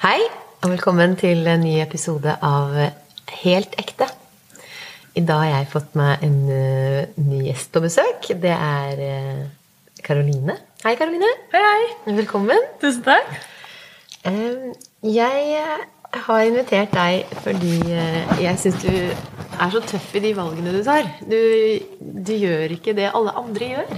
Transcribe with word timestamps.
Hei, 0.00 0.22
og 0.64 0.70
velkommen 0.70 1.12
til 1.20 1.44
en 1.44 1.60
ny 1.60 1.74
episode 1.82 2.32
av 2.40 2.70
Helt 3.42 3.74
ekte. 3.76 4.06
I 5.12 5.20
dag 5.28 5.42
har 5.42 5.58
jeg 5.58 5.68
fått 5.74 5.98
meg 6.00 6.24
en 6.24 6.38
uh, 6.48 7.18
ny 7.20 7.42
gjest 7.50 7.68
på 7.74 7.82
besøk. 7.84 8.30
Det 8.40 8.54
er 8.54 9.02
Karoline. 10.00 10.56
Uh, 10.56 10.86
hei, 10.86 10.94
Karoline. 10.96 11.34
Hei, 11.52 11.62
hei. 11.66 12.16
Velkommen. 12.16 12.64
Tusen 12.80 13.04
takk. 13.10 13.28
Uh, 14.24 14.72
jeg 15.04 15.60
har 16.24 16.48
invitert 16.48 16.96
deg 16.96 17.38
fordi 17.44 17.76
jeg 17.92 18.56
syns 18.64 18.80
du 18.80 18.92
er 18.96 19.76
så 19.76 19.84
tøff 19.84 20.16
i 20.16 20.26
de 20.30 20.34
valgene 20.40 20.78
du 20.80 20.80
tar. 20.88 21.12
Du, 21.28 21.40
du 22.00 22.36
gjør 22.40 22.72
ikke 22.72 22.96
det 22.96 23.12
alle 23.12 23.36
andre 23.36 23.74
gjør. 23.76 23.96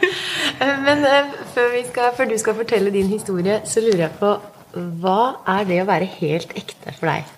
Men 0.88 1.06
før, 1.54 1.82
skal, 1.86 2.16
før 2.18 2.34
du 2.34 2.40
skal 2.48 2.64
fortelle 2.64 2.98
din 2.98 3.14
historie, 3.14 3.62
så 3.62 3.78
lurer 3.78 4.08
jeg 4.08 4.18
på 4.18 4.40
hva 4.74 5.20
er 5.58 5.66
det 5.68 5.80
å 5.82 5.88
være 5.88 6.08
helt 6.20 6.54
ekte 6.58 6.94
for 6.98 7.10
deg? 7.10 7.36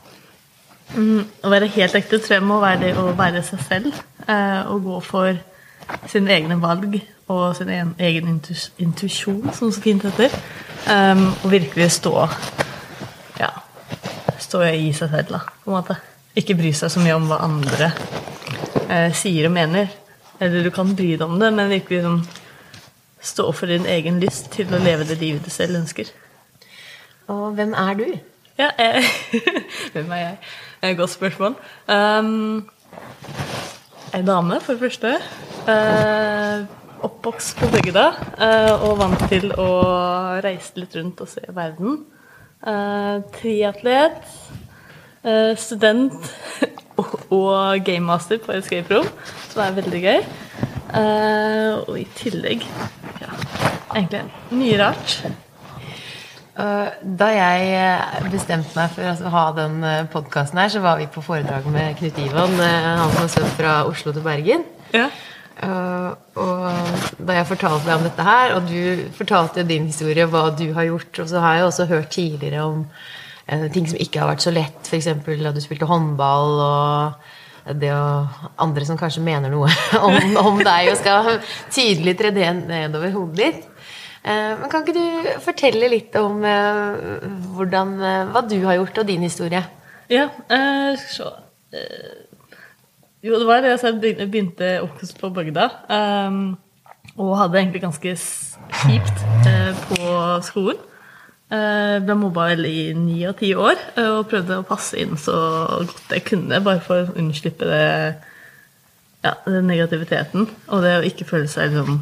Mm, 0.93 1.23
å 1.45 1.53
være 1.53 1.71
helt 1.73 1.97
ekte 1.97 2.21
tror 2.21 2.37
jeg 2.37 2.45
må 2.45 2.59
være 2.61 2.83
det 2.83 2.93
å 3.01 3.13
være 3.17 3.43
seg 3.47 3.63
selv. 3.69 4.03
Eh, 4.27 4.61
og 4.69 4.85
gå 4.87 5.01
for 5.07 5.41
sine 6.11 6.35
egne 6.37 6.59
valg 6.63 6.99
og 7.33 7.57
sin 7.57 7.71
egen 7.73 8.41
intuisjon, 8.79 9.53
som 9.57 9.73
så 9.73 9.81
fint 9.83 10.05
heter. 10.05 10.35
Um, 10.83 11.29
og 11.45 11.53
virkelig 11.53 11.93
stå 11.95 12.27
ja, 13.39 13.51
stå 14.43 14.65
i 14.67 14.91
seg 14.97 15.13
selv, 15.13 15.31
da, 15.31 15.41
på 15.63 15.71
en 15.71 15.77
måte. 15.77 15.97
Ikke 16.39 16.57
bry 16.59 16.73
seg 16.77 16.91
så 16.93 17.03
mye 17.03 17.17
om 17.17 17.29
hva 17.31 17.43
andre 17.45 17.93
eh, 18.89 19.13
sier 19.17 19.49
og 19.49 19.55
mener. 19.55 19.93
Eller 20.43 20.65
du 20.65 20.73
kan 20.75 20.91
bry 20.97 21.13
deg 21.15 21.27
om 21.27 21.39
det, 21.41 21.53
men 21.55 21.71
virkelig 21.71 22.03
sånn, 22.07 22.23
stå 23.23 23.47
for 23.55 23.71
din 23.71 23.87
egen 23.87 24.19
lyst 24.23 24.51
til 24.57 24.73
å 24.75 24.81
leve 24.83 25.07
det 25.07 25.21
livet 25.21 25.47
du 25.47 25.53
selv 25.55 25.79
ønsker. 25.79 26.11
Og 27.27 27.53
hvem 27.53 27.75
er 27.75 27.95
du? 27.95 28.07
Ja, 28.59 28.69
eh, 28.79 29.05
hvem 29.93 30.11
er 30.11 30.17
jeg? 30.17 30.37
Et 30.83 30.97
godt 30.97 31.11
spørsmål. 31.11 31.55
Um, 31.89 32.69
ei 34.15 34.23
dame, 34.27 34.61
for 34.61 34.73
det 34.73 34.81
første. 34.81 35.15
Uh, 35.63 36.67
oppvokst 37.03 37.57
på 37.59 37.69
bygda 37.73 38.07
uh, 38.39 38.89
og 38.89 38.99
vant 38.99 39.23
til 39.31 39.53
å 39.59 39.69
reise 40.45 40.83
litt 40.83 40.97
rundt 40.99 41.23
og 41.23 41.31
se 41.31 41.43
verden. 41.49 42.03
Uh, 42.63 43.23
triatlet. 43.39 44.21
Uh, 45.23 45.55
student 45.57 46.19
og, 46.99 47.79
gamemaster 47.87 48.43
på 48.43 48.53
Escape 48.59 48.95
Room, 48.95 49.07
som 49.51 49.63
er 49.63 49.79
veldig 49.79 50.03
gøy. 50.03 50.21
Uh, 50.93 51.79
og 51.87 51.95
i 51.97 52.05
tillegg 52.19 52.67
ja, 53.23 53.31
egentlig 53.95 54.27
mye 54.51 54.83
rart. 54.83 55.15
Da 56.53 57.29
jeg 57.33 57.69
eh, 57.73 58.25
bestemte 58.29 58.77
meg 58.77 58.93
for 58.93 59.09
å 59.09 59.33
ha 59.33 59.45
den 59.57 59.79
eh, 59.89 60.03
podkasten 60.13 60.61
her, 60.61 60.69
så 60.73 60.83
var 60.85 60.99
vi 61.01 61.09
på 61.09 61.25
foredrag 61.25 61.65
med 61.73 61.97
Knut 61.97 62.19
Ivan, 62.21 62.59
eh, 62.61 62.89
han 63.01 63.09
som 63.09 63.23
har 63.23 63.31
svømt 63.33 63.55
fra 63.57 63.77
Oslo 63.89 64.13
til 64.13 64.27
Bergen. 64.27 64.67
Ja. 64.93 65.09
Og 65.63 67.19
da 67.23 67.37
jeg 67.37 67.49
fortalte 67.49 67.87
deg 67.87 67.95
om 67.95 68.05
dette 68.05 68.25
her, 68.27 68.55
og 68.57 68.69
du 68.69 69.09
fortalte 69.17 69.63
jo 69.63 69.69
din 69.69 69.89
historie, 69.89 70.27
hva 70.29 70.49
du 70.57 70.67
har 70.77 70.89
gjort, 70.89 71.23
og 71.23 71.29
så 71.31 71.43
har 71.45 71.57
jeg 71.57 71.69
også 71.69 71.89
hørt 71.93 72.13
tidligere 72.13 72.65
om 72.67 72.83
ting 73.73 73.87
som 73.89 74.01
ikke 74.01 74.23
har 74.23 74.33
vært 74.33 74.45
så 74.45 74.53
lett, 74.55 74.89
f.eks. 74.89 75.09
da 75.29 75.53
du 75.55 75.61
spilte 75.63 75.89
håndball 75.89 76.57
og 76.65 77.77
det 77.79 77.93
å 77.95 78.27
andre 78.65 78.87
som 78.89 78.99
kanskje 78.99 79.23
mener 79.23 79.53
noe 79.53 79.71
om, 80.09 80.37
om 80.41 80.59
deg 80.65 80.91
og 80.91 80.99
skal 80.99 81.37
tydelig 81.73 82.17
tre 82.19 82.33
det 82.35 82.49
nedover 82.65 83.15
hodet 83.15 83.39
ditt. 83.39 83.69
Eh, 84.23 84.53
men 84.59 84.71
kan 84.71 84.85
ikke 84.85 84.95
du 84.95 85.31
fortelle 85.43 85.89
litt 85.91 86.15
om 86.21 86.45
eh, 86.47 87.23
hvordan, 87.57 87.97
eh, 87.99 88.29
hva 88.31 88.43
du 88.47 88.61
har 88.63 88.79
gjort, 88.79 89.01
og 89.03 89.09
din 89.09 89.25
historie? 89.27 89.63
Ja, 90.13 90.29
eh, 90.47 90.95
så 91.01 91.33
eh, 91.75 92.21
Jo, 93.23 93.39
det 93.39 93.47
var 93.47 93.63
det 93.63 93.75
jeg 93.83 94.29
begynte 94.31 94.77
oppkast 94.83 95.19
på 95.19 95.31
bygda. 95.35 95.67
Eh, 95.91 96.39
og 97.19 97.37
hadde 97.41 97.59
egentlig 97.59 97.83
ganske 97.83 98.15
kjipt 98.15 99.23
på 99.91 100.15
skolen. 100.47 100.79
Ble 101.53 102.15
mobba 102.17 102.47
vel 102.55 102.65
i 102.65 102.93
ni 102.97 103.19
og 103.29 103.35
ti 103.37 103.51
år 103.53 103.77
og 104.01 104.31
prøvde 104.31 104.63
å 104.63 104.65
passe 104.65 104.97
inn 104.97 105.19
så 105.21 105.35
godt 105.83 106.15
jeg 106.15 106.25
kunne, 106.31 106.63
bare 106.65 106.81
for 106.81 107.03
å 107.03 107.19
unnslippe 107.21 107.69
det, 107.69 107.83
ja, 109.27 109.35
den 109.45 109.69
negativiteten 109.69 110.47
og 110.71 110.87
det 110.87 110.95
å 110.97 111.05
ikke 111.05 111.29
føle 111.29 111.51
seg 111.53 111.75
liksom 111.75 112.01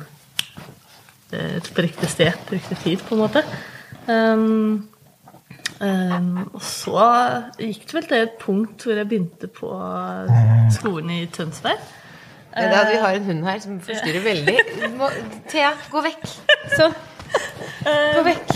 på 1.30 1.84
riktig 1.84 2.08
sted 2.10 2.32
på 2.46 2.56
riktig 2.56 2.78
tid, 2.84 3.04
på 3.06 3.14
en 3.14 3.20
måte. 3.20 3.44
Um, 4.06 4.88
um, 5.80 6.36
og 6.54 6.62
så 6.64 7.06
gikk 7.60 7.86
det 7.86 7.96
vel 7.98 8.08
til 8.08 8.24
et 8.24 8.36
punkt 8.41 8.84
hvor 8.84 8.98
jeg 8.98 9.08
begynte 9.10 9.50
på 9.54 9.70
skolen 10.74 11.14
i 11.20 11.24
Tønsberg. 11.32 11.78
Da, 12.50 12.82
vi 12.91 12.98
har 12.98 13.14
en 13.14 13.28
hund 13.28 13.44
her 13.46 13.60
som 13.62 13.78
forstyrrer 13.84 14.24
veldig. 14.24 14.56
Må, 14.98 15.10
Thea, 15.50 15.70
gå 15.91 16.02
vekk. 16.02 16.24
Sånn. 16.74 16.96
Gå 17.86 18.24
vekk. 18.26 18.54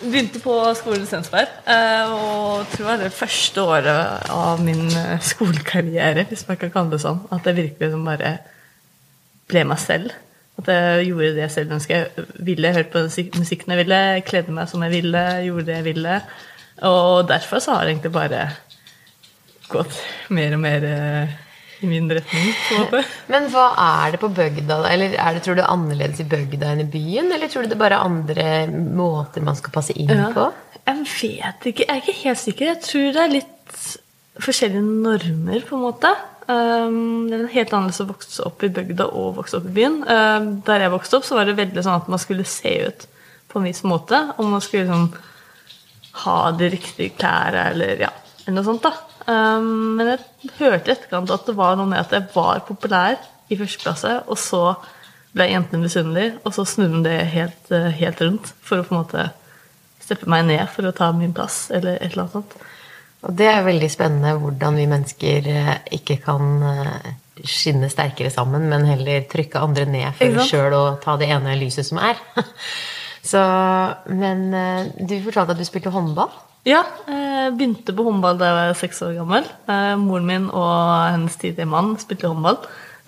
Begynte 0.00 0.40
på 0.44 0.54
skolen 0.78 1.06
i 1.06 1.08
Tønsberg, 1.08 1.56
og 2.12 2.68
tror 2.70 2.76
det 2.76 2.86
var 2.86 3.00
det 3.00 3.10
første 3.16 3.64
året 3.64 4.30
av 4.32 4.60
min 4.64 4.86
skolekarriere, 5.24 6.24
hvis 6.28 6.46
man 6.48 6.60
kan 6.60 6.72
kalle 6.72 6.94
det 6.94 7.02
sånn, 7.02 7.24
at 7.32 7.48
jeg 7.48 7.58
virkelig 7.58 8.04
bare 8.06 8.36
ble 9.50 9.66
meg 9.68 9.82
selv. 9.82 10.14
At 10.60 10.70
jeg 10.70 11.10
gjorde 11.10 11.34
det 11.36 11.44
jeg 11.46 11.54
selv 11.56 11.76
ønsket. 11.76 12.16
Jeg 12.16 12.46
ville 12.46 12.72
hørt 12.76 12.90
på 12.92 13.04
musikken 13.38 13.74
jeg 13.74 13.82
ville, 13.84 14.00
kledde 14.28 14.54
meg 14.56 14.70
som 14.70 14.82
jeg 14.86 14.96
ville, 14.98 15.26
gjorde 15.46 15.68
det 15.68 15.78
jeg 15.78 15.88
ville. 15.92 16.16
Og 16.88 17.28
derfor 17.28 17.62
så 17.62 17.76
har 17.76 17.86
det 17.86 17.94
egentlig 17.94 18.12
bare 18.14 18.48
gått 19.70 19.96
mer 20.34 20.56
og 20.56 20.62
mer 20.62 20.84
eh, 20.86 21.38
i 21.80 21.88
min 21.88 22.08
retning. 22.10 22.50
på 22.68 22.76
en 22.76 22.82
måte. 22.84 23.02
Men 23.32 23.48
hva 23.52 23.66
er 23.84 24.14
det 24.14 24.20
på 24.22 24.32
bygda? 24.36 24.80
Eller 24.90 25.16
er 25.16 25.36
det, 25.36 25.44
tror 25.46 25.58
du, 25.58 25.64
annerledes 25.64 26.22
i 26.22 26.28
bygda 26.28 26.74
enn 26.74 26.84
i 26.84 26.90
byen? 26.90 27.30
Eller 27.36 27.52
tror 27.52 27.64
du 27.64 27.72
det 27.72 27.80
bare 27.80 28.00
er 28.00 28.08
andre 28.08 28.50
måter 28.96 29.44
man 29.46 29.58
skal 29.58 29.74
passe 29.74 29.96
inn 29.96 30.12
ja, 30.12 30.30
på? 30.34 30.50
Jeg 30.80 31.06
vet 31.06 31.70
ikke. 31.72 31.86
Jeg 31.86 31.94
er 31.94 32.02
ikke 32.02 32.18
helt 32.24 32.42
sikker. 32.42 32.72
Jeg 32.74 32.84
tror 32.84 33.08
det 33.16 33.24
er 33.24 33.34
litt 33.38 33.88
forskjellige 34.40 34.84
normer, 34.84 35.64
på 35.68 35.76
en 35.76 35.86
måte. 35.88 36.12
Um, 36.50 37.28
det 37.30 37.36
er 37.36 37.52
helt 37.54 37.74
annerledes 37.76 38.02
å 38.02 38.08
vokse 38.08 38.44
opp 38.48 38.64
i 38.66 38.72
bygda 38.74 39.06
og 39.14 39.36
vokse 39.38 39.60
opp 39.60 39.68
i 39.70 39.74
byen. 39.76 40.00
Um, 40.08 40.48
der 40.66 40.86
jeg 40.86 40.94
vokste 40.94 41.20
opp, 41.20 41.26
så 41.28 41.38
var 41.38 41.46
det 41.46 41.58
veldig 41.60 41.84
sånn 41.86 42.00
at 42.00 42.08
man 42.10 42.22
skulle 42.22 42.48
se 42.48 42.72
ut 42.88 43.06
på 43.50 43.60
en 43.60 43.68
viss 43.68 43.84
måte. 43.86 44.18
Og 44.38 44.48
man 44.50 44.64
skulle 44.64 44.88
liksom 44.88 45.10
ha 46.24 46.38
de 46.58 46.70
riktige 46.72 47.14
klærne 47.18 47.68
eller 47.70 48.06
ja, 48.06 48.10
noe 48.50 48.66
sånt. 48.66 48.86
da. 48.86 48.94
Um, 49.30 49.98
men 49.98 50.14
jeg 50.14 50.54
hørte 50.58 50.90
i 50.90 50.94
etterkant 50.96 51.30
at 51.30 51.46
det 51.46 51.54
var 51.58 51.76
noe 51.78 51.90
med 51.90 52.00
at 52.02 52.16
jeg 52.16 52.32
var 52.34 52.64
populær 52.66 53.20
i 53.50 53.58
første 53.58 53.84
klasse, 53.84 54.16
og 54.26 54.38
så 54.40 54.64
ble 55.34 55.46
jentene 55.50 55.84
misunnelige, 55.84 56.38
og 56.42 56.54
så 56.56 56.64
snudde 56.66 57.04
det 57.06 57.18
helt, 57.34 57.70
eh, 57.70 57.90
helt 58.00 58.20
rundt 58.22 58.50
for 58.66 58.80
å 58.80 58.86
på 58.86 58.94
en 58.94 59.02
måte 59.02 59.28
steppe 60.02 60.26
meg 60.30 60.48
ned 60.48 60.64
for 60.72 60.88
å 60.88 60.94
ta 60.94 61.12
min 61.14 61.34
plass, 61.34 61.68
eller 61.70 61.98
et 61.98 62.10
eller 62.10 62.24
annet 62.24 62.38
sånt. 62.38 62.56
Og 63.26 63.36
det 63.36 63.48
er 63.50 63.66
veldig 63.66 63.88
spennende 63.92 64.36
hvordan 64.40 64.78
vi 64.80 64.86
mennesker 64.88 65.48
eh, 65.52 65.74
ikke 65.98 66.16
kan 66.24 66.62
eh, 66.64 67.10
skinne 67.44 67.90
sterkere 67.92 68.32
sammen, 68.32 68.68
men 68.70 68.88
heller 68.88 69.26
trykke 69.28 69.60
andre 69.60 69.86
ned 69.88 70.16
for 70.16 70.40
sjøl 70.48 70.76
å 70.76 70.84
ta 71.02 71.18
det 71.20 71.28
ene 71.32 71.58
lyset 71.60 71.88
som 71.88 72.00
er. 72.02 72.20
Så, 73.30 73.40
men 74.08 74.46
eh, 74.56 74.88
du 74.96 75.18
fortalte 75.26 75.56
at 75.56 75.60
du 75.60 75.68
spilte 75.68 75.92
håndball? 75.92 76.32
Ja, 76.68 76.82
jeg 77.08 77.54
begynte 77.56 77.92
på 77.96 78.04
håndball 78.04 78.40
da 78.40 78.48
jeg 78.48 78.56
var 78.58 78.74
seks 78.76 78.98
år 79.06 79.14
gammel. 79.16 79.46
Moren 80.00 80.26
min 80.28 80.48
og 80.52 80.72
hennes 81.08 81.38
tidligere 81.40 81.70
mann 81.72 81.94
spilte 82.00 82.28
håndball. 82.28 82.58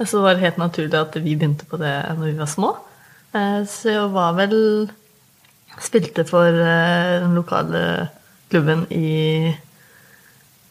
Så 0.01 0.17
det 0.17 0.23
var 0.25 0.41
helt 0.41 0.61
naturlig 0.61 0.97
at 0.97 1.19
vi 1.21 1.35
begynte 1.37 1.69
på 1.69 1.77
det 1.81 1.93
når 2.17 2.31
vi 2.31 2.39
var 2.39 2.49
små. 2.49 2.71
Så 3.69 3.93
jeg 3.93 4.07
var 4.17 4.33
vel 4.41 4.57
Spilte 5.81 6.25
for 6.29 6.53
den 6.53 7.33
lokale 7.37 8.09
klubben 8.53 8.85
i 8.93 9.53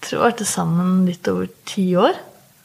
tror 0.02 0.18
jeg 0.18 0.26
var 0.26 0.38
til 0.40 0.50
sammen 0.50 1.00
litt 1.08 1.28
over 1.32 1.50
ti 1.70 1.86
år. 2.00 2.18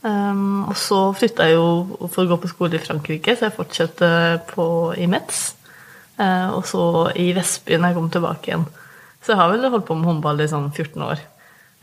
Um, 0.06 0.66
og 0.70 0.76
så 0.78 0.98
flytta 1.16 1.48
jeg 1.48 1.56
jo 1.56 2.08
for 2.12 2.22
å 2.22 2.30
gå 2.30 2.38
på 2.42 2.50
skole 2.50 2.78
i 2.78 2.82
Frankrike, 2.82 3.34
så 3.34 3.48
jeg 3.48 3.56
fortsatte 3.56 4.08
på, 4.52 4.66
i 4.98 5.08
Metz. 5.10 5.48
Uh, 6.16 6.54
og 6.56 6.62
så 6.68 6.82
i 7.18 7.30
Vestby 7.36 7.76
når 7.76 7.90
jeg 7.90 7.98
kom 7.98 8.10
tilbake 8.14 8.52
igjen. 8.52 8.66
Så 9.24 9.34
jeg 9.34 9.40
har 9.40 9.50
vel 9.50 9.66
holdt 9.66 9.88
på 9.88 9.96
med 9.98 10.08
håndball 10.08 10.44
i 10.44 10.50
sånn 10.50 10.68
14 10.70 11.02
år. 11.08 11.24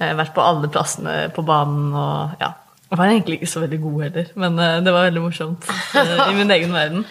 Har 0.02 0.16
vært 0.18 0.34
på 0.36 0.44
alle 0.44 0.70
plassene 0.72 1.18
på 1.36 1.44
banen 1.46 1.92
og 1.92 2.40
ja. 2.42 2.54
Jeg 2.94 3.00
var 3.00 3.10
egentlig 3.10 3.40
ikke 3.40 3.50
så 3.50 3.62
veldig 3.64 3.80
god 3.82 4.02
heller, 4.06 4.28
men 4.38 4.58
uh, 4.62 4.80
det 4.86 4.94
var 4.94 5.08
veldig 5.10 5.24
morsomt 5.24 5.70
uh, 5.98 6.28
i 6.30 6.38
min 6.38 6.54
egen 6.54 6.76
verden. 6.76 7.06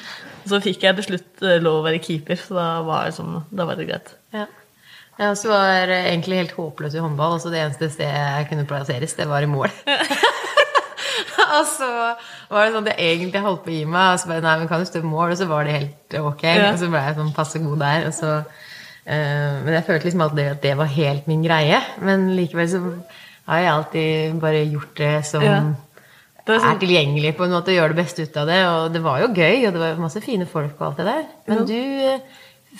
Så 0.48 0.58
fikk 0.62 0.86
jeg 0.86 0.98
til 0.98 1.06
slutt 1.10 1.44
lov 1.62 1.80
å 1.80 1.84
være 1.84 2.00
keeper, 2.02 2.38
så 2.38 2.56
da 2.56 2.66
var, 2.86 3.10
sånn, 3.14 3.42
da 3.54 3.66
var 3.66 3.78
det 3.78 3.86
greit. 3.90 4.14
Ja. 4.34 4.48
Jeg 5.18 5.28
også 5.34 5.48
var 5.52 5.90
egentlig 5.92 6.38
helt 6.40 6.54
håpløs 6.56 6.94
i 6.96 7.02
håndball. 7.04 7.34
Altså 7.36 7.50
det 7.52 7.60
eneste 7.60 7.90
stedet 7.92 8.14
jeg 8.16 8.46
kunne 8.48 8.64
plasseres, 8.66 9.12
det 9.18 9.28
var 9.28 9.44
i 9.44 9.50
mål. 9.50 9.68
og 11.56 11.66
så 11.68 11.88
var 12.50 12.64
det 12.64 12.72
sånn 12.74 12.88
at 12.88 12.96
jeg 12.96 13.18
egentlig 13.18 13.42
holdt 13.44 13.62
på 13.66 13.72
å 13.72 13.76
gi 13.76 13.84
meg, 13.84 14.14
og 14.14 14.20
så 14.22 14.30
bare 14.30 14.44
nei, 14.46 14.54
men 14.62 14.70
kan 14.70 14.80
du 14.82 14.88
stå 14.88 15.02
i 15.02 15.06
mål? 15.10 15.34
Og 15.34 15.40
så 15.42 15.48
var 15.50 15.68
det 15.68 15.76
helt 15.76 16.16
ok. 16.22 16.44
Ja. 16.48 16.70
Og 16.72 16.80
så 16.80 16.88
ble 16.92 17.02
jeg 17.04 17.18
sånn 17.18 17.32
passe 17.36 17.60
god 17.62 17.82
der. 17.84 18.08
Og 18.08 18.16
så 18.16 18.32
uh, 18.40 19.54
men 19.62 19.72
jeg 19.76 19.86
følte 19.88 20.08
liksom 20.08 20.24
alltid 20.26 20.50
at 20.56 20.64
det 20.64 20.74
var 20.80 20.92
helt 20.96 21.28
min 21.30 21.44
greie. 21.44 21.80
Men 22.02 22.30
likevel 22.38 22.70
så 22.72 22.82
har 23.50 23.62
jeg 23.64 23.72
alltid 23.76 24.36
bare 24.42 24.64
gjort 24.70 24.94
det 25.02 25.14
som 25.28 25.44
Ja. 25.46 25.62
Det 26.42 26.56
er 26.56 26.58
er 26.58 26.62
sånn- 26.64 26.80
tilgjengelig 26.82 27.36
på 27.38 27.44
en 27.46 27.52
måte, 27.54 27.70
og 27.70 27.76
gjøre 27.78 27.92
det 27.94 28.00
beste 28.02 28.24
ut 28.26 28.36
av 28.40 28.48
det. 28.50 28.56
Og 28.66 28.86
det 28.96 29.02
var 29.04 29.20
jo 29.22 29.28
gøy, 29.30 29.60
og 29.68 29.76
det 29.76 29.78
var 29.84 30.00
masse 30.02 30.18
fine 30.24 30.46
folk 30.50 30.72
og 30.80 30.86
alt 30.88 30.96
det 30.98 31.04
der. 31.06 31.26
Men 31.46 31.58
Ja. 31.60 31.64
du 31.68 31.74
eh, 32.08 32.18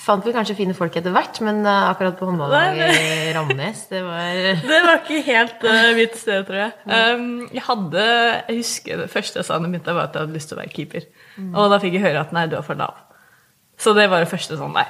fant 0.01 0.25
vel 0.25 0.35
kanskje 0.35 0.57
fine 0.57 0.75
folk 0.77 0.95
etter 0.97 1.13
hvert, 1.15 1.41
men 1.45 1.61
eh, 1.69 1.89
akkurat 1.91 2.17
på 2.17 2.29
håndballaget 2.29 2.97
i 2.97 3.33
Ramnes, 3.37 3.85
det 3.91 4.01
var 4.07 4.39
Det 4.73 4.81
var 4.87 5.03
ikke 5.03 5.21
helt 5.27 5.67
uh, 5.69 5.91
mitt 5.99 6.17
sted, 6.21 6.47
tror 6.49 6.61
jeg. 6.63 6.73
Um, 6.87 7.27
jeg 7.53 7.65
hadde, 7.67 8.07
jeg 8.49 8.61
husker 8.63 9.05
Det 9.05 9.11
første 9.13 9.41
jeg 9.41 9.49
sa 9.49 9.59
da 9.59 9.67
jeg 9.67 9.75
begynte, 9.75 9.97
var 9.97 10.09
at 10.09 10.17
jeg 10.17 10.27
hadde 10.27 10.39
lyst 10.39 10.53
til 10.53 10.59
å 10.59 10.63
være 10.63 10.75
keeper. 10.77 11.09
Og 11.53 11.73
da 11.73 11.81
fikk 11.83 11.99
jeg 11.99 12.07
høre 12.07 12.25
at 12.25 12.33
nei, 12.37 12.47
du 12.49 12.57
er 12.59 12.67
for 12.67 12.79
lav. 12.79 13.05
Så 13.81 13.95
det 13.97 14.09
var 14.13 14.23
det 14.23 14.31
første 14.31 14.59
sånn, 14.59 14.75
nei. 14.77 14.87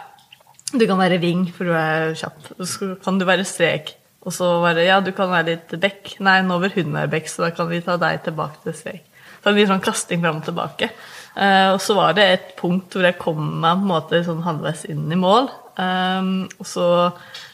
Du 0.73 0.87
kan 0.89 1.01
være 1.01 1.21
wing, 1.21 1.47
for 1.53 1.69
du 1.69 1.77
er 1.77 2.15
kjapp. 2.19 2.53
Så 2.65 2.95
kan 3.05 3.19
du 3.21 3.27
være 3.29 3.45
strek. 3.49 3.97
Og 4.23 4.35
så 4.35 4.49
var 4.63 4.77
det 4.79 4.87
ja, 4.87 5.01
du 5.03 5.11
kan 5.17 5.31
være 5.33 5.57
litt 5.57 5.75
bekk. 5.83 6.15
Nei, 6.25 6.39
nå 6.47 6.59
vil 6.63 6.77
hun 6.79 6.95
være 6.95 7.11
bekk, 7.17 7.31
så 7.31 7.47
da 7.47 7.51
kan 7.57 7.69
vi 7.71 7.83
ta 7.85 7.99
deg 8.01 8.23
tilbake 8.27 8.63
til 8.65 8.77
strek. 8.79 9.03
Så 9.43 9.51
det 9.51 9.57
blir 9.59 9.71
sånn 9.71 9.83
kasting 9.83 10.23
fram 10.23 10.39
og 10.39 10.47
tilbake. 10.47 10.93
Eh, 11.33 11.69
og 11.73 11.81
så 11.81 11.97
var 11.97 12.17
det 12.17 12.25
et 12.29 12.49
punkt 12.59 12.93
hvor 12.93 13.07
jeg 13.07 13.21
kom 13.21 13.41
meg 13.63 13.79
på 13.79 13.87
en 13.87 13.91
måte 13.91 14.23
sånn 14.27 14.45
halvveis 14.45 14.85
inn 14.93 15.07
i 15.13 15.19
mål. 15.19 15.49
Um, 15.73 16.51
og 16.61 16.67
så 16.69 16.87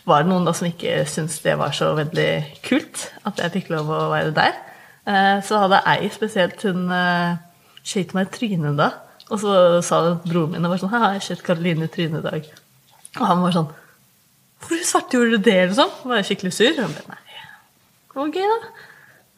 var 0.09 0.25
det 0.25 0.33
noen 0.33 0.49
da 0.49 0.51
som 0.57 0.67
ikke 0.67 1.05
syntes 1.07 1.37
det 1.45 1.55
var 1.61 1.71
så 1.77 1.93
veldig 1.95 2.31
kult 2.67 3.05
at 3.29 3.39
jeg 3.39 3.55
fikk 3.55 3.71
lov 3.77 3.93
å 3.95 4.01
være 4.11 4.33
der. 4.35 4.57
Eh, 5.09 5.37
så 5.47 5.63
hadde 5.63 5.85
ei 5.89 6.09
spesielt, 6.13 6.65
hun 6.67 6.91
uh, 6.91 7.39
skjøt 7.87 8.17
meg 8.17 8.27
i 8.27 8.35
trynet 8.35 8.81
da. 8.81 8.91
Og 9.29 9.39
så 9.43 9.53
sa 9.85 10.01
broren 10.25 10.57
min 10.57 10.65
det 10.65 10.73
var 10.73 10.81
sånn, 10.81 10.93
Hei, 10.95 11.15
jeg 11.19 11.27
skjøt 11.29 11.47
Karoline 11.47 11.87
i 11.87 11.93
trynet 11.93 12.25
i 12.25 12.27
dag. 12.27 12.51
Og 13.21 13.25
han 13.29 13.45
var 13.45 13.55
sånn 13.55 13.71
Hvorfor 14.59 14.83
svarte 14.83 15.15
gjorde 15.15 15.39
du 15.39 15.45
det? 15.47 15.59
liksom? 15.71 15.91
Var 16.11 16.19
jeg 16.19 16.29
skikkelig 16.33 16.55
sur? 16.57 16.73
Og 16.73 16.81
han 16.83 16.95
ble, 16.97 17.05
nei, 17.13 17.43
det 18.11 18.19
var 18.19 18.33
gøy, 18.35 18.49
da. 18.51 18.88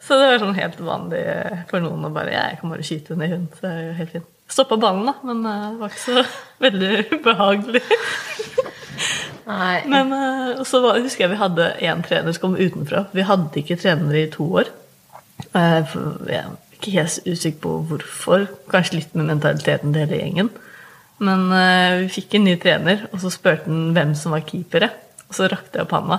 Så 0.01 0.17
det 0.17 0.29
var 0.31 0.41
sånn 0.41 0.57
helt 0.57 0.79
vanlig 0.81 1.23
for 1.71 1.85
noen 1.85 2.09
å 2.09 2.13
bare 2.15 2.33
jeg 2.33 2.61
kan 2.61 2.73
bare 2.73 2.85
skyte 2.87 3.17
ned 3.21 3.35
hund. 3.35 3.49
Så 3.57 3.67
det 3.67 3.73
er 3.73 3.83
jo 3.85 3.97
helt 3.99 4.15
fint. 4.15 4.31
Stoppa 4.51 4.77
ballen, 4.81 5.07
da, 5.07 5.15
men 5.23 5.45
eh, 5.47 5.67
det 5.71 5.79
var 5.79 5.93
ikke 5.93 6.03
så 6.03 6.23
veldig 6.65 7.21
behagelig. 7.27 7.83
Nei. 9.51 9.77
Men 9.91 10.15
eh, 10.17 10.63
så 10.67 10.81
var, 10.83 10.99
husker 11.05 11.27
jeg 11.27 11.35
vi 11.35 11.43
hadde 11.43 11.69
én 11.87 12.03
trener 12.07 12.35
som 12.35 12.49
kom 12.49 12.57
utenfra. 12.59 13.05
Vi 13.15 13.27
hadde 13.29 13.63
ikke 13.63 13.79
trenere 13.81 14.25
i 14.25 14.33
to 14.33 14.49
år. 14.63 14.73
Eh, 15.53 15.95
jeg 16.27 16.41
er 16.41 16.51
ikke 16.81 16.97
helt 16.97 17.29
usikker 17.29 17.63
på 17.63 17.77
hvorfor. 17.93 18.49
Kanskje 18.73 18.99
litt 18.99 19.15
med 19.15 19.31
mentaliteten 19.31 19.95
til 19.95 20.07
hele 20.07 20.21
gjengen. 20.25 20.51
Men 21.21 21.51
vi 22.01 22.07
fikk 22.09 22.39
en 22.39 22.47
ny 22.49 22.55
trener, 22.57 23.03
og 23.13 23.21
så 23.21 23.29
spurte 23.29 23.69
han 23.69 23.91
hvem 23.93 24.15
som 24.17 24.33
var 24.33 24.47
keepere. 24.49 24.89
Og 25.29 25.37
så 25.37 25.51
rakte 25.53 25.77
jeg 25.77 25.85
opp 25.85 25.93
handa, 25.93 26.17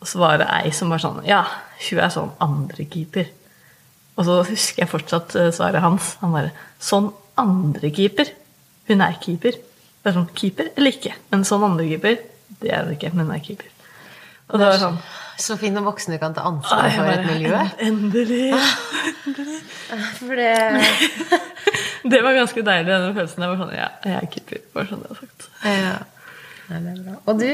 og 0.00 0.08
så 0.10 0.18
var 0.20 0.38
det 0.42 0.46
ei 0.52 0.70
som 0.76 0.90
var 0.92 1.00
sånn 1.02 1.22
Ja, 1.26 1.42
hun 1.88 1.98
er 2.04 2.10
sånn 2.12 2.32
andrekeeper. 2.44 3.30
Og 4.16 4.24
så 4.28 4.38
husker 4.48 4.84
jeg 4.84 4.90
fortsatt 4.92 5.34
eh, 5.36 5.50
svaret 5.52 5.82
hans. 5.84 6.14
Han 6.22 6.32
bare 6.36 6.50
Sånn 6.80 7.10
andrekeeper. 7.40 8.30
Hun 8.88 9.02
er 9.04 9.16
keeper. 9.20 9.56
Det 9.56 10.12
er 10.12 10.16
sånn 10.16 10.28
keeper 10.38 10.70
eller 10.76 10.94
ikke. 10.94 11.12
Men 11.32 11.44
sånn 11.48 11.64
andrekeeper, 11.66 12.20
det 12.62 12.70
er 12.72 12.84
hun 12.86 12.94
ikke. 12.96 13.10
Men 13.16 13.26
hun 13.26 13.34
er 13.36 13.42
keeper. 13.44 13.68
Og 14.52 14.60
det 14.62 14.68
var 14.70 14.78
sånn 14.78 14.98
Så 15.42 15.56
fint 15.60 15.74
når 15.76 15.84
voksne 15.90 16.16
kan 16.22 16.32
ta 16.36 16.44
ansvar 16.48 16.86
for 16.94 17.10
et 17.12 17.24
miljø. 17.26 17.50
miljø. 17.50 17.64
Endelig. 17.88 18.52
For 20.20 20.38
det 20.38 20.52
Det 22.12 22.20
var 22.22 22.36
ganske 22.38 22.62
deilig, 22.62 22.86
den 22.86 23.14
følelsen. 23.16 23.42
Jeg 23.42 23.50
var 23.50 23.58
sånn 23.64 23.74
Ja, 23.76 23.88
jeg 24.06 24.16
er 24.20 24.28
keeper. 24.32 24.60
Bare 24.76 24.88
sånn 24.92 25.02
det 25.02 25.10
var 25.10 25.18
sagt. 25.24 25.48
ja. 25.66 25.96
Nei, 26.66 26.78
det 26.82 26.92
er 26.92 27.02
bra. 27.06 27.16
Og 27.30 27.38
du 27.38 27.50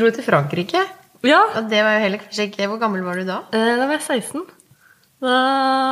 dro 0.00 0.10
til 0.12 0.24
Frankrike. 0.26 0.80
Ja, 1.22 1.40
Og 1.56 1.68
det 1.70 1.82
var 1.84 1.94
jo 1.96 2.02
heller 2.02 2.18
kanskje 2.22 2.48
ikke 2.48 2.66
Hvor 2.72 2.80
gammel 2.82 3.02
var 3.06 3.14
du 3.20 3.24
da? 3.28 3.36
eh, 3.54 3.76
da 3.78 3.86
var 3.86 3.94
jeg 3.98 4.22
16. 4.22 4.42
Da 5.22 5.34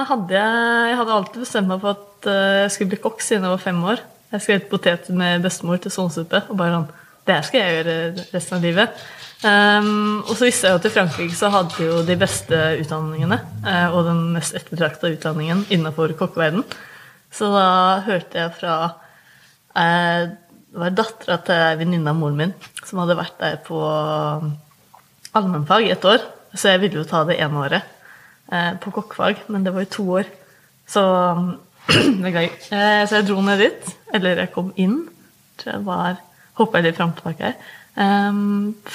hadde 0.08 0.34
jeg 0.34 0.88
Jeg 0.90 0.96
hadde 0.98 1.16
alltid 1.18 1.40
bestemt 1.44 1.70
meg 1.70 1.80
for 1.84 1.94
at 1.94 2.26
eh, 2.26 2.56
jeg 2.64 2.72
skulle 2.74 2.90
bli 2.94 3.02
kokk 3.04 3.22
siden 3.22 3.46
jeg 3.46 3.54
var 3.54 3.62
fem 3.62 3.78
år. 3.92 4.02
Jeg 4.32 4.42
skrev 4.44 4.64
potet 4.70 5.08
med 5.14 5.42
bestemor 5.46 5.78
til 5.82 5.90
sånnsuppe. 5.94 6.42
Og 6.50 6.56
bare 6.58 6.74
sånn 6.74 6.88
Det 7.26 7.34
her 7.36 7.42
skal 7.46 7.60
jeg 7.60 7.76
gjøre 7.78 7.96
resten 8.34 8.56
av 8.56 8.62
livet. 8.64 9.02
Um, 9.40 10.18
og 10.26 10.34
så 10.36 10.44
visste 10.44 10.66
jeg 10.68 10.74
jo 10.74 10.78
at 10.82 10.86
i 10.88 10.92
Frankrike 10.92 11.36
så 11.38 11.48
hadde 11.52 11.72
de 11.78 11.86
jo 11.86 12.00
de 12.04 12.16
beste 12.20 12.56
utdanningene. 12.82 13.38
uh, 13.64 13.94
og 13.96 14.04
den 14.08 14.18
mest 14.34 14.56
ettertrakta 14.58 15.08
utdanningen 15.14 15.62
innenfor 15.72 16.12
kokkeverden. 16.18 16.64
Så 17.32 17.48
da 17.54 18.00
hørte 18.04 18.36
jeg 18.42 18.52
fra 18.58 18.74
uh, 19.76 20.22
Det 20.70 20.82
var 20.82 20.90
dattera 20.98 21.38
til 21.46 21.78
venninna 21.80 22.10
av 22.12 22.18
moren 22.18 22.36
min 22.36 22.52
som 22.84 23.00
hadde 23.02 23.16
vært 23.18 23.38
der 23.40 23.56
på 23.64 23.78
allmennfag 25.36 25.88
ett 25.90 26.04
år. 26.04 26.24
Så 26.54 26.72
jeg 26.72 26.82
ville 26.82 27.00
jo 27.00 27.08
ta 27.08 27.22
det 27.28 27.38
ene 27.42 27.60
året 27.62 27.82
eh, 28.52 28.72
på 28.82 28.92
kokkefag, 28.94 29.44
men 29.48 29.64
det 29.66 29.74
var 29.74 29.86
jo 29.86 29.94
to 29.94 30.06
år. 30.20 30.30
Så 30.90 31.02
beklager. 32.24 32.56
Eh, 32.74 33.02
så 33.06 33.20
jeg 33.20 33.28
dro 33.28 33.42
ned 33.44 33.62
dit. 33.62 33.92
Eller 34.14 34.42
jeg 34.42 34.54
kom 34.54 34.72
inn. 34.76 35.04
Tror 35.60 35.76
jeg 35.76 35.86
var 35.86 36.18
Hoppa 36.60 36.82
litt 36.82 36.98
fram 36.98 37.14
tilbake 37.16 37.46
her. 37.52 37.70
Eh, 38.00 38.42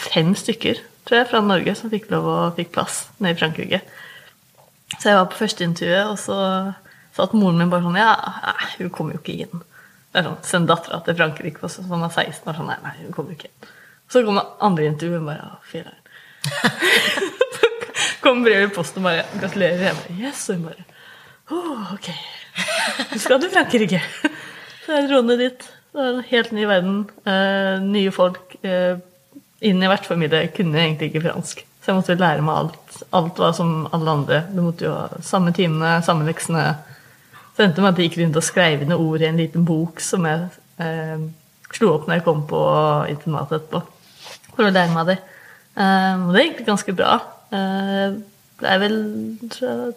fem 0.05 0.35
stykker 0.37 0.83
tror 1.05 1.21
jeg, 1.21 1.29
fra 1.29 1.41
Norge 1.45 1.75
som 1.77 1.91
fikk 1.93 2.09
lov 2.13 2.27
og 2.29 2.57
fikk 2.57 2.73
plass 2.75 3.05
nede 3.19 3.35
i 3.35 3.39
Frankrike. 3.39 3.81
Så 4.95 5.11
jeg 5.11 5.19
var 5.19 5.29
på 5.29 5.39
førsteintervjuet, 5.39 6.11
og 6.11 6.19
så 6.21 6.37
satt 7.15 7.35
moren 7.37 7.59
min 7.61 7.71
bare 7.71 7.85
sånn 7.85 7.97
Ja, 7.99 8.13
hun 8.77 8.91
kommer 8.93 9.15
jo 9.15 9.21
ikke 9.21 9.37
inn. 9.45 9.63
Det 10.11 10.21
er 10.21 10.29
sånn, 10.29 10.41
Send 10.47 10.69
dattera 10.71 11.01
til 11.05 11.17
Frankrike 11.17 11.69
som 11.71 11.87
hun 11.91 12.05
er 12.05 12.13
16 12.13 12.49
og 12.49 12.57
sånn 12.57 12.69
Nei, 12.71 12.79
nei, 12.83 12.95
hun 13.03 13.15
kommer 13.15 13.35
ikke 13.35 13.49
inn. 13.51 13.71
Så 14.11 14.21
kom 14.25 14.37
det 14.39 14.45
andre 14.63 14.89
intervjuet, 14.91 15.21
og 15.21 15.29
bare 15.29 15.47
Å, 15.49 15.61
filler'n. 15.71 16.01
Kom 18.23 18.43
brevet 18.45 18.71
i 18.71 18.73
posten 18.75 19.03
og 19.03 19.09
bare 19.09 19.25
Gratulerer. 19.39 19.83
Jeg 19.87 19.97
bare 19.99 20.17
Yes. 20.19 20.47
Og 20.49 20.59
hun 20.59 20.67
bare 20.69 20.85
Å, 21.45 21.59
ok. 21.93 22.09
Du 23.13 23.19
skal 23.21 23.41
til 23.41 23.51
Frankrike. 23.53 24.01
Så 24.85 24.95
jeg 24.97 25.09
dro 25.09 25.21
ned 25.25 25.41
dit. 25.43 25.67
Det 25.91 25.99
var 26.01 26.09
en 26.11 26.25
helt 26.31 26.55
ny 26.55 26.65
verden. 26.69 26.97
Eh, 27.29 27.75
nye 27.85 28.13
folk. 28.13 28.57
Eh, 28.65 28.97
inn 29.65 29.83
i 29.83 29.89
vertsfamilie. 29.89 30.41
Jeg 30.47 30.53
kunne 30.57 30.81
egentlig 30.81 31.11
ikke 31.11 31.23
fransk. 31.27 31.61
Så 31.85 31.91
jeg 31.91 31.99
måtte 31.99 32.17
lære 32.17 32.41
meg 32.45 32.63
alt. 32.63 32.97
Alt 33.13 33.39
var 33.41 33.53
som 33.57 33.85
alle 33.93 34.17
andre. 34.17 34.41
Du 34.49 34.63
måtte 34.65 34.87
jo 34.87 34.95
ha 34.95 35.21
samme 35.25 35.53
timene, 35.53 35.99
samme 36.05 36.25
leksene. 36.25 36.65
Så 37.53 37.61
det 37.61 37.69
endte 37.69 37.85
med 37.85 37.93
at 37.93 38.01
jeg 38.01 38.09
gikk 38.09 38.19
rundt 38.23 38.41
og 38.41 38.45
skrev 38.49 38.81
ned 38.83 38.97
ord 38.97 39.21
i 39.21 39.29
en 39.29 39.37
liten 39.39 39.65
bok 39.67 40.01
som 40.03 40.25
jeg 40.27 40.47
eh, 40.81 41.21
slo 41.77 41.93
opp 41.93 42.09
når 42.09 42.19
jeg 42.19 42.25
kom 42.25 42.41
på 42.49 42.61
internatet 43.13 43.61
etterpå. 43.61 43.83
For 44.55 44.65
å 44.65 44.73
lære 44.73 44.95
meg 44.95 45.13
det. 45.13 45.19
Eh, 45.75 46.27
og 46.27 46.35
det 46.35 46.45
gikk 46.45 46.65
ganske 46.69 46.95
bra. 46.95 47.17
Eh, 47.51 48.15
det 48.61 48.69
er 48.71 48.79
vel 48.79 48.95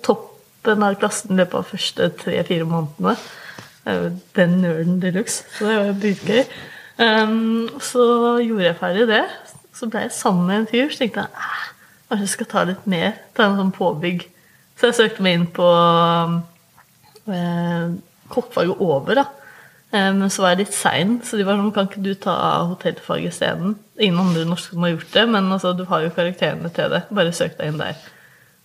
toppen 0.02 0.82
av 0.82 0.97
klassen 0.99 1.35
i 1.35 1.38
løpet 1.38 1.54
av 1.54 1.66
de 1.66 1.73
første 1.76 2.08
tre-fire 2.23 2.66
månedene. 2.66 3.14
Jo 3.88 4.08
den 4.37 4.58
nerden 4.61 4.99
de 5.00 5.12
luxe, 5.14 5.47
så 5.56 5.68
det 5.68 5.76
var 5.78 6.00
dritgøy. 6.02 6.42
Um, 6.99 7.68
så 7.80 8.02
gjorde 8.42 8.66
jeg 8.66 8.76
ferdig 8.80 9.06
det. 9.08 9.23
Så 9.73 9.87
ble 9.88 10.02
jeg 10.04 10.12
sammen 10.12 10.49
med 10.50 10.56
en 10.58 10.68
fyr, 10.68 10.90
så 10.90 11.04
tenkte 11.04 11.23
jeg 11.23 11.30
"Ah, 11.38 11.70
kanskje 12.11 12.26
jeg 12.26 12.35
skal 12.35 12.50
ta 12.50 12.64
litt 12.64 12.87
mer. 12.87 13.12
Ta 13.35 13.47
en 13.47 13.56
sånn 13.56 13.73
påbygg. 13.73 14.26
Så 14.76 14.90
jeg 14.90 14.99
søkte 14.99 15.23
meg 15.23 15.38
inn 15.38 15.47
på 15.47 15.68
eh, 17.32 17.87
kokkfaget 18.28 18.80
over, 18.80 19.14
da. 19.14 19.25
Eh, 19.92 20.12
Men 20.12 20.30
så 20.30 20.42
var 20.45 20.54
jeg 20.54 20.66
litt 20.66 20.76
sein, 20.76 21.18
så 21.25 21.38
de 21.38 21.47
var 21.49 21.57
sånn 21.57 21.73
Kan 21.76 21.88
ikke 21.88 22.04
du 22.04 22.12
ta 22.14 22.35
hotellfaget 22.68 23.33
isteden? 23.33 23.76
Ingen 23.99 24.21
andre 24.21 24.45
norske 24.49 24.75
som 24.75 24.85
har 24.85 24.95
gjort 24.97 25.14
det, 25.14 25.25
men 25.33 25.52
altså, 25.54 25.73
du 25.76 25.85
har 25.88 26.04
jo 26.04 26.14
karakterene 26.16 26.71
til 26.75 26.92
det. 26.92 27.02
Bare 27.11 27.33
søk 27.33 27.57
deg 27.59 27.73
inn 27.73 27.80
der. 27.80 27.97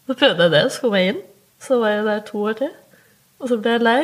Så 0.07 0.17
prøvde 0.19 0.47
jeg 0.47 0.51
det, 0.51 0.63
så 0.73 0.83
kom 0.83 0.97
jeg 0.99 1.13
inn. 1.13 1.21
Så 1.63 1.79
var 1.79 1.95
jeg 1.95 2.05
der 2.09 2.25
to 2.27 2.43
år 2.43 2.57
til. 2.59 2.73
Og 3.39 3.49
så 3.51 3.57
ble 3.59 3.77
jeg 3.77 3.85
lei. 3.87 4.01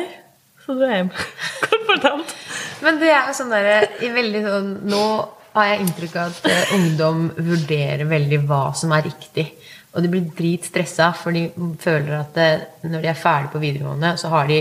Så 0.64 0.76
dro 0.76 0.88
jeg 0.88 1.02
hjem. 1.02 1.12
Kort 1.66 1.84
fortalt. 1.90 2.34
Men 2.80 2.98
det 3.00 3.12
er 3.12 3.28
jo 3.28 3.36
sånn 3.36 3.52
derre 3.52 3.76
veldig 4.16 4.40
sånn 4.46 4.70
Nå 4.88 5.04
har 5.52 5.66
jeg 5.66 5.84
inntrykk 5.84 6.16
av 6.20 6.30
at 6.32 6.48
eh, 6.48 6.74
ungdom 6.76 7.24
vurderer 7.36 8.06
veldig 8.08 8.38
hva 8.48 8.62
som 8.76 8.92
er 8.96 9.08
riktig. 9.08 9.46
Og 9.90 10.04
de 10.04 10.10
blir 10.12 10.28
dritstressa, 10.38 11.10
for 11.18 11.34
de 11.34 11.48
føler 11.82 12.12
at 12.20 12.36
eh, 12.40 12.66
når 12.86 13.02
de 13.02 13.10
er 13.10 13.18
ferdig 13.18 13.50
på 13.52 13.62
videregående, 13.62 14.12
så 14.20 14.30
har 14.32 14.46
de 14.48 14.60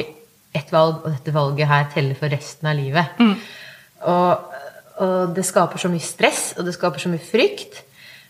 ett 0.56 0.72
valg, 0.74 1.04
og 1.04 1.12
dette 1.14 1.34
valget 1.36 1.70
her 1.70 1.90
teller 1.94 2.18
for 2.18 2.32
resten 2.34 2.72
av 2.72 2.80
livet. 2.80 3.20
Og, 4.10 4.56
og 5.04 5.36
det 5.36 5.46
skaper 5.48 5.82
så 5.82 5.92
mye 5.92 6.04
stress, 6.04 6.54
og 6.58 6.66
det 6.68 6.74
skaper 6.78 7.04
så 7.04 7.12
mye 7.12 7.22
frykt. 7.24 7.84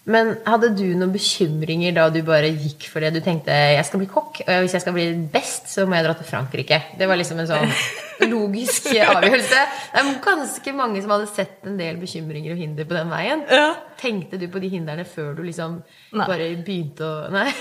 Men 0.09 0.31
hadde 0.47 0.71
du 0.73 0.85
noen 0.97 1.11
bekymringer 1.13 1.93
da 1.93 2.07
du 2.09 2.21
bare 2.25 2.47
gikk 2.49 2.87
for 2.89 3.03
det? 3.03 3.11
Du 3.13 3.21
tenkte 3.21 3.53
jeg 3.53 3.83
skal 3.85 4.01
bli 4.01 4.07
kokk, 4.09 4.39
og 4.45 4.63
hvis 4.63 4.73
jeg 4.77 4.81
skal 4.81 4.95
bli 4.95 5.05
best, 5.33 5.67
så 5.69 5.85
må 5.85 5.99
jeg 5.99 6.07
dra 6.07 6.15
til 6.17 6.29
Frankrike. 6.29 6.79
Det 6.97 7.09
var 7.09 7.19
liksom 7.19 7.41
en 7.43 7.49
sånn 7.49 7.73
logisk 8.33 8.89
avgjørelse. 8.95 9.65
Det 9.93 10.01
er 10.01 10.09
ganske 10.25 10.73
mange 10.77 11.03
som 11.03 11.13
hadde 11.13 11.29
sett 11.29 11.67
en 11.69 11.77
del 11.79 11.99
bekymringer 12.01 12.55
og 12.55 12.63
hinder 12.63 12.89
på 12.89 12.97
den 12.97 13.11
veien. 13.13 13.43
Ja. 13.53 13.67
Tenkte 14.01 14.39
du 14.41 14.47
på 14.49 14.63
de 14.63 14.71
hindrene 14.73 15.05
før 15.09 15.35
du 15.37 15.43
liksom 15.45 15.81
Nei. 16.15 16.25
bare 16.25 16.49
begynte 16.57 17.05
å 17.05 17.29
Nei. 17.35 17.51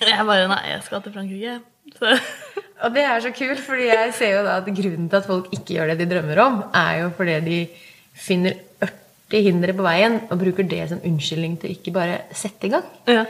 Jeg 0.00 0.26
bare 0.26 0.50
Nei, 0.50 0.62
jeg 0.74 0.84
skal 0.84 1.04
til 1.06 1.16
Frankrike. 1.16 1.58
Så 1.96 2.12
Og 2.80 2.94
det 2.94 3.04
er 3.04 3.20
så 3.20 3.30
kult, 3.36 3.60
fordi 3.60 3.86
jeg 3.90 4.12
ser 4.16 4.34
jo 4.38 4.42
da 4.46 4.56
at 4.60 4.68
grunnen 4.72 5.08
til 5.10 5.18
at 5.18 5.28
folk 5.28 5.50
ikke 5.52 5.76
gjør 5.76 5.92
det 5.92 6.00
de 6.00 6.08
drømmer 6.14 6.42
om, 6.42 6.58
er 6.76 7.02
jo 7.02 7.10
fordi 7.16 7.38
de 7.44 7.60
finner 8.16 8.56
ørte 8.82 9.40
hindre 9.44 9.74
på 9.76 9.84
veien 9.86 10.20
og 10.28 10.38
bruker 10.40 10.66
det 10.68 10.82
som 10.90 11.02
unnskyldning 11.06 11.58
til 11.60 11.74
ikke 11.74 11.94
bare 11.94 12.22
sette 12.36 12.68
i 12.68 12.72
gang. 12.72 12.86
Ja. 13.08 13.24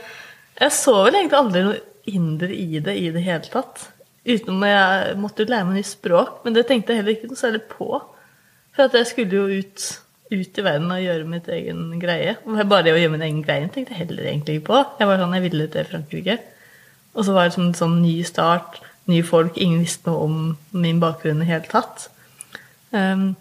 Jeg 0.61 0.75
så 0.75 0.93
vel 1.03 1.17
egentlig 1.19 1.39
aldri 1.39 1.65
noe 1.65 1.81
hinder 2.07 2.53
i 2.53 2.79
det 2.83 2.95
i 2.97 3.09
det 3.13 3.23
hele 3.25 3.51
tatt. 3.51 3.89
Utenom 4.25 4.63
at 4.67 4.71
jeg 4.71 5.17
måtte 5.21 5.47
lære 5.49 5.67
meg 5.67 5.79
nytt 5.79 5.89
språk, 5.89 6.41
men 6.45 6.55
det 6.55 6.67
tenkte 6.69 6.93
jeg 6.93 7.01
heller 7.01 7.15
ikke 7.15 7.31
noe 7.31 7.41
særlig 7.41 7.63
på. 7.71 7.89
For 8.75 8.87
at 8.87 8.95
jeg 8.95 9.09
skulle 9.09 9.39
jo 9.39 9.61
ut, 9.61 9.87
ut 10.31 10.59
i 10.61 10.65
verden 10.65 10.93
og 10.93 11.01
gjøre 11.03 11.27
mitt 11.29 11.49
egen 11.51 11.87
greie. 12.01 12.37
Bare 12.45 12.85
det 12.85 12.95
å 12.95 13.01
gjøre 13.01 13.15
min 13.17 13.25
egen 13.27 13.41
greie 13.45 13.67
tenkte 13.67 13.95
jeg 13.95 14.05
heller 14.05 14.29
egentlig 14.29 14.59
ikke 14.59 14.69
på. 14.69 14.83
Jeg 15.01 15.09
var 15.09 15.21
sånn, 15.21 15.35
jeg 15.37 15.45
ville 15.47 15.67
til 15.73 15.89
Frankrike. 15.89 16.37
Og 17.11 17.27
så 17.27 17.35
var 17.35 17.49
det 17.49 17.59
en 17.59 17.73
sånn 17.75 17.97
ny 18.03 18.21
start, 18.27 18.79
nye 19.09 19.23
folk, 19.25 19.57
ingen 19.57 19.81
visste 19.81 20.09
noe 20.09 20.25
om 20.25 20.35
min 20.77 20.99
bakgrunn 21.01 21.41
i 21.41 21.45
det 21.45 21.49
hele 21.49 21.69
tatt. 21.71 22.09
Um, 22.91 23.31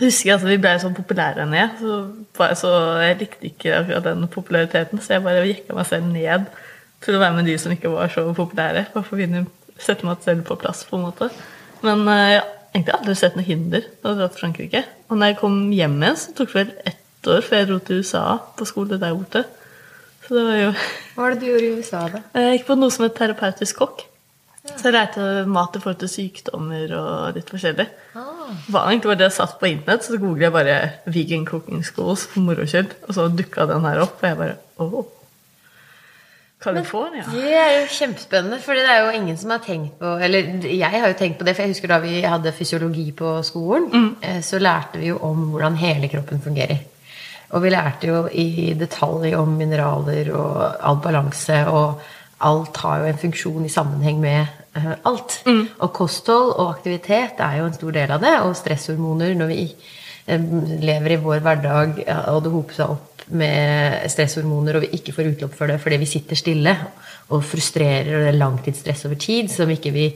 husker 0.00 0.28
jeg 0.28 0.34
altså, 0.34 0.48
Vi 0.50 0.58
ble 0.60 0.72
sånn 0.82 0.96
populære 0.96 1.46
jeg. 1.54 1.70
så, 1.80 1.98
bare, 2.36 2.56
så 2.58 2.72
jeg 3.00 3.20
likte 3.22 3.48
ikke 3.48 3.76
akkurat 3.78 4.08
den 4.10 4.28
populariteten. 4.32 5.00
Så 5.00 5.16
jeg 5.16 5.24
bare 5.24 5.46
jekka 5.46 5.76
meg 5.78 5.88
selv 5.88 6.10
ned 6.12 6.48
til 7.04 7.16
å 7.16 7.22
være 7.22 7.38
med 7.38 7.48
de 7.48 7.56
som 7.62 7.72
ikke 7.72 7.92
var 7.94 8.12
så 8.12 8.26
populære. 8.36 8.88
Bare 8.94 9.06
for 9.06 9.16
å 9.16 9.44
sette 9.78 10.06
meg 10.06 10.24
selv 10.26 10.44
på 10.48 10.58
plass, 10.60 10.84
på 10.88 10.98
en 10.98 11.06
måte. 11.08 11.30
Men 11.86 12.04
uh, 12.08 12.14
jeg 12.34 12.40
har 12.40 12.48
egentlig 12.74 12.96
aldri 12.98 13.18
sett 13.18 13.38
noe 13.38 13.46
hinder 13.46 13.84
da 14.02 14.12
jeg 14.12 14.20
dro 14.20 14.30
til 14.32 14.42
Frankrike. 14.42 14.84
Og 15.08 15.16
når 15.16 15.32
jeg 15.32 15.40
kom 15.40 15.60
hjem 15.72 16.00
igjen, 16.02 16.18
så 16.20 16.34
tok 16.36 16.52
det 16.52 16.58
vel 16.58 16.74
ett 16.92 17.30
år 17.32 17.46
før 17.46 17.62
jeg 17.62 17.70
dro 17.70 17.78
til 17.84 18.02
USA 18.02 18.26
på 18.58 18.68
skole 18.68 18.98
der 19.00 19.16
borte. 19.16 19.44
Så 20.28 20.36
det 20.36 20.44
var 20.44 20.58
jo 20.60 20.72
Hva 21.14 21.22
var 21.22 21.32
det 21.32 21.40
du 21.40 21.48
gjorde 21.48 21.64
i 21.64 21.76
USA, 21.78 22.00
da? 22.12 22.20
Jeg 22.36 22.58
gikk 22.58 22.66
på 22.68 22.74
noe 22.76 22.92
som 22.92 23.06
het 23.06 23.14
terapeutisk 23.16 23.78
kokk. 23.80 24.02
Så 24.76 24.88
jeg 24.88 24.94
lærte 24.94 25.26
mat 25.48 25.76
i 25.76 25.82
forhold 25.82 26.00
til 26.02 26.10
sykdommer 26.12 26.94
og 26.98 27.36
litt 27.38 27.50
forskjellig. 27.52 27.86
Ah. 28.18 28.48
Var 28.68 28.88
egentlig 28.88 29.12
bare 29.12 29.20
det 29.20 29.28
jeg 29.28 29.36
satt 29.38 29.58
på 29.60 29.70
internett, 29.70 30.04
så 30.04 30.18
googlet 30.18 30.48
jeg 30.48 30.56
bare 30.56 30.78
'vegan 31.06 31.46
cooking 31.46 31.84
schools' 31.84 32.26
for 32.28 32.40
moro 32.40 32.66
skyld, 32.66 32.92
og 33.08 33.14
så 33.14 33.28
dukka 33.28 33.66
den 33.66 33.84
her 33.84 34.02
opp, 34.04 34.18
og 34.22 34.28
jeg 34.28 34.36
bare 34.36 34.56
åh. 34.78 35.04
California? 36.60 37.22
Det 37.30 37.54
er 37.54 37.80
jo 37.80 37.86
kjempespennende, 37.86 38.58
for 38.60 38.74
det 38.74 38.86
er 38.90 39.04
jo 39.04 39.10
ingen 39.14 39.36
som 39.38 39.50
har 39.54 39.60
tenkt 39.62 39.98
på 40.00 40.16
Eller 40.18 40.66
jeg 40.66 41.00
har 41.00 41.08
jo 41.08 41.18
tenkt 41.18 41.38
på 41.38 41.46
det, 41.46 41.54
for 41.54 41.62
jeg 41.62 41.70
husker 41.70 41.88
da 41.92 41.98
vi 42.02 42.20
hadde 42.20 42.52
fysiologi 42.52 43.12
på 43.12 43.42
skolen, 43.46 43.86
mm. 43.92 44.42
så 44.42 44.58
lærte 44.58 44.98
vi 44.98 45.12
jo 45.12 45.18
om 45.22 45.50
hvordan 45.52 45.78
hele 45.78 46.08
kroppen 46.08 46.42
fungerer. 46.42 46.78
Og 47.50 47.62
vi 47.62 47.70
lærte 47.70 48.10
jo 48.10 48.26
i 48.28 48.74
detalj 48.76 49.36
om 49.38 49.54
mineraler 49.56 50.32
og 50.36 50.64
all 50.84 50.98
balanse, 51.04 51.62
og 51.70 52.00
alt 52.44 52.76
har 52.82 52.98
jo 52.98 53.12
en 53.12 53.22
funksjon 53.22 53.64
i 53.64 53.72
sammenheng 53.72 54.20
med 54.20 54.57
eh, 54.76 54.94
alt. 55.08 55.40
Og 55.46 55.92
kosthold 55.94 56.54
og 56.56 56.72
aktivitet 56.72 57.40
er 57.44 57.60
jo 57.60 57.68
en 57.68 57.76
stor 57.76 57.94
del 57.96 58.16
av 58.16 58.24
det, 58.24 58.34
og 58.44 58.56
stresshormoner 58.58 59.36
når 59.38 59.52
vi 59.52 59.62
eh, 60.26 60.48
lever 60.84 61.16
i 61.16 61.22
vår 61.22 61.44
hverdag, 61.44 62.02
og 62.34 62.42
det 62.44 62.54
hoper 62.54 62.80
seg 62.80 62.96
opp 62.96 63.18
med 63.28 64.08
stresshormoner, 64.08 64.78
og 64.78 64.86
vi 64.86 64.98
ikke 64.98 65.12
får 65.16 65.32
utløp 65.34 65.56
for 65.56 65.68
det 65.68 65.78
fordi 65.82 65.98
vi 66.00 66.08
sitter 66.08 66.38
stille 66.38 66.74
og 67.34 67.44
frustrerer, 67.44 68.14
og 68.14 68.24
det 68.24 68.30
er 68.30 68.38
langtidsstress 68.40 69.04
over 69.08 69.20
tid 69.20 69.50
som 69.52 69.70
ikke 69.72 69.92
vi 69.92 70.06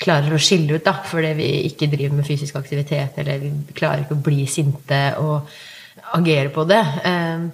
klarer 0.00 0.34
å 0.34 0.40
skille 0.42 0.76
ut 0.76 0.84
da, 0.84 0.98
fordi 1.08 1.32
vi 1.38 1.48
ikke 1.70 1.88
driver 1.90 2.18
med 2.18 2.28
fysisk 2.28 2.58
aktivitet, 2.60 3.16
eller 3.22 3.40
vi 3.40 3.52
klarer 3.76 4.04
ikke 4.04 4.18
å 4.18 4.26
bli 4.26 4.44
sinte 4.50 5.00
og 5.22 5.48
agere 6.18 6.52
på 6.52 6.66
det. 6.68 6.84
Eh, 7.08 7.48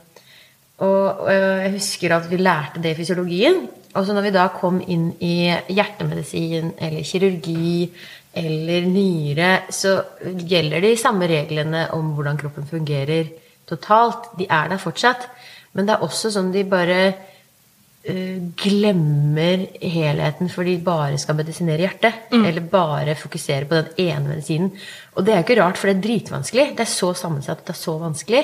og 0.85 1.31
jeg 1.31 1.75
husker 1.77 2.17
at 2.17 2.27
vi 2.29 2.41
lærte 2.43 2.83
det 2.83 2.93
i 2.93 2.99
fysiologien. 2.99 3.63
Og 3.95 4.07
så 4.07 4.15
når 4.15 4.27
vi 4.27 4.35
da 4.35 4.49
kom 4.55 4.81
inn 4.91 5.11
i 5.23 5.47
hjertemedisin 5.71 6.73
eller 6.83 7.07
kirurgi 7.07 7.91
eller 8.35 8.89
nyre, 8.91 9.51
så 9.71 10.01
gjelder 10.23 10.83
de 10.83 10.97
samme 10.99 11.29
reglene 11.31 11.87
om 11.95 12.11
hvordan 12.17 12.41
kroppen 12.41 12.67
fungerer 12.67 13.31
totalt. 13.71 14.33
De 14.39 14.49
er 14.51 14.73
der 14.73 14.83
fortsatt. 14.83 15.29
Men 15.75 15.87
det 15.87 15.95
er 15.95 16.03
også 16.07 16.33
sånn 16.35 16.51
de 16.55 16.65
bare 16.67 16.99
eh, 17.07 18.43
glemmer 18.59 19.65
helheten 19.79 20.51
for 20.51 20.67
de 20.67 20.75
bare 20.83 21.19
skal 21.23 21.39
medisinere 21.39 21.87
hjertet. 21.87 22.27
Eller 22.35 22.67
bare 22.67 23.15
fokusere 23.19 23.71
på 23.71 23.79
den 23.79 24.09
ene 24.09 24.35
medisinen. 24.35 24.73
Og 25.15 25.23
det 25.23 25.35
er 25.35 25.43
jo 25.43 25.47
ikke 25.47 25.61
rart, 25.63 25.79
for 25.79 25.91
det 25.91 26.01
er 26.01 26.07
dritvanskelig. 26.09 26.73
Det 26.75 26.87
er 26.87 26.91
så 26.91 27.15
sammensatt, 27.19 27.63
det 27.63 27.77
er 27.77 27.85
så 27.85 27.99
vanskelig. 28.03 28.43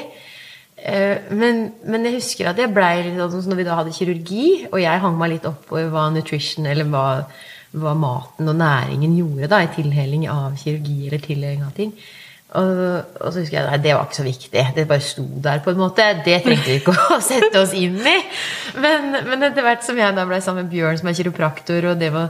Eh, 0.84 1.18
Men, 1.30 1.72
men 1.84 2.06
jeg 2.08 2.16
husker 2.18 2.50
at 2.50 2.60
jeg 2.60 2.72
blei 2.72 3.02
litt 3.04 3.20
sånn 3.20 3.50
når 3.52 3.60
vi 3.60 3.68
da 3.68 3.76
hadde 3.80 3.94
kirurgi, 3.96 4.46
og 4.70 4.80
jeg 4.80 5.02
hang 5.04 5.18
meg 5.20 5.34
litt 5.34 5.48
opp 5.50 5.66
på 5.68 5.82
hva 5.92 6.08
nutrition 6.14 6.66
eller 6.70 6.88
hva, 6.88 7.04
hva 7.76 7.92
maten 7.98 8.48
og 8.48 8.56
næringen 8.58 9.18
gjorde 9.18 9.50
da, 9.52 9.60
i 9.64 9.74
tilheling 9.74 10.26
av 10.32 10.56
kirurgi 10.60 11.06
eller 11.08 11.22
tilheling 11.26 11.66
av 11.66 11.76
ting. 11.76 11.92
Og, 12.50 12.78
og 13.20 13.28
så 13.30 13.44
husker 13.44 13.60
jeg 13.60 13.66
nei, 13.68 13.76
det 13.78 13.92
var 13.94 14.08
ikke 14.08 14.16
så 14.16 14.24
viktig. 14.26 14.62
Det 14.74 14.84
bare 14.90 15.04
sto 15.06 15.22
der, 15.44 15.60
på 15.62 15.70
en 15.70 15.78
måte. 15.78 16.02
Det 16.26 16.40
trengte 16.42 16.66
vi 16.66 16.78
ikke 16.80 16.96
å 16.96 17.18
sette 17.28 17.60
oss 17.60 17.76
inn 17.78 18.00
i. 18.00 18.16
Men, 18.82 19.12
men 19.28 19.46
etter 19.46 19.62
hvert 19.62 19.84
som 19.86 20.00
jeg 20.00 20.16
da 20.16 20.24
ble 20.26 20.40
sammen 20.42 20.64
med 20.66 20.72
Bjørn, 20.72 20.98
som 20.98 21.12
er 21.12 21.18
kiropraktor, 21.20 21.86
og 21.92 22.00
det 22.00 22.08
å 22.10 22.24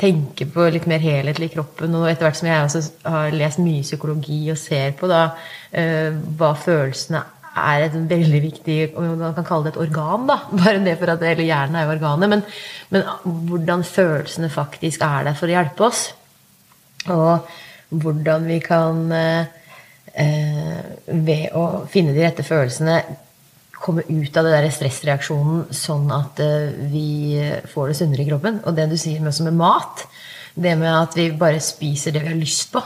tenke 0.00 0.46
på 0.48 0.70
litt 0.72 0.88
mer 0.88 1.02
helhetlig 1.04 1.50
i 1.50 1.54
kroppen, 1.58 1.92
og 1.98 2.08
etter 2.08 2.24
hvert 2.28 2.40
som 2.40 2.48
jeg 2.48 2.70
også 2.70 3.12
har 3.12 3.36
lest 3.36 3.60
mye 3.60 3.84
psykologi 3.84 4.40
og 4.54 4.56
ser 4.62 4.96
på 4.96 5.10
da 5.12 5.26
eh, 5.76 6.08
hva 6.40 6.54
følelsene 6.56 7.20
er 7.20 7.36
et 7.58 7.94
veldig 8.10 8.40
viktig 8.44 8.76
Man 8.96 9.34
kan 9.34 9.46
kalle 9.46 9.66
det 9.66 9.74
et 9.74 9.82
organ, 9.82 10.26
da. 10.28 10.38
Bare 10.60 10.78
det 10.84 10.96
for 11.00 11.10
at 11.14 11.22
Eller 11.22 11.48
hjernen 11.48 11.76
er 11.76 11.86
jo 11.86 11.94
organet. 11.96 12.30
Men, 12.30 12.44
men 12.90 13.06
hvordan 13.50 13.84
følelsene 13.84 14.50
faktisk 14.52 15.02
er 15.06 15.26
der 15.26 15.38
for 15.38 15.50
å 15.50 15.56
hjelpe 15.56 15.88
oss. 15.88 16.04
Og 17.10 17.48
hvordan 17.90 18.46
vi 18.46 18.60
kan 18.62 19.10
eh, 19.16 19.50
eh, 20.14 20.84
ved 21.10 21.56
å 21.58 21.86
finne 21.90 22.14
de 22.14 22.22
rette 22.22 22.46
følelsene 22.46 23.00
komme 23.80 24.04
ut 24.06 24.36
av 24.36 24.46
det 24.46 24.52
der 24.52 24.68
stressreaksjonen 24.74 25.70
sånn 25.74 26.10
at 26.14 26.42
eh, 26.44 26.70
vi 26.92 27.40
får 27.72 27.90
det 27.90 27.98
sunnere 27.98 28.24
i 28.24 28.28
kroppen. 28.28 28.60
Og 28.62 28.76
det 28.76 28.90
du 28.92 28.96
sier 29.00 29.22
med, 29.24 29.34
med 29.48 29.58
mat, 29.58 30.04
det 30.54 30.76
med 30.78 30.92
at 30.92 31.16
vi 31.18 31.30
bare 31.40 31.62
spiser 31.64 32.14
det 32.14 32.24
vi 32.24 32.34
har 32.34 32.40
lyst 32.40 32.70
på. 32.74 32.84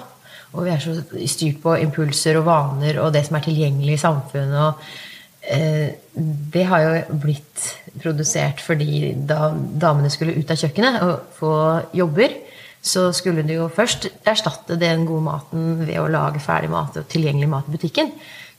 Og 0.54 0.66
vi 0.66 0.72
er 0.74 0.82
så 0.82 0.94
styrt 1.30 1.60
på 1.64 1.74
impulser 1.82 2.38
og 2.38 2.46
vaner 2.48 3.00
og 3.02 3.12
det 3.14 3.24
som 3.26 3.38
er 3.38 3.46
tilgjengelig 3.46 3.96
i 3.96 4.02
samfunnet. 4.04 4.60
og 4.62 5.50
eh, 5.50 5.94
Det 6.54 6.64
har 6.70 6.84
jo 6.84 7.18
blitt 7.24 7.66
produsert 8.02 8.62
fordi 8.62 9.12
da 9.26 9.50
damene 9.54 10.12
skulle 10.12 10.36
ut 10.38 10.50
av 10.50 10.60
kjøkkenet 10.60 11.00
og 11.02 11.34
få 11.38 11.54
jobber, 11.96 12.38
så 12.84 13.08
skulle 13.16 13.42
de 13.46 13.56
jo 13.56 13.70
først 13.72 14.10
erstatte 14.28 14.76
den 14.80 15.06
gode 15.08 15.24
maten 15.24 15.68
ved 15.80 15.96
å 16.02 16.08
lage 16.12 16.42
ferdig 16.44 16.70
mat 16.72 16.98
og 17.00 17.08
tilgjengelig 17.10 17.48
mat 17.48 17.70
i 17.70 17.76
butikken. 17.78 18.10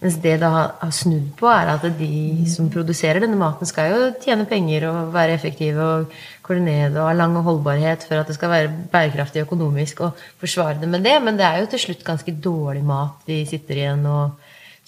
Mens 0.06 0.20
det 0.22 0.36
det 0.38 0.50
har 0.54 0.92
snudd 0.94 1.32
på, 1.40 1.48
er 1.50 1.72
at 1.72 1.86
de 1.98 2.46
som 2.46 2.68
produserer 2.70 3.24
denne 3.24 3.40
maten, 3.40 3.66
skal 3.66 3.88
jo 3.90 4.10
tjene 4.22 4.46
penger 4.46 4.84
og 4.92 5.08
være 5.16 5.34
effektive 5.34 5.82
og 5.82 6.12
koordinere 6.46 6.92
og 7.00 7.08
ha 7.10 7.16
lang 7.18 7.34
holdbarhet 7.48 8.06
for 8.06 8.22
at 8.22 8.30
det 8.30 8.36
skal 8.38 8.52
være 8.52 8.70
bærekraftig 8.92 9.42
økonomisk 9.48 10.04
og 10.06 10.22
forsvare 10.38 10.78
det 10.84 10.92
med 10.92 11.02
det. 11.10 11.16
Men 11.26 11.42
det 11.42 11.48
er 11.48 11.64
jo 11.64 11.72
til 11.74 11.82
slutt 11.88 12.06
ganske 12.06 12.38
dårlig 12.38 12.86
mat 12.86 13.26
vi 13.26 13.40
sitter 13.50 13.82
igjen 13.82 14.06
og 14.06 14.38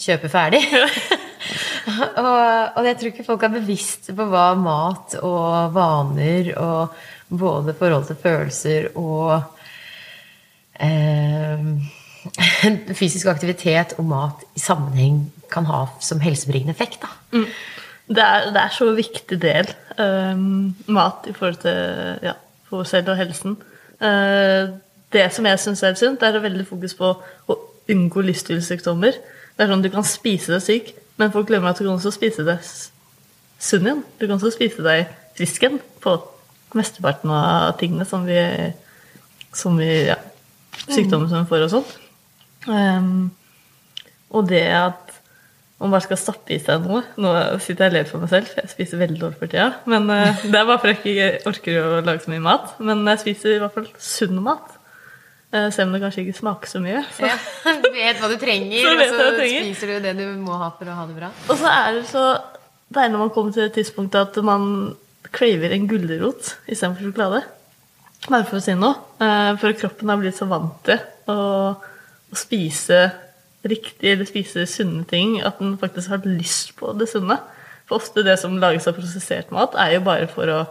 kjøper 0.05 0.35
ferdig. 0.37 0.61
og, 2.27 2.77
og 2.77 2.85
jeg 2.91 2.99
tror 2.99 3.13
ikke 3.15 3.29
folk 3.33 3.49
er 3.49 3.57
bevisst 3.57 4.13
på 4.13 4.31
hva 4.35 4.47
mat 4.61 5.17
og 5.23 5.73
vaner 5.73 6.53
og 6.61 6.97
både 7.33 7.73
forhold 7.79 8.05
til 8.11 8.21
følelser 8.21 8.91
og 8.93 9.39
eh, 10.77 11.71
fysisk 13.01 13.27
aktivitet 13.31 13.95
og 13.97 14.05
mat 14.09 14.45
i 14.55 14.61
sammenheng 14.61 15.25
kan 15.51 15.67
ha 15.69 15.85
som 16.03 16.21
helsebringende 16.23 16.75
effekt. 16.75 17.01
Da. 17.01 17.11
Det 18.07 18.23
er, 18.23 18.51
det 18.55 18.61
er 18.61 18.73
så 18.75 18.91
viktig 18.95 19.41
del. 19.41 19.73
um, 19.97 20.75
mat 20.87 21.27
i 21.27 21.33
forhold 21.33 21.55
til 21.55 22.19
ja, 22.23 22.33
for 22.69 22.83
oss 22.83 22.93
selv 22.93 23.09
og 23.09 23.17
helsen. 23.17 23.57
Uh, 24.01 24.77
det 25.13 25.33
som 25.33 25.45
jeg 25.45 25.59
syns 25.59 25.83
er 25.83 25.97
sunt, 25.97 26.23
er 26.23 26.37
å 26.37 26.43
veldig 26.43 26.67
fokus 26.67 26.93
på 26.97 27.13
å 27.47 27.57
unngå 27.89 28.21
livsstilssykdommer. 28.27 29.17
Det 29.57 29.65
er 29.65 29.71
sånn 29.71 29.83
Du 29.83 29.89
kan 29.89 30.05
spise 30.05 30.53
deg 30.53 30.63
syk, 30.63 30.93
men 31.17 31.33
folk 31.33 31.47
glemmer 31.49 31.71
at 31.71 31.79
du 31.79 31.87
kan 31.87 31.95
også 31.95 32.13
spise 32.13 32.45
deg 32.47 32.63
sunn 33.59 33.87
igjen. 33.87 34.03
Du 34.19 34.27
kan 34.27 34.37
også 34.37 34.53
spise 34.53 34.83
deg 34.85 35.07
frisk 35.37 35.63
igjen 35.63 35.79
på 36.03 36.17
mesteparten 36.77 37.31
av 37.33 37.77
tingene 37.79 38.05
som 38.05 38.27
vi, 38.27 38.39
som 39.55 39.77
vi 39.79 39.91
ja, 40.11 40.19
Sykdommer 40.87 41.27
som 41.31 41.41
vi 41.41 41.49
får 41.49 41.65
og 41.65 41.71
sånn. 41.71 41.87
Ehm, 42.71 43.29
og 44.35 44.47
det 44.49 44.63
at 44.75 45.13
man 45.77 45.93
bare 45.93 46.03
skal 46.07 46.17
stappe 46.17 46.55
i 46.55 46.57
seg 46.59 46.87
noe 46.89 47.03
Nå 47.21 47.31
sitter 47.61 47.85
jeg 47.85 47.91
og 47.91 47.95
ler 47.95 48.07
for 48.09 48.23
meg 48.23 48.31
selv, 48.31 48.47
for 48.49 48.63
jeg 48.63 48.71
spiser 48.71 49.01
veldig 49.03 49.19
dårlig 49.21 49.37
for 49.39 49.51
tida. 49.51 49.67
Men 49.85 50.09
uh, 50.09 50.41
Det 50.51 50.57
er 50.57 50.65
bare 50.65 50.81
fordi 50.81 51.13
jeg 51.13 51.35
ikke 51.37 51.51
orker 51.53 51.77
å 51.83 52.01
lage 52.07 52.23
så 52.25 52.33
mye 52.33 52.43
mat. 52.47 52.73
Men 52.81 53.05
jeg 53.13 53.21
spiser 53.23 53.55
i 53.55 53.61
hvert 53.61 53.75
fall 53.77 53.87
sunn 54.01 54.41
mat. 54.43 54.73
Eh, 55.53 55.69
selv 55.71 55.87
om 55.87 55.93
det 55.95 56.01
kanskje 56.03 56.25
ikke 56.25 56.39
smaker 56.41 56.67
så 56.67 56.81
mye. 56.83 57.01
Så. 57.15 57.23
Ja, 57.29 57.37
du 57.79 57.87
vet 57.95 58.17
hva 58.19 58.27
du 58.31 58.35
trenger, 58.41 58.87
og 58.91 59.03
så 59.13 59.27
trenger. 59.37 59.67
spiser 59.69 59.93
du 59.93 60.07
det 60.09 60.15
du 60.17 60.25
må 60.43 60.57
ha 60.59 60.71
for 60.75 60.89
å 60.91 60.95
ha 60.97 61.05
det 61.07 61.15
bra. 61.21 61.29
Og 61.47 61.61
så 61.61 61.69
er 61.71 61.99
det 61.99 62.07
så 62.09 62.23
deilig 62.97 63.13
når 63.13 63.21
man 63.21 63.31
kommer 63.35 63.55
til 63.55 63.67
et 63.67 63.77
tidspunkt 63.77 64.17
at 64.19 64.35
man 64.47 64.65
craver 65.35 65.75
en 65.75 65.87
gulrot 65.87 66.53
istedenfor 66.67 67.05
sjokolade. 67.07 67.43
Bare 68.27 68.47
for 68.49 68.59
å 68.59 68.63
si 68.65 68.75
noe. 68.75 68.97
Eh, 69.23 69.53
For 69.61 69.77
kroppen 69.77 70.11
har 70.11 70.19
blitt 70.19 70.35
så 70.39 70.49
vant 70.49 70.73
til 70.87 70.99
å, 71.31 71.37
å 72.31 72.37
spise 72.37 73.07
riktig 73.67 74.11
eller 74.13 74.27
spise 74.27 74.65
sunne 74.69 75.03
ting, 75.09 75.37
at 75.45 75.59
en 75.63 75.77
faktisk 75.79 76.11
har 76.13 76.25
lyst 76.27 76.75
på 76.79 76.93
det 76.97 77.09
sunne. 77.11 77.39
For 77.87 78.01
ofte 78.01 78.23
det 78.25 78.37
som 78.41 78.57
lages 78.61 78.87
av 78.89 78.97
prosessert 78.97 79.51
mat, 79.55 79.75
er 79.79 79.95
jo 79.95 80.05
bare 80.05 80.27
for 80.31 80.51
å 80.51 80.61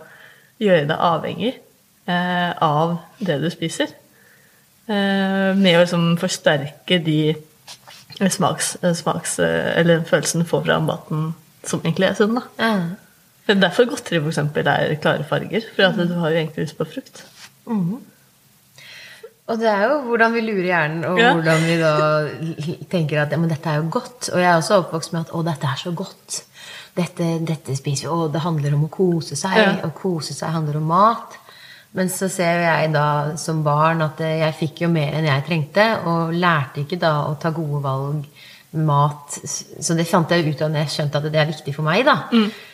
gjøre 0.63 0.87
deg 0.89 1.07
avhengig 1.09 1.53
eh, 1.53 2.53
av 2.65 2.99
det 3.19 3.39
du 3.43 3.49
spiser. 3.53 3.93
Eh, 4.87 5.51
med 5.57 5.77
å 5.77 5.83
liksom 5.83 6.13
forsterke 6.21 7.01
de 7.03 7.35
smaks, 8.31 8.77
smaks 8.95 9.33
Eller 9.43 10.05
følelsen 10.07 10.45
du 10.45 10.47
får 10.49 10.63
fra 10.69 10.77
maten 10.81 11.33
som 11.67 11.83
egentlig 11.83 12.11
er 12.11 12.19
sunn. 12.19 12.39
da. 12.39 12.45
Mm. 12.63 12.95
Det 13.47 13.55
er 13.55 13.63
derfor 13.63 13.89
godteri 13.91 14.21
for 14.21 14.33
eksempel, 14.33 14.67
er 14.67 14.95
klare 15.03 15.27
farger. 15.27 15.67
For 15.75 15.89
at 15.89 15.99
du 15.99 16.15
har 16.21 16.33
jo 16.33 16.41
egentlig 16.41 16.67
lyst 16.67 16.79
på 16.79 16.89
frukt. 16.89 17.25
Og 19.49 19.61
det 19.61 19.69
er 19.71 19.85
jo 19.87 20.01
hvordan 20.09 20.33
vi 20.35 20.41
lurer 20.43 20.65
hjernen, 20.67 21.05
og 21.07 21.19
Ja. 21.21 21.33
hvordan 21.37 21.61
vi 21.69 21.77
da 21.79 21.93
tenker 22.91 23.21
at 23.23 23.31
ja, 23.31 23.39
men 23.39 23.49
dette 23.53 23.71
er 23.71 23.77
jo 23.83 23.89
godt. 23.95 24.31
Og 24.33 24.41
jeg 24.43 24.49
er 24.51 24.57
også 24.59 24.81
oppvokst 24.83 25.13
med 25.15 25.21
at 25.27 25.31
å, 25.39 25.43
dette 25.47 25.69
er 25.71 25.79
så 25.79 25.93
godt. 25.95 26.41
Dette, 26.97 27.29
dette 27.47 27.77
spiser 27.79 28.09
vi. 28.09 28.13
Og 28.15 28.33
det 28.35 28.41
handler 28.43 28.75
om 28.75 28.87
å 28.89 28.91
kose 28.91 29.37
seg. 29.39 29.55
Ja. 29.61 29.69
Og 29.87 29.95
kose 29.95 30.35
seg 30.35 30.51
handler 30.51 30.81
om 30.81 30.89
mat. 30.91 31.37
Men 31.97 32.11
så 32.13 32.27
ser 32.29 32.59
jeg 32.65 32.91
da 32.93 33.37
som 33.41 33.63
barn 33.65 34.03
at 34.05 34.19
eh, 34.21 34.41
jeg 34.43 34.57
fikk 34.59 34.83
jo 34.85 34.89
mer 34.93 35.15
enn 35.17 35.25
jeg 35.31 35.45
trengte, 35.47 35.87
og 36.11 36.35
lærte 36.35 36.83
ikke 36.83 36.99
da 37.01 37.13
å 37.31 37.37
ta 37.41 37.51
gode 37.57 37.81
valg 37.87 38.27
mat. 38.77 39.39
Så 39.47 39.95
det 39.97 40.05
fant 40.11 40.29
jeg 40.35 40.43
ut 40.51 40.61
av 40.67 40.73
når 40.75 40.83
jeg 40.83 40.93
skjønte 40.97 41.23
at 41.23 41.31
det 41.33 41.41
er 41.41 41.49
viktig 41.55 41.73
for 41.79 41.87
meg. 41.87 42.03
da. 42.05 42.17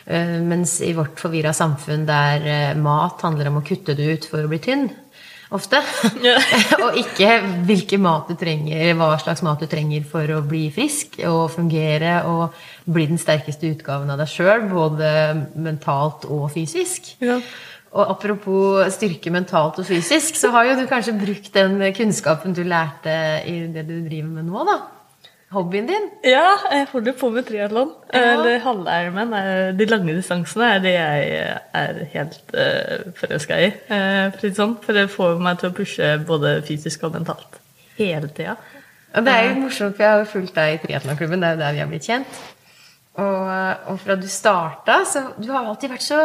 Eh, 0.09 0.39
Mens 0.43 0.79
i 0.81 0.91
vårt 0.97 1.21
forvirra 1.21 1.53
samfunn 1.55 2.03
der 2.09 2.49
eh, 2.49 2.73
mat 2.75 3.21
handler 3.23 3.47
om 3.53 3.61
å 3.61 3.63
kutte 3.63 3.95
det 3.95 4.09
ut 4.17 4.25
for 4.27 4.43
å 4.43 4.49
bli 4.51 4.59
tynn, 4.59 4.89
ofte, 5.53 5.81
Ja. 6.23 6.37
og 6.83 6.97
ikke 6.99 7.35
hvilken 7.67 8.01
mat 8.03 8.29
du 8.31 8.37
trenger, 8.39 8.93
hva 8.99 9.11
slags 9.21 9.43
mat 9.45 9.61
du 9.61 9.67
trenger 9.69 10.05
for 10.07 10.29
å 10.35 10.41
bli 10.45 10.65
frisk 10.73 11.19
og 11.29 11.51
fungere 11.53 12.21
og 12.29 12.57
bli 12.89 13.07
den 13.11 13.21
sterkeste 13.21 13.69
utgaven 13.73 14.09
av 14.13 14.19
deg 14.21 14.31
sjøl, 14.31 14.65
både 14.71 15.11
mentalt 15.55 16.27
og 16.29 16.49
fysisk. 16.55 17.13
Ja. 17.23 17.39
Og 17.93 18.09
apropos 18.15 18.95
styrke 18.95 19.29
mentalt 19.33 19.77
og 19.77 19.85
fysisk, 19.85 20.35
så 20.39 20.49
har 20.55 20.71
jo 20.71 20.79
du 20.79 20.87
kanskje 20.89 21.13
brukt 21.19 21.51
den 21.53 21.77
kunnskapen 21.93 22.55
du 22.57 22.63
lærte 22.65 23.13
i 23.45 23.59
det 23.69 23.85
du 23.85 23.99
driver 24.01 24.31
med 24.39 24.49
nå, 24.49 24.65
da. 24.65 24.79
Hobbyen 25.53 25.85
din. 25.89 26.05
Ja, 26.27 26.49
jeg 26.71 26.87
holder 26.91 27.15
på 27.19 27.29
med 27.33 27.45
triatlon. 27.47 27.91
Ja. 28.13 28.21
Eller 28.33 28.59
halvirronman. 28.63 29.33
er- 29.37 29.71
De 29.77 29.85
lange 29.89 30.15
distansene 30.17 30.69
er 30.75 30.79
det 30.83 30.93
jeg 30.93 31.33
er 31.73 31.99
helt 32.13 32.53
uh, 32.57 33.11
forelska 33.19 33.59
i. 33.61 33.69
Uh, 33.89 34.47
sånn, 34.57 34.77
for 34.83 34.93
det 34.97 35.07
får 35.13 35.37
meg 35.41 35.59
til 35.61 35.69
å 35.71 35.75
pushe 35.77 36.09
både 36.27 36.55
fysisk 36.67 37.03
og 37.07 37.13
mentalt. 37.19 37.59
Hele 37.97 38.27
tida. 38.33 38.57
Og 39.13 39.25
det 39.27 39.33
er 39.37 39.47
jo 39.51 39.59
morsomt, 39.61 39.93
for 39.95 40.03
jeg 40.03 40.17
har 40.17 40.25
fulgt 40.25 40.55
deg 40.57 40.73
i 40.73 40.81
triatlonklubben. 40.87 41.41
Det 41.43 41.49
er 41.51 41.53
jo 41.55 41.61
der 41.63 41.73
vi 41.77 41.83
har 41.83 41.91
blitt 41.91 42.07
kjent. 42.09 42.41
Og, 43.13 43.49
og 43.93 43.99
fra 44.01 44.15
du 44.17 44.25
starta, 44.27 45.03
så 45.05 45.27
du 45.37 45.51
har 45.53 45.67
alltid 45.69 45.91
vært 45.93 46.05
så 46.07 46.23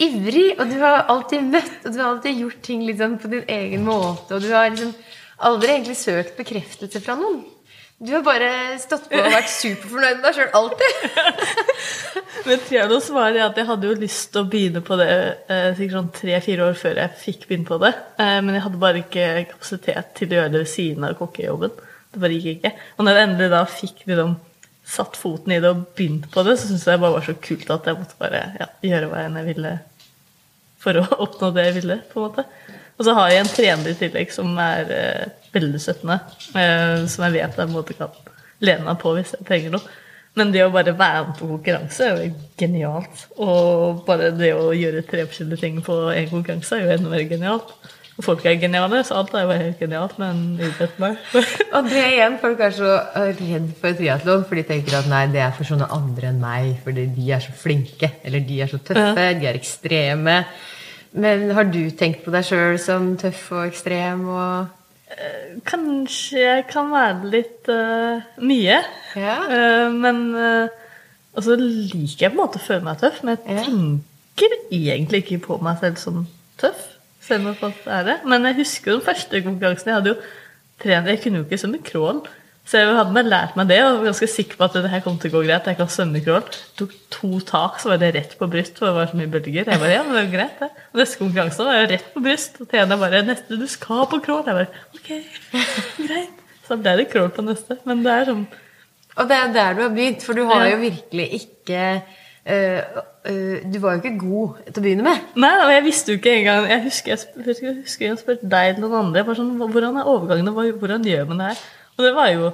ivrig, 0.00 0.50
og 0.60 0.68
du 0.68 0.76
har 0.80 1.06
alltid 1.12 1.46
møtt, 1.52 1.78
og 1.86 1.94
du 1.94 1.98
har 2.00 2.10
alltid 2.14 2.38
gjort 2.42 2.60
ting 2.64 2.84
liksom 2.88 3.16
på 3.22 3.30
din 3.32 3.46
egen 3.48 3.86
måte, 3.88 4.36
og 4.36 4.44
du 4.44 4.50
har 4.52 4.68
liksom 4.68 4.92
aldri 5.48 5.72
egentlig 5.74 5.96
søkt 5.96 6.36
bekreftelse 6.36 7.00
fra 7.04 7.16
noen. 7.20 7.40
Du 8.00 8.14
har 8.14 8.22
bare 8.24 8.78
stått 8.80 9.10
på 9.10 9.18
og 9.20 9.26
vært 9.28 9.50
superfornøyd 9.52 10.22
med 10.22 10.22
deg 10.24 10.36
sjøl 10.38 10.54
alltid. 10.56 11.00
Men 12.46 12.62
Trianos 12.64 13.10
var 13.12 13.34
det 13.34 13.42
at 13.44 13.58
jeg 13.60 13.68
hadde 13.68 13.90
jo 13.90 13.96
lyst 14.00 14.30
til 14.32 14.40
å 14.40 14.48
begynne 14.48 14.80
på 14.80 14.96
det 14.96 15.08
eh, 15.12 15.66
sikkert 15.76 15.96
sånn 15.98 16.08
tre-fire 16.16 16.68
år 16.70 16.78
før 16.80 17.00
jeg 17.02 17.18
fikk 17.20 17.44
begynne 17.50 17.68
på 17.68 17.76
det. 17.82 17.90
Eh, 18.16 18.38
men 18.40 18.56
jeg 18.56 18.64
hadde 18.64 18.80
bare 18.80 19.02
ikke 19.02 19.26
kapasitet 19.50 20.14
til 20.16 20.32
å 20.32 20.38
gjøre 20.38 20.52
det 20.54 20.62
ved 20.62 20.70
siden 20.72 21.04
av 21.04 21.18
kokkejobben. 21.18 21.74
Det 22.14 22.22
bare 22.22 22.38
gikk 22.38 22.48
ikke. 22.54 22.72
Og 22.96 23.04
når 23.04 23.18
jeg 23.18 23.28
endelig 23.28 23.50
da 23.52 23.60
fikk 23.74 24.00
liksom, 24.08 24.32
satt 24.94 25.20
foten 25.20 25.54
i 25.54 25.60
det 25.60 25.74
og 25.74 25.84
begynt 25.98 26.30
på 26.32 26.46
det, 26.48 26.56
så 26.56 26.70
syntes 26.70 26.88
jeg 26.88 27.02
bare 27.04 27.18
var 27.18 27.28
så 27.28 27.36
kult 27.50 27.74
at 27.76 27.90
jeg 27.90 28.00
måtte 28.00 28.20
bare 28.22 28.42
ja, 28.62 28.70
gjøre 28.94 29.10
hva 29.12 29.26
enn 29.26 29.36
jeg 29.42 29.48
ville 29.50 29.74
for 30.80 31.02
å 31.02 31.04
oppnå 31.26 31.52
det 31.52 31.68
jeg 31.68 31.76
ville. 31.82 32.00
på 32.08 32.22
en 32.22 32.30
måte. 32.30 32.48
Og 32.96 33.04
så 33.04 33.18
har 33.20 33.28
jeg 33.34 33.44
en 33.44 33.52
trener 33.52 33.92
i 33.92 34.00
tillegg 34.00 34.32
som 34.32 34.56
er 34.64 34.96
eh, 34.96 35.28
veldig 35.54 35.80
støttende. 35.82 36.20
Eh, 36.54 37.06
som 37.10 37.26
jeg 37.26 37.36
vet 37.38 37.44
jeg 37.46 37.56
på 37.56 37.66
en 37.66 37.74
måte 37.74 37.96
kan 37.98 38.14
lene 38.60 38.86
meg 38.86 39.00
på 39.00 39.14
hvis 39.16 39.34
jeg 39.36 39.46
trenger 39.48 39.76
noe. 39.76 39.98
Men 40.38 40.52
det 40.54 40.62
å 40.62 40.70
bare 40.70 40.94
være 40.94 41.24
med 41.26 41.38
på 41.40 41.48
konkurranse 41.50 42.06
er 42.06 42.20
jo 42.20 42.34
genialt. 42.60 43.24
Og 43.42 44.04
bare 44.06 44.30
det 44.36 44.52
å 44.54 44.70
gjøre 44.76 45.02
tre 45.08 45.24
forskjellige 45.26 45.64
ting 45.64 45.80
på 45.84 45.96
én 46.14 46.30
konkurranse 46.30 46.76
er 46.76 46.86
jo 46.86 46.92
enda 46.94 47.10
mer 47.10 47.26
genialt. 47.30 47.74
Og 48.20 48.26
folk 48.26 48.42
er 48.44 48.58
geniale, 48.60 48.98
så 49.06 49.16
alt 49.16 49.32
er 49.32 49.46
jo 49.46 49.54
helt 49.56 49.78
genialt, 49.80 50.18
men 50.20 50.58
idretten 50.60 51.06
er 51.06 51.14
Og 51.78 51.86
det 51.88 52.02
igjen, 52.04 52.34
folk 52.42 52.60
er 52.60 52.74
så 52.76 52.90
eh, 53.16 53.30
redd 53.38 53.70
for 53.80 53.96
triatlon, 53.96 54.42
for 54.44 54.60
de 54.60 54.64
tenker 54.68 54.98
at 54.98 55.08
nei, 55.08 55.22
det 55.32 55.40
er 55.40 55.54
for 55.56 55.64
sånne 55.64 55.88
andre 55.96 56.28
enn 56.28 56.42
meg, 56.42 56.74
fordi 56.84 57.06
de 57.16 57.30
er 57.32 57.40
så 57.40 57.54
flinke, 57.56 58.12
eller 58.28 58.44
de 58.44 58.58
er 58.60 58.68
så 58.68 58.82
tøffe, 58.84 59.30
de 59.40 59.48
er 59.48 59.56
ekstreme. 59.56 60.36
Men 61.16 61.48
har 61.56 61.72
du 61.72 61.80
tenkt 61.96 62.20
på 62.26 62.34
deg 62.34 62.44
sjøl 62.46 62.76
som 62.82 63.14
tøff 63.18 63.48
og 63.56 63.64
ekstrem 63.70 64.28
og 64.28 64.68
Kanskje 65.66 66.38
jeg 66.40 66.66
kan 66.70 66.90
være 66.92 67.30
litt 67.32 67.68
uh, 67.72 68.22
mye. 68.46 68.76
Ja. 69.18 69.36
Uh, 69.50 69.94
men 69.94 70.20
uh, 70.36 70.68
Og 71.34 71.44
så 71.46 71.56
liker 71.58 72.26
jeg 72.26 72.30
på 72.32 72.36
en 72.36 72.40
måte 72.42 72.60
å 72.60 72.64
føle 72.64 72.86
meg 72.86 73.00
tøff, 73.02 73.20
men 73.26 73.36
jeg 73.36 73.56
Ja. 73.56 73.64
tenker 73.66 74.54
egentlig 74.70 75.22
ikke 75.24 75.40
på 75.46 75.58
meg 75.62 75.78
selv 75.82 75.98
som 76.00 76.22
tøff. 76.58 76.86
Selv 77.20 77.50
om 77.52 77.54
folk 77.58 77.82
er 77.86 78.06
det. 78.08 78.16
Men 78.26 78.46
jeg 78.48 78.56
husker 78.62 78.92
jo 78.92 78.98
den 78.98 79.06
første 79.06 79.42
konkurransen. 79.44 79.90
Jeg 79.92 79.98
hadde 80.00 80.14
jo 80.14 80.20
trent, 80.82 81.06
jeg 81.12 81.20
kunne 81.22 81.38
jo 81.42 81.44
ikke 81.44 81.58
svømme 81.60 81.82
crawl. 81.84 82.22
Så 82.70 82.78
jeg 82.78 82.90
hadde 82.94 83.10
bare 83.10 83.26
lært 83.26 83.56
meg 83.58 83.66
det 83.66 83.80
og 83.82 83.96
var 83.96 84.12
ganske 84.12 84.26
sikker 84.30 84.58
på 84.58 84.66
at 84.68 84.76
det 84.78 84.90
her 84.92 85.00
kom 85.02 85.16
til 85.18 85.32
å 85.32 85.40
gå 85.40 85.40
greit. 85.42 85.66
Jeg 85.66 85.78
kan 85.80 85.88
svømme 85.90 86.20
crawl. 86.22 86.44
Tok 86.78 86.92
to 87.10 87.30
tak, 87.42 87.80
så 87.82 87.90
var 87.90 87.98
det 87.98 88.12
rett 88.14 88.36
på 88.38 88.46
bryst, 88.52 88.76
for 88.78 88.86
det 88.86 88.94
var 88.94 89.08
så 89.10 89.18
mye 89.18 89.30
bølger. 89.32 89.64
Jeg 89.64 89.80
bare, 89.82 89.90
ja, 89.90 90.04
men 90.06 90.14
det 90.14 90.20
var 90.20 90.28
jo 90.28 90.34
greit 90.36 90.60
det. 90.62 90.68
Og 90.92 91.00
neste 91.00 91.18
konkurranse 91.18 91.66
var 91.66 91.80
jeg 91.80 91.88
rett 91.96 92.12
på 92.14 92.22
bryst. 92.22 92.60
Og 92.62 92.68
Thea 92.70 92.84
bare, 92.92 93.24
neste 93.26 93.58
du 93.58 93.66
skal 93.72 94.04
på 94.12 94.20
crawl. 94.22 94.44
Jeg 94.46 94.60
bare, 94.60 94.84
ok, 94.94 95.10
greit. 96.12 96.44
Så 96.62 96.76
da 96.76 96.78
ble 96.84 96.92
det 97.00 97.08
crawl 97.10 97.32
på 97.34 97.44
neste. 97.48 97.78
Men 97.90 98.04
det 98.06 98.14
er 98.14 98.30
sånn 98.30 98.46
Og 99.18 99.32
det 99.32 99.40
er 99.40 99.50
der 99.58 99.74
du 99.74 99.82
har 99.88 99.90
begynt, 99.98 100.22
for 100.28 100.38
du 100.38 100.44
har 100.52 100.68
jo 100.70 100.78
virkelig 100.84 101.26
ikke 101.40 101.82
uh, 101.98 103.02
uh, 103.26 103.58
Du 103.66 103.80
var 103.82 103.98
jo 103.98 104.04
ikke 104.04 104.14
god 104.22 104.62
til 104.68 104.78
å 104.78 104.86
begynne 104.86 105.08
med. 105.08 105.26
Nei, 105.42 105.52
og 105.64 105.74
jeg 105.74 105.86
visste 105.88 106.14
jo 106.14 106.22
ikke 106.22 106.38
engang 106.38 106.70
Jeg 106.70 106.86
husker 106.86 107.16
jeg, 107.16 107.50
husker 107.82 108.06
jeg 108.12 108.22
spurte 108.22 108.54
deg 108.54 108.76
eller 108.76 108.86
noen 108.86 109.10
andre. 109.10 109.26
Sånn, 109.34 109.56
Hvordan 109.58 109.98
er 109.98 110.14
overgangene? 110.14 110.54
Hvordan 110.78 111.10
gjør 111.10 111.26
man 111.34 111.42
det 111.42 111.50
her? 111.50 111.66
Og 112.00 112.06
det 112.06 112.14
var 112.16 112.30
jo 112.32 112.50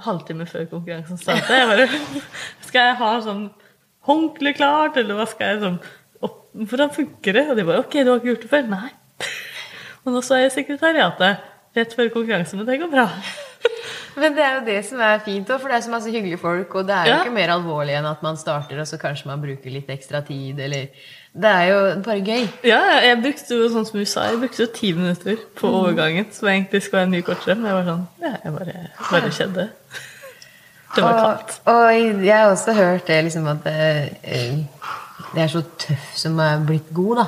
halvtime 0.00 0.46
før 0.48 0.64
konkurransen 0.70 1.18
startet. 1.20 1.50
Jeg 1.52 1.68
bare 1.68 1.88
Skal 2.64 2.86
jeg 2.88 2.96
ha 3.02 3.10
sånn 3.24 3.42
håndkle 4.08 4.54
klart, 4.56 4.96
eller 4.96 5.18
hva 5.18 5.26
skal 5.28 5.52
jeg 5.54 5.60
sånn 5.66 5.76
opp, 6.24 6.38
Hvordan 6.56 6.94
funker 6.94 7.36
det? 7.36 7.44
Og 7.52 7.58
de 7.60 7.66
bare 7.68 7.82
Ok, 7.84 7.98
du 8.00 8.08
har 8.14 8.22
ikke 8.22 8.32
gjort 8.32 8.46
det 8.46 8.52
før? 8.54 8.70
Nei. 8.72 8.88
Og 10.06 10.14
nå 10.14 10.22
så 10.24 10.38
er 10.38 10.46
jeg 10.46 10.52
i 10.54 10.56
sekretariatet 10.62 11.46
rett 11.76 11.92
før 11.94 12.08
konkurransen, 12.14 12.58
men 12.58 12.66
det 12.66 12.78
går 12.80 12.88
bra. 12.90 13.04
Men 14.16 14.32
det 14.34 14.42
er 14.42 14.54
jo 14.56 14.62
det 14.66 14.78
som 14.88 15.02
er 15.04 15.20
fint 15.22 15.50
òg, 15.52 15.60
for 15.62 15.70
det 15.70 15.76
er 15.76 15.84
så 15.84 15.92
masse 15.92 16.10
hyggelige 16.10 16.40
folk, 16.40 16.72
og 16.80 16.88
det 16.88 16.96
er 16.96 17.04
jo 17.06 17.12
Ja. 17.12 17.18
ikke 17.22 17.34
mer 17.36 17.52
alvorlig 17.54 17.94
enn 17.98 18.08
at 18.08 18.24
man 18.24 18.40
starter, 18.40 18.80
og 18.82 18.88
så 18.88 18.98
kanskje 18.98 19.28
man 19.28 19.40
bruker 19.44 19.70
litt 19.70 19.92
ekstra 19.92 20.24
tid, 20.26 20.58
eller 20.58 20.88
Det 21.32 21.50
er 21.50 21.64
jo 21.70 21.82
bare 22.02 22.20
gøy. 22.26 22.46
Ja, 22.66 22.80
jeg 23.04 23.20
brukte 23.22 23.54
jo 23.54 23.68
sånn 23.70 23.86
som 23.86 24.00
du 24.00 24.06
sa, 24.08 24.24
jeg 24.32 24.40
brukte 24.42 24.64
jo 24.64 24.70
ti 24.74 24.90
minutter 24.96 25.38
på 25.60 25.70
overgangen, 25.70 26.26
som 26.34 26.50
egentlig 26.50 26.82
skulle 26.82 27.04
være 27.04 27.12
mye 27.12 27.26
kortere. 27.26 27.54
Men 27.54 27.70
jeg 27.70 27.76
var 27.78 27.86
sånn 27.86 28.06
Ja, 28.24 28.32
jeg 28.44 28.54
bare, 28.56 28.74
bare 29.12 29.30
skjedde. 29.36 29.68
Det 30.96 31.04
var 31.06 31.20
kaldt. 31.20 31.54
Og, 31.64 31.74
og 31.76 32.24
jeg 32.26 32.34
har 32.34 32.50
også 32.50 32.74
hørt 32.74 33.06
det 33.06 33.20
liksom 33.28 33.46
at 33.52 33.68
eh, 33.70 34.58
det 35.30 35.44
er 35.44 35.52
så 35.52 35.62
tøff 35.78 36.10
som 36.18 36.38
er 36.42 36.64
blitt 36.66 36.90
god, 36.94 37.22
da. 37.22 37.26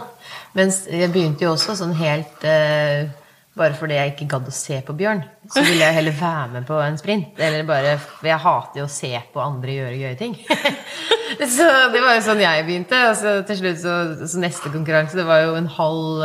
Mens 0.58 0.82
jeg 0.90 1.12
begynte 1.14 1.46
jo 1.46 1.54
også 1.54 1.76
sånn 1.78 1.94
helt 1.96 2.42
eh, 2.48 3.06
Bare 3.52 3.76
fordi 3.76 3.98
jeg 3.98 4.14
ikke 4.14 4.30
gadd 4.32 4.46
å 4.48 4.54
se 4.56 4.78
på 4.80 4.94
bjørn, 4.96 5.18
så 5.52 5.60
ville 5.60 5.84
jeg 5.84 5.96
heller 5.98 6.14
være 6.16 6.46
med 6.54 6.64
på 6.64 6.78
en 6.80 6.94
sprint. 6.96 7.34
Eller 7.36 7.66
bare 7.68 7.98
For 8.00 8.30
jeg 8.30 8.40
hater 8.40 8.80
jo 8.80 8.86
å 8.86 8.92
se 8.92 9.10
på 9.34 9.42
andre 9.44 9.74
gjøre 9.76 9.98
gøye 10.00 10.16
ting. 10.16 10.36
så 11.56 11.66
det 11.92 12.00
var 12.00 12.16
jo 12.16 12.22
sånn 12.24 12.40
jeg 12.40 12.64
begynte. 12.64 13.02
Og 13.10 13.18
så 13.20 13.34
til 13.48 13.60
slutt 13.60 13.82
så, 13.82 13.96
så 14.24 14.40
neste 14.40 14.72
konkurranse, 14.72 15.20
det 15.20 15.28
var 15.28 15.44
jo 15.44 15.58
en 15.60 15.68
halv 15.68 16.24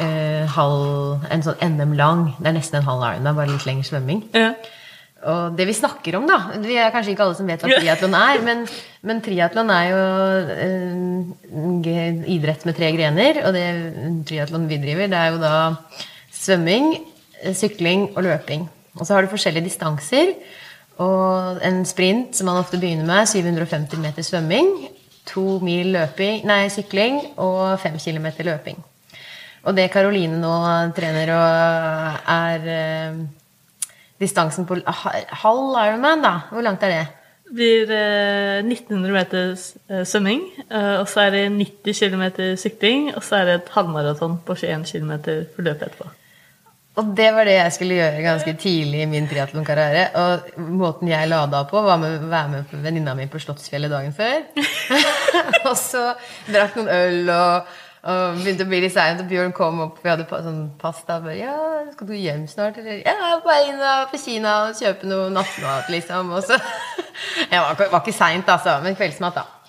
eh, 0.00 0.48
halv, 0.56 1.28
En 1.28 1.44
sånn 1.44 1.60
NM 1.74 1.96
lang. 2.00 2.26
Det 2.38 2.48
er 2.48 2.56
nesten 2.56 2.80
en 2.80 2.88
halv 2.88 3.04
Ironman, 3.10 3.36
bare 3.36 3.52
litt 3.52 3.66
lengre 3.68 3.90
svømming. 3.90 4.24
Ja. 4.32 4.54
Og 5.30 5.56
det 5.58 5.66
vi 5.68 5.76
snakker 5.76 6.16
om, 6.16 6.24
da 6.24 6.38
Vi 6.62 6.78
er 6.80 6.92
kanskje 6.94 7.12
ikke 7.12 7.26
alle 7.26 7.36
som 7.36 7.48
vet 7.50 7.60
hva 7.60 7.68
triatlon 7.74 8.14
er, 8.16 8.40
men, 8.46 8.62
men 9.04 9.20
triatlon 9.24 9.72
er 9.74 9.90
jo 9.90 10.04
eh, 10.56 12.22
idrett 12.32 12.64
med 12.64 12.78
tre 12.78 12.94
grener. 12.96 13.42
Og 13.44 13.52
det 13.56 13.66
triatlon 14.30 14.70
vi 14.70 14.80
driver, 14.80 15.10
det 15.12 15.20
er 15.20 15.34
jo 15.34 15.42
da 15.42 15.54
svømming, 16.40 16.92
eh, 17.42 17.54
sykling 17.54 18.08
og 18.16 18.24
løping. 18.26 18.68
Og 18.98 19.06
så 19.06 19.14
har 19.14 19.22
du 19.22 19.32
forskjellige 19.32 19.68
distanser. 19.68 20.34
Og 21.00 21.60
en 21.64 21.84
sprint 21.88 22.36
som 22.36 22.50
man 22.50 22.60
ofte 22.60 22.80
begynner 22.80 23.06
med, 23.08 23.28
750 23.28 24.00
meter 24.02 24.26
svømming. 24.26 24.88
To 25.30 25.58
mil 25.62 25.92
løping, 25.94 26.44
nei, 26.48 26.64
sykling 26.72 27.20
og 27.38 27.78
fem 27.80 27.98
kilometer 28.00 28.44
løping. 28.44 28.80
Og 29.68 29.76
det 29.76 29.90
Karoline 29.92 30.38
nå 30.40 30.52
trener 30.96 31.30
og 31.36 32.28
er 32.32 32.68
eh, 32.74 33.18
distansen 34.20 34.66
på 34.68 34.80
ha- 34.84 35.24
halv 35.42 35.76
Ironman, 35.76 36.22
da. 36.24 36.34
Hvor 36.50 36.64
langt 36.64 36.82
er 36.82 36.94
det? 36.94 37.02
Det 37.50 37.56
blir 37.58 37.92
eh, 37.96 38.62
1900 38.64 39.12
meter 39.12 39.52
eh, 39.90 40.04
svømming, 40.06 40.44
eh, 40.70 40.94
og 41.00 41.08
så 41.10 41.26
er 41.26 41.36
det 41.36 41.44
90 41.52 42.00
km 42.00 42.24
sykling, 42.60 43.10
og 43.16 43.24
så 43.26 43.40
er 43.40 43.44
det 43.48 43.54
et 43.58 43.72
halvmaraton 43.74 44.38
på 44.46 44.56
21 44.56 44.84
km 44.88 45.12
for 45.54 45.66
løpet 45.66 45.88
etterpå. 45.90 46.08
Og 46.98 47.12
det 47.16 47.28
var 47.34 47.46
det 47.46 47.54
jeg 47.54 47.74
skulle 47.76 47.98
gjøre 48.00 48.22
ganske 48.24 48.52
tidlig 48.58 49.04
i 49.04 49.10
min 49.10 49.28
triatlonkarriere. 49.30 50.08
Og 50.18 50.64
måten 50.74 51.08
jeg 51.08 51.28
lada 51.30 51.62
på, 51.70 51.82
var 51.86 52.00
med 52.02 52.16
å 52.18 52.30
være 52.32 52.50
med 52.50 52.72
venninna 52.82 53.14
mi 53.14 53.28
på 53.30 53.38
Slottsfjellet 53.42 53.92
dagen 53.92 54.16
før. 54.16 54.42
og 55.68 55.76
så 55.78 56.10
drakk 56.50 56.74
noen 56.80 56.90
øl 56.96 57.30
og, 57.36 57.70
og 58.10 58.40
begynte 58.40 58.66
å 58.66 58.72
bli 58.72 58.82
litt 58.82 58.96
sein. 58.96 59.22
og 59.22 59.30
Bjørn 59.30 59.54
kom 59.54 59.84
opp, 59.86 60.02
vi 60.02 60.10
hadde 60.10 60.26
sånn 60.26 60.64
pasta. 60.80 61.20
og 61.20 61.28
Bare, 61.28 61.38
ja, 61.38 61.54
'Skal 61.92 62.10
du 62.10 62.14
hjem 62.18 62.44
snart?' 62.50 62.82
Eller 62.82 62.98
'Ja, 62.98 63.14
jeg 63.14 63.36
er 63.36 63.40
på 63.44 63.52
vei 63.54 63.62
inn 63.68 63.80
på 64.10 64.24
Kina 64.24 64.56
og 64.66 64.74
kjøpe 64.74 65.06
noe 65.06 65.30
nattmat', 65.30 65.94
liksom. 65.94 66.32
Og 66.32 66.42
så 66.42 66.58
Jeg 67.52 67.60
var, 67.60 67.76
var 67.92 68.00
ikke 68.00 68.18
seint, 68.18 68.48
altså, 68.48 68.80
men 68.82 68.96
kveldsmat, 68.96 69.34
da. 69.34 69.59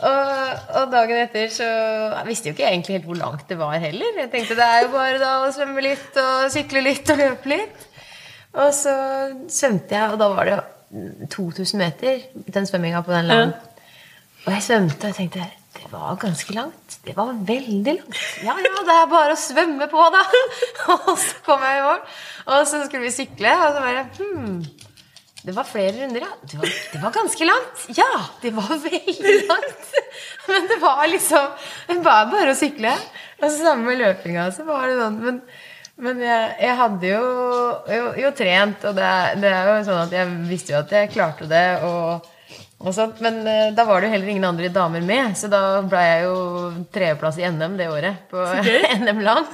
Og, 0.00 0.64
og 0.80 0.92
dagen 0.94 1.18
etter 1.20 1.50
så 1.52 1.66
Jeg 1.66 2.26
visste 2.28 2.48
jo 2.48 2.56
ikke 2.56 2.68
egentlig 2.70 2.96
helt 2.96 3.08
hvor 3.10 3.18
langt 3.20 3.46
det 3.50 3.58
var 3.60 3.76
heller. 3.82 4.18
Jeg 4.22 4.30
tenkte 4.32 4.56
det 4.58 4.66
er 4.66 4.84
jo 4.86 4.92
bare 4.94 5.20
da 5.20 5.36
å 5.44 5.52
svømme 5.54 5.84
litt 5.84 6.20
og 6.22 6.50
sykle 6.54 6.84
litt 6.86 7.12
og 7.12 7.20
løpe 7.20 7.52
litt. 7.52 7.86
Og 8.58 8.72
så 8.74 8.94
svømte 9.52 9.94
jeg, 9.94 10.10
og 10.10 10.18
da 10.18 10.28
var 10.32 10.48
det 10.48 10.56
jo 10.56 11.26
2000 11.30 11.78
meter, 11.78 12.24
den 12.50 12.66
svømminga 12.66 13.04
på 13.06 13.14
den 13.14 13.30
land. 13.30 13.52
Og 14.46 14.52
jeg 14.56 14.64
svømte 14.66 15.12
og 15.12 15.18
tenkte 15.20 15.46
det 15.76 15.86
var 15.92 16.16
ganske 16.18 16.54
langt. 16.54 16.98
Det 17.06 17.14
var 17.16 17.30
veldig 17.46 17.94
langt. 17.94 18.18
Ja, 18.42 18.56
ja, 18.58 18.82
det 18.86 18.94
er 18.96 19.06
bare 19.10 19.36
å 19.36 19.38
svømme 19.38 19.86
på, 19.90 20.02
da. 20.12 20.24
Og 20.96 21.12
så 21.14 21.38
kom 21.46 21.62
jeg 21.62 21.78
i 21.78 21.84
mål, 21.84 22.00
og 22.50 22.64
så 22.66 22.80
skulle 22.84 23.04
vi 23.04 23.12
sykle, 23.14 23.52
og 23.54 23.76
så 23.76 23.84
bare 23.84 24.02
hmm, 24.18 24.56
det 25.42 25.54
var 25.56 25.64
flere 25.64 25.94
runder, 25.96 26.20
ja. 26.20 26.32
Det 26.42 26.58
var, 26.60 26.72
det 26.92 27.00
var 27.00 27.12
ganske 27.14 27.44
langt. 27.48 27.84
Ja, 27.96 28.10
det 28.42 28.50
var 28.56 28.68
veldig 28.68 29.34
langt. 29.48 29.92
Men 30.48 30.66
det 30.68 30.76
var 30.82 31.06
liksom 31.08 31.46
Det 31.88 31.98
var 32.04 32.28
bare 32.32 32.52
å 32.52 32.58
sykle. 32.58 32.92
Og 33.40 33.46
så 33.46 33.56
sammen 33.56 33.86
med 33.88 34.02
løpinga, 34.02 34.50
så 34.52 34.66
var 34.68 34.88
det 34.88 34.98
sånn. 34.98 35.20
Men, 35.24 35.38
men 36.00 36.20
jeg, 36.24 36.50
jeg 36.60 36.76
hadde 36.76 37.14
jo, 37.14 37.22
jo, 37.92 38.10
jo 38.20 38.34
trent, 38.36 38.84
og 38.88 38.98
det, 38.98 39.14
det 39.40 39.54
er 39.54 39.70
jo 39.70 39.78
sånn 39.88 40.02
at 40.04 40.12
jeg 40.18 40.36
visste 40.50 40.74
jo 40.74 40.82
at 40.82 40.94
jeg 40.96 41.14
klarte 41.16 41.48
det. 41.48 41.64
og 41.88 42.28
og 42.80 42.94
sånt, 42.96 43.18
Men 43.20 43.42
eh, 43.44 43.72
da 43.76 43.84
var 43.84 44.00
det 44.00 44.08
jo 44.08 44.14
heller 44.14 44.30
ingen 44.32 44.46
andre 44.48 44.70
damer 44.72 45.02
med, 45.04 45.34
så 45.36 45.50
da 45.52 45.82
ble 45.84 46.00
jeg 46.00 46.22
jo 46.24 46.36
tredjeplass 46.94 47.36
i 47.36 47.44
NM 47.52 47.74
det 47.76 47.90
året. 47.92 48.22
På. 48.30 48.40
NM-land. 49.02 49.50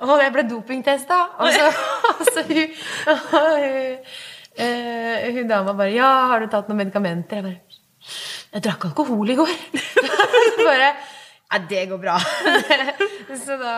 og 0.00 0.22
jeg 0.22 0.32
ble 0.32 0.46
dopingtesta. 0.48 1.18
Og 1.36 1.52
så, 1.52 1.68
og 2.14 2.22
så 2.30 2.46
hun, 2.48 2.78
og 3.12 3.26
hun, 3.60 4.14
eh, 4.56 5.32
hun 5.34 5.48
dama 5.48 5.74
bare 5.74 5.94
'Ja, 5.94 6.10
har 6.30 6.40
du 6.40 6.46
tatt 6.46 6.68
noen 6.68 6.82
medikamenter?' 6.84 7.36
Jeg 7.36 7.42
bare 7.42 7.60
'Jeg 8.52 8.62
drakk 8.62 8.84
alkohol 8.84 9.30
i 9.30 9.36
går'. 9.36 9.58
bare 10.68 10.94
ja, 11.52 11.60
det 11.68 11.84
går 11.88 11.98
bra. 12.02 12.16
så 13.44 13.56
da 13.60 13.74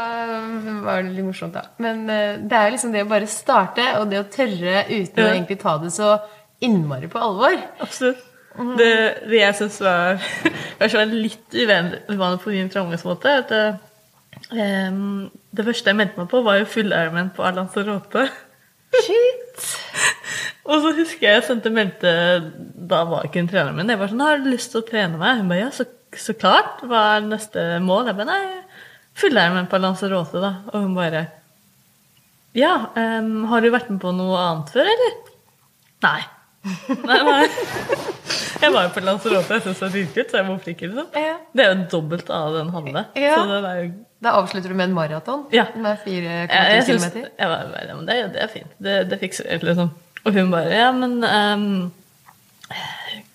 var 0.84 1.02
det 1.02 1.12
litt 1.12 1.26
morsomt, 1.26 1.52
da. 1.52 1.66
Men 1.82 2.06
eh, 2.08 2.38
det 2.40 2.56
er 2.56 2.68
jo 2.68 2.74
liksom 2.76 2.94
det 2.94 3.02
å 3.04 3.10
bare 3.10 3.28
starte, 3.28 3.84
og 4.00 4.08
det 4.08 4.22
å 4.22 4.30
tørre 4.32 4.86
uten 4.88 5.24
å 5.24 5.28
egentlig 5.34 5.58
ta 5.60 5.76
det 5.82 5.92
så 5.92 6.14
innmari 6.64 7.10
på 7.12 7.20
alvor. 7.20 7.58
Absolutt. 7.84 8.22
Det, 8.56 8.92
det 9.28 9.40
jeg 9.42 9.56
syns 9.58 9.82
var 9.84 10.22
var 10.96 11.10
litt 11.10 11.52
uvanlig 11.52 12.38
på 12.40 12.54
min 12.54 12.72
framgangsmåte, 12.72 13.34
at 13.42 13.52
eh, 13.58 14.96
det 15.52 15.66
første 15.66 15.92
jeg 15.92 15.98
meldte 15.98 16.22
meg 16.22 16.30
på, 16.32 16.40
var 16.46 16.62
jo 16.62 16.70
full 16.78 16.96
på 16.96 17.34
på 17.36 17.50
Lanzarote. 17.58 18.24
Shit! 19.04 19.66
Og 20.66 20.82
så 20.82 20.92
husker 20.96 21.28
jeg 21.28 21.38
jeg 21.38 21.44
sendte 21.46 21.70
meldte 21.70 22.12
Da 22.90 23.04
var 23.08 23.26
ikke 23.26 23.44
treneren 23.46 23.76
min. 23.78 23.92
Jeg 23.92 24.00
var 24.00 24.10
sånn 24.10 24.22
'Har 24.24 24.42
du 24.42 24.50
lyst 24.50 24.72
til 24.72 24.82
å 24.82 24.88
trene 24.88 25.20
meg?' 25.20 25.40
Hun 25.40 25.50
bare 25.52 25.60
'Ja, 25.64 25.70
så, 25.70 25.86
så 26.12 26.34
klart'. 26.34 26.82
Hva 26.86 27.02
er 27.16 27.26
neste 27.26 27.66
mål? 27.82 28.10
Jeg 28.10 28.18
bare 28.18 28.30
'Nei, 28.30 28.62
full 29.14 29.36
Ironman 29.36 29.70
på 29.70 29.78
Lanzarote', 29.78 30.42
da. 30.42 30.52
Og 30.72 30.82
hun 30.82 30.94
bare 30.94 31.26
'Ja, 32.56 32.90
um, 32.96 33.44
har 33.44 33.60
du 33.60 33.70
vært 33.70 33.90
med 33.90 34.00
på 34.00 34.14
noe 34.16 34.38
annet 34.38 34.72
før, 34.74 34.90
eller?' 34.94 35.16
Nei. 36.02 36.22
Nei, 37.06 37.20
nei. 37.22 37.46
Jeg 38.62 38.72
var 38.72 38.86
jo 38.86 38.90
på 38.94 39.02
Lanzarote, 39.04 39.52
jeg 39.52 39.62
syntes 39.62 39.78
det 39.78 39.84
var 39.84 39.90
dritkult, 39.92 40.30
så 40.30 40.38
jeg 40.38 40.46
hvorfor 40.46 40.70
ikke, 40.72 40.88
liksom. 40.88 41.08
Ja. 41.14 41.34
Det 41.52 41.64
er 41.64 41.72
jo 41.74 41.82
dobbelt 41.92 42.30
av 42.32 42.54
den 42.56 42.70
halve. 42.72 43.02
Ja. 43.14 43.34
Så 43.36 43.44
det 43.50 43.70
er 43.70 43.80
jo 43.82 43.90
Da 44.26 44.32
avslutter 44.40 44.72
du 44.72 44.74
med 44.74 44.88
en 44.90 44.96
maraton 44.96 45.44
Ja. 45.54 45.68
med 45.78 46.02
jeg, 46.06 46.24
jeg 46.50 46.82
4,2 46.82 46.84
synes, 46.88 47.04
km. 47.12 47.26
jeg 47.38 47.48
var, 47.52 47.68
bare, 47.70 47.86
ja, 47.86 47.96
det, 48.08 48.32
det 48.34 48.42
er 48.42 48.50
fint. 48.50 48.72
Det, 48.82 48.94
det 49.10 49.18
fikser 49.22 49.46
jeg, 49.52 49.62
liksom. 49.62 49.92
Og 50.26 50.34
hun 50.34 50.50
bare 50.50 50.74
Ja, 50.74 50.88
men 50.92 51.20
um, 51.22 51.92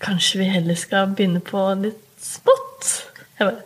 Kanskje 0.02 0.42
vi 0.42 0.50
heller 0.52 0.76
skal 0.76 1.14
begynne 1.16 1.40
på 1.46 1.62
litt 1.80 2.02
spot? 2.20 2.90
Jeg 3.40 3.48
bare 3.48 3.62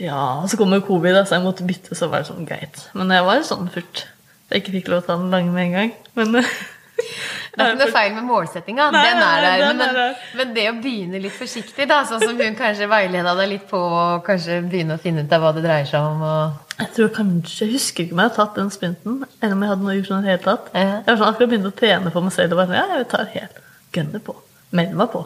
Ja, 0.00 0.20
og 0.40 0.48
så 0.48 0.56
kom 0.56 0.72
jo 0.72 0.80
covid, 0.86 1.18
så 1.26 1.36
jeg 1.36 1.44
måtte 1.44 1.66
bytte, 1.66 1.96
så 1.98 2.06
var 2.08 2.22
det 2.22 2.30
sånn 2.30 2.46
greit. 2.46 2.84
Men 2.94 3.10
jeg 3.10 3.24
var 3.26 3.42
sånn 3.44 3.68
furt. 3.74 4.04
Jeg 4.48 4.62
ikke 4.62 4.76
fikk 4.78 4.90
lov 4.92 5.02
til 5.02 5.10
å 5.10 5.16
ta 5.16 5.16
den 5.20 5.32
lange 5.34 5.50
med 5.52 5.66
en 5.66 5.74
gang. 5.74 5.90
Men 6.14 6.38
Det 7.54 7.64
er 7.64 7.72
ikke 7.72 7.80
noe 7.80 7.94
feil 7.94 8.14
med 8.14 8.26
målsettinga, 8.28 8.86
den 8.94 9.22
er 9.24 9.44
der. 9.44 9.66
Men, 9.78 10.16
men 10.38 10.54
det 10.56 10.66
å 10.70 10.76
begynne 10.78 11.20
litt 11.22 11.36
forsiktig, 11.36 11.88
da, 11.90 12.02
sånn 12.08 12.22
som 12.22 12.38
hun 12.38 12.56
kanskje 12.58 12.88
veileda 12.90 13.34
deg 13.38 13.52
litt 13.54 13.68
på, 13.70 13.80
og 13.80 14.24
kanskje 14.26 14.60
begynne 14.68 14.98
å 14.98 15.02
finne 15.02 15.24
ut 15.24 15.36
av 15.36 15.44
hva 15.44 15.52
det 15.56 15.64
dreier 15.66 15.88
seg 15.88 16.04
om 16.04 16.24
og 16.28 16.64
jeg 16.78 16.92
tror 16.94 17.08
kanskje, 17.10 17.64
jeg 17.66 17.74
husker 17.74 18.04
ikke 18.04 18.14
om 18.14 18.20
jeg 18.22 18.28
hadde 18.28 18.38
tatt 18.38 18.58
den 18.60 18.68
sprinten, 18.70 19.14
eller 19.40 19.54
om 19.56 19.62
jeg 19.64 19.70
hadde 19.72 19.82
noe 19.82 19.94
gjort 19.96 20.10
sånn 20.12 20.20
i 20.20 20.28
det 20.28 20.30
hele 20.30 20.44
tatt. 20.44 20.68
Ja. 20.70 20.82
Jeg 20.92 21.08
var 21.08 21.16
sånn, 21.16 21.32
akkurat 21.32 21.50
begynt 21.50 21.66
å 21.66 21.72
trene 21.80 22.12
på 22.14 22.22
meg 22.22 22.34
selv 22.36 22.54
og 22.54 22.60
bare 22.60 22.68
sånn, 22.68 22.78
ja, 22.78 23.00
jeg 23.00 23.08
tar 23.10 23.32
helt 23.32 23.58
gønner 23.96 24.22
på. 24.28 24.34
Meld 24.78 24.94
meg 25.00 25.10
på. 25.10 25.24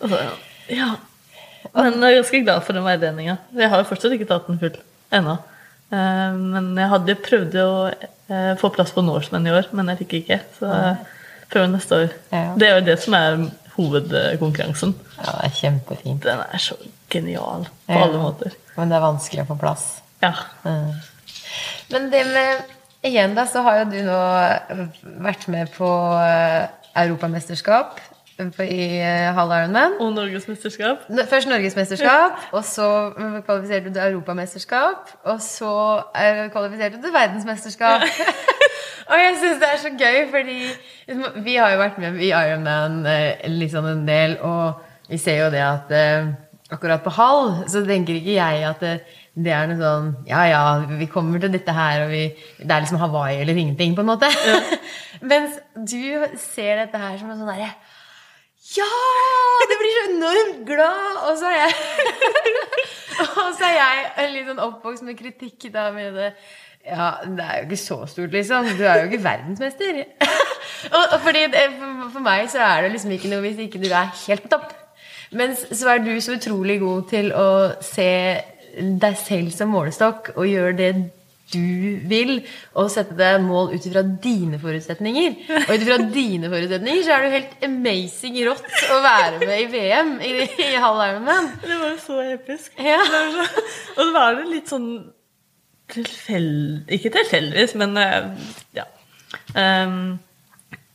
Og 0.00 0.10
så, 0.10 0.22
ja. 0.72 0.88
Men 1.76 2.00
jeg 2.00 2.16
er 2.16 2.18
ganske 2.18 2.40
glad 2.42 2.66
for 2.66 2.78
den 2.78 2.86
veiledninga. 2.88 3.36
Jeg 3.60 3.70
har 3.70 3.84
jo 3.84 3.88
fortsatt 3.92 4.16
ikke 4.16 4.26
tatt 4.32 4.50
den 4.50 4.58
full 4.58 4.80
ennå. 5.14 5.36
Eh, 5.94 6.34
Men 6.40 6.72
jeg 6.78 6.92
hadde 6.96 7.16
prøvd 7.22 7.56
å 7.62 7.70
eh, 7.90 8.52
få 8.58 8.72
plass 8.74 8.90
på 8.96 9.04
Norseman 9.06 9.46
i 9.46 9.54
år, 9.54 9.70
men 9.76 9.92
jeg 9.92 10.02
fikk 10.02 10.16
ikke. 10.24 10.40
Så 10.58 10.74
jeg 11.50 11.56
prøver 11.56 11.70
neste 11.74 11.96
år. 12.04 12.12
Ja. 12.32 12.42
Det 12.58 12.68
er 12.68 12.76
jo 12.78 12.86
det 12.86 12.98
som 13.02 13.14
er 13.18 13.40
hovedkonkurransen. 13.74 14.94
Ja, 15.18 15.30
det 15.32 15.48
er 15.48 15.54
kjempefint. 15.60 16.22
Den 16.24 16.42
er 16.46 16.58
så 16.62 16.76
genial 17.10 17.66
på 17.88 17.92
Ja. 17.96 18.04
alle 18.04 18.18
måter. 18.22 18.54
Men 18.76 18.88
det 18.92 18.96
er 18.96 19.02
vanskelig 19.04 19.42
å 19.42 19.48
få 19.50 19.58
plass. 19.58 19.86
Ja. 20.22 20.32
Mm. 20.64 20.92
Men 21.90 22.10
det 22.12 22.26
med 22.32 22.76
Igjen, 23.02 23.32
da, 23.34 23.46
så 23.48 23.62
har 23.64 23.78
jo 23.78 23.84
du 23.88 24.02
nå 24.04 24.16
vært 25.24 25.46
med 25.48 25.70
på 25.72 25.88
eh, 26.20 26.66
europamesterskap 27.00 27.96
i 28.40 28.84
eh, 28.98 29.30
halv 29.36 29.54
Ironman. 29.56 29.96
Og 30.00 30.12
norgesmesterskap. 30.16 31.06
Først 31.30 31.48
norgesmesterskap, 31.48 32.40
og 32.56 32.64
så 32.64 33.12
mm, 33.16 33.40
kvalifiserte 33.46 33.88
du 33.88 33.94
til 33.94 34.02
europamesterskap. 34.02 35.14
Og 35.24 35.40
så 35.44 35.72
eh, 36.16 36.50
kvalifiserte 36.50 36.96
du 36.96 37.02
til 37.02 37.14
verdensmesterskap. 37.14 38.06
og 39.10 39.16
jeg 39.24 39.40
syns 39.40 39.62
det 39.62 39.72
er 39.72 39.82
så 39.84 39.94
gøy, 40.04 40.20
fordi 40.30 40.60
vi 41.44 41.56
har 41.56 41.74
jo 41.74 41.82
vært 41.82 41.98
med 41.98 42.20
i 42.20 42.30
Ironman 42.30 43.02
liksom 43.58 43.84
sånn 43.84 43.98
en 43.98 44.06
del, 44.08 44.38
og 44.44 44.86
vi 45.10 45.18
ser 45.18 45.40
jo 45.44 45.50
det 45.50 45.62
at 45.64 45.90
eh, 45.94 46.28
akkurat 46.70 47.02
på 47.02 47.12
halv 47.16 47.64
så 47.70 47.82
tenker 47.86 48.18
ikke 48.18 48.36
jeg 48.36 48.62
at 48.68 48.82
det, 48.84 48.92
det 49.34 49.52
er 49.54 49.70
noe 49.70 49.78
sånn 49.80 50.10
Ja, 50.28 50.44
ja, 50.46 50.62
vi 51.00 51.08
kommer 51.10 51.42
til 51.42 51.52
dette 51.54 51.74
her, 51.74 52.04
og 52.04 52.12
vi 52.12 52.28
Det 52.58 52.70
er 52.70 52.84
liksom 52.84 53.00
Hawaii 53.02 53.40
eller 53.40 53.58
ingenting, 53.58 53.96
på 53.96 54.04
en 54.04 54.12
måte. 54.12 54.30
Mens 55.32 55.58
du 55.74 56.26
ser 56.38 56.84
dette 56.84 57.00
her 57.00 57.18
som 57.18 57.32
en 57.32 57.40
sånn 57.40 57.50
derre 57.50 57.72
ja! 58.76 58.88
Det 59.70 59.76
blir 59.80 59.94
så 59.96 60.06
enormt 60.14 60.66
glad! 60.68 61.20
Og 61.28 61.38
så 61.38 61.50
er 61.50 61.56
jeg 61.58 61.72
Og 63.42 63.54
så 63.58 63.68
er 63.68 63.76
jeg 63.76 64.32
litt 64.34 64.48
sånn 64.48 64.62
oppvokst 64.64 65.04
med 65.04 65.18
kritikk 65.18 65.68
da 65.74 65.90
med 65.94 66.14
det 66.16 66.30
Ja, 66.86 67.10
det 67.26 67.44
er 67.44 67.58
jo 67.58 67.66
ikke 67.68 67.76
så 67.76 67.98
stort, 68.08 68.32
liksom. 68.32 68.70
Du 68.78 68.84
er 68.88 69.02
jo 69.02 69.10
ikke 69.10 69.24
verdensmester. 69.24 69.98
og, 70.96 71.16
fordi 71.20 71.42
det, 71.52 71.66
for, 71.76 72.06
for 72.14 72.24
meg 72.24 72.46
så 72.48 72.62
er 72.64 72.86
det 72.86 72.94
liksom 72.94 73.12
ikke 73.12 73.32
noe 73.32 73.44
hvis 73.44 73.60
ikke 73.66 73.82
du 73.82 73.90
er 73.90 74.14
helt 74.22 74.48
topp. 74.52 74.70
Mens 75.36 75.66
så 75.76 75.92
er 75.92 76.00
du 76.02 76.14
så 76.24 76.38
utrolig 76.38 76.78
god 76.80 77.04
til 77.12 77.34
å 77.36 77.50
se 77.84 78.08
deg 78.80 79.18
selv 79.20 79.52
som 79.52 79.74
målestokk 79.74 80.32
og 80.36 80.48
gjøre 80.48 80.76
det 80.78 80.90
du 81.52 82.00
vil, 82.10 82.32
og 82.78 82.90
sette 82.92 83.16
deg 83.18 83.40
mål 83.44 83.72
ut 83.74 83.86
ifra 83.88 84.02
dine 84.22 84.60
forutsetninger. 84.62 85.36
Og 85.66 85.72
ut 85.74 85.84
ifra 85.84 85.98
dine 86.12 86.50
forutsetninger 86.52 87.04
så 87.06 87.14
er 87.14 87.22
det 87.24 87.30
jo 87.30 87.36
helt 87.38 87.66
amazing 87.68 88.40
rått 88.48 88.76
å 88.94 89.00
være 89.04 89.40
med 89.42 89.64
i 89.64 89.68
VM 89.74 90.12
i, 90.24 90.32
i 90.70 90.70
halv 90.80 91.04
Ironman. 91.06 91.50
Det 91.64 91.76
var 91.82 91.94
jo 91.94 92.00
så 92.04 92.20
episk. 92.36 92.72
Ja. 92.78 93.00
Det 93.04 93.16
var 93.16 93.32
så, 93.36 93.66
og 93.96 94.02
så 94.02 94.10
var 94.14 94.38
det 94.38 94.48
litt 94.50 94.70
sånn 94.70 94.90
tilfeldig 95.90 96.98
Ikke 96.98 97.10
tilfeldigvis, 97.16 97.76
men 97.80 97.96
eh, 97.98 98.50
ja. 98.78 98.86
Um, 99.58 100.18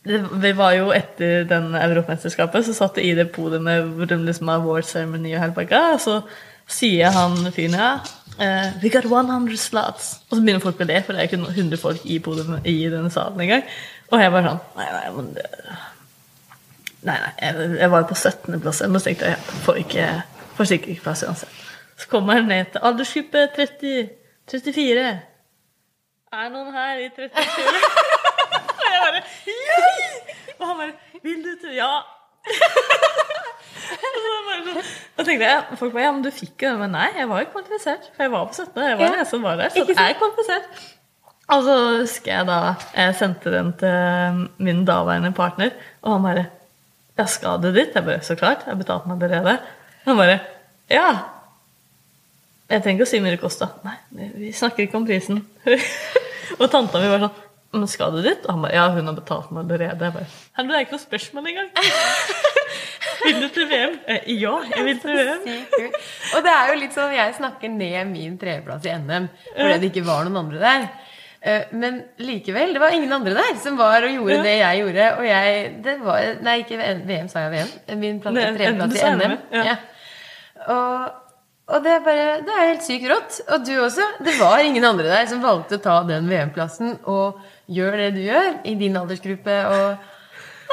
det, 0.06 0.20
vi 0.40 0.52
var 0.56 0.74
jo 0.76 0.90
etter 0.94 1.44
den 1.50 1.74
europamesterskapet, 1.74 2.66
så 2.66 2.74
satt 2.76 2.98
det 2.98 3.06
i 3.08 3.14
det 3.18 3.30
podiumet 3.34 3.88
hvor 3.96 4.08
de 4.08 4.18
liksom 4.22 4.52
har 4.52 4.62
award 4.62 4.86
ceremony 4.88 5.34
og 5.34 5.42
hele 5.42 5.56
pakka, 5.56 5.82
så 6.02 6.20
sier 6.66 7.14
han 7.14 7.38
fyren 7.54 7.78
ja, 7.78 7.90
Uh, 8.36 8.68
We 8.82 8.90
got 8.90 9.04
100 9.04 9.56
slots. 9.56 10.20
Og 10.28 10.36
så 10.36 10.42
begynner 10.42 10.60
folk 10.60 10.80
å 10.80 10.84
le, 10.84 10.98
for 11.04 11.16
det 11.16 11.22
er 11.22 11.28
ikke 11.30 11.38
100 11.40 11.80
folk 11.80 12.02
i, 12.04 12.18
podium, 12.20 12.58
i 12.68 12.74
denne 12.92 13.08
salen 13.08 13.40
engang. 13.40 13.62
Og 14.10 14.20
jeg 14.20 14.32
bare 14.34 14.50
sånn 14.50 14.58
Nei, 14.76 14.88
nei, 14.92 15.06
men 15.16 15.30
det 15.38 15.46
Nei, 17.06 17.14
nei, 17.22 17.32
jeg, 17.40 17.70
jeg 17.80 17.90
var 17.92 18.02
jo 18.02 18.08
på 18.10 18.18
17. 18.18 18.58
plass, 18.60 18.82
men 18.82 18.98
så 19.00 19.08
tenkte 19.08 19.30
jeg 19.30 19.38
jeg 19.38 19.62
får 19.64 19.80
ikke 19.84 20.06
får 20.56 20.68
sikkert 20.72 20.92
ikke 20.94 21.04
plass 21.04 21.22
uansett. 21.22 21.62
Så 21.96 22.08
kommer 22.10 22.40
jeg 22.40 22.46
ned 22.48 22.72
til 22.74 22.86
aldersgruppe 22.88 23.44
30, 23.56 24.08
34. 24.50 25.06
Er 26.36 26.50
noen 26.52 26.72
her 26.74 27.04
i 27.04 27.08
34? 27.14 27.82
Og 28.76 28.84
jeg 28.90 29.02
bare 29.06 29.22
«Yay!» 29.52 30.36
Og 30.58 30.66
han 30.66 30.80
bare 30.82 31.22
Vil 31.22 31.44
du 31.46 31.52
til 31.62 31.76
Ja. 31.78 31.92
Da 35.16 35.24
tenkte 35.24 35.46
jeg, 35.46 35.76
folk 35.80 35.92
bare, 35.94 36.04
ja, 36.04 36.10
men 36.12 36.22
du 36.24 36.30
fikk 36.34 36.62
jo 36.64 36.70
det, 36.74 36.78
men 36.82 36.92
nei, 36.96 37.06
jeg 37.16 37.28
var 37.30 37.40
jo 37.42 37.48
kvalifisert. 37.54 38.10
For 38.16 38.26
jeg 38.26 38.32
var 38.34 38.46
på 38.50 38.54
17. 38.56 38.82
Jeg 38.84 38.98
var 38.98 39.04
Ja. 39.06 39.12
den 39.16 39.26
som 39.30 39.42
var 39.46 39.56
der, 39.60 39.70
så 39.72 39.84
jeg 39.86 39.96
er 39.96 40.18
kvalifisert. 40.20 40.82
Og 41.54 41.62
så 41.62 41.74
husker 42.00 42.32
jeg 42.32 42.46
da 42.48 42.56
jeg 42.96 43.14
sendte 43.14 43.52
den 43.54 43.72
til 43.78 44.40
min 44.66 44.84
daværende 44.88 45.30
partner, 45.36 45.70
og 46.02 46.12
han 46.16 46.22
bare 46.26 46.46
Ja, 47.18 47.24
skal 47.24 47.62
du 47.62 47.70
dit? 47.72 47.94
Jeg 47.94 48.04
bare 48.04 48.20
Så 48.20 48.34
klart. 48.36 48.66
Jeg 48.66 48.76
betalte 48.76 49.08
meg 49.08 49.22
allerede. 49.22 49.58
Han 50.04 50.16
bare 50.18 50.40
Ja. 50.90 51.06
Jeg 52.68 52.82
trenger 52.82 52.98
ikke 53.00 53.06
å 53.06 53.12
si 53.12 53.20
mye 53.20 53.30
det 53.30 53.40
kosta. 53.40 53.68
Nei, 53.84 53.94
vi 54.34 54.52
snakker 54.52 54.82
ikke 54.84 54.96
om 54.98 55.06
prisen. 55.06 55.46
og 56.60 56.70
tanta 56.70 56.98
mi 57.00 57.08
var 57.08 57.18
sånn 57.28 57.42
Men 57.72 57.86
skal 57.88 58.12
du 58.12 58.22
dit? 58.22 58.44
Og 58.46 58.52
han 58.52 58.62
bare 58.62 58.74
Ja, 58.74 58.88
hun 58.90 59.06
har 59.06 59.14
betalt 59.14 59.50
meg 59.52 59.64
allerede. 59.64 60.04
Jeg 60.04 60.12
bare 60.12 60.26
Her, 60.56 60.62
det 60.64 60.74
er 60.76 60.80
ikke 60.84 60.92
noe 60.98 61.06
spørsmål 61.06 61.46
engang. 61.46 61.70
vil 63.24 63.40
du 63.42 63.48
til 63.54 63.66
VM? 63.70 63.96
Eh, 64.06 64.28
Ja, 64.40 64.54
jeg 64.74 64.84
vil 64.86 64.98
til 65.02 65.16
VM. 65.16 65.90
Og 66.36 66.44
det 66.46 66.52
er 66.52 66.70
jo 66.72 66.78
litt 66.80 66.94
sånn 66.96 67.12
jeg 67.16 67.34
snakker 67.38 67.72
ned 67.72 68.06
min 68.12 68.38
tredjeplass 68.40 68.86
i 68.88 68.94
NM 69.00 69.28
fordi 69.56 69.76
det 69.82 69.90
ikke 69.92 70.06
var 70.06 70.24
noen 70.26 70.40
andre 70.44 70.62
der. 70.62 70.88
Eh, 71.46 71.68
Men 71.72 72.00
likevel, 72.18 72.72
det 72.74 72.80
var 72.82 72.94
ingen 72.96 73.12
andre 73.12 73.34
der 73.38 73.52
som 73.62 73.76
var 73.78 74.02
og 74.06 74.10
gjorde 74.16 74.40
det 74.46 74.56
jeg 74.58 74.80
gjorde. 74.82 75.10
Og 75.18 75.28
jeg 75.28 75.68
det 75.84 75.98
var, 76.02 76.32
Nei, 76.42 76.56
ikke 76.64 76.80
VM, 77.06 77.28
sa 77.32 77.44
jeg 77.46 77.52
VM. 77.54 78.00
Min 78.02 78.18
tredjeplass 78.24 78.98
i 78.98 79.14
NM. 79.20 79.36
Ja. 79.52 79.64
Ja. 79.70 79.76
Og, 80.72 81.22
og 81.66 81.82
det 81.84 81.90
er 81.92 82.02
bare 82.06 82.26
Det 82.46 82.54
er 82.56 82.68
helt 82.72 82.84
sykt 82.86 83.06
rått. 83.10 83.40
Og 83.52 83.64
du 83.66 83.72
også. 83.84 84.06
Det 84.26 84.34
var 84.40 84.64
ingen 84.64 84.84
andre 84.88 85.06
der 85.12 85.26
som 85.30 85.42
valgte 85.44 85.78
å 85.78 85.82
ta 85.84 86.00
den 86.08 86.28
VM-plassen 86.30 86.96
og 87.04 87.40
gjøre 87.70 87.96
det 88.04 88.10
du 88.16 88.20
gjør 88.26 88.52
i 88.70 88.74
din 88.78 88.96
aldersgruppe. 88.98 89.56
Og 89.70 90.12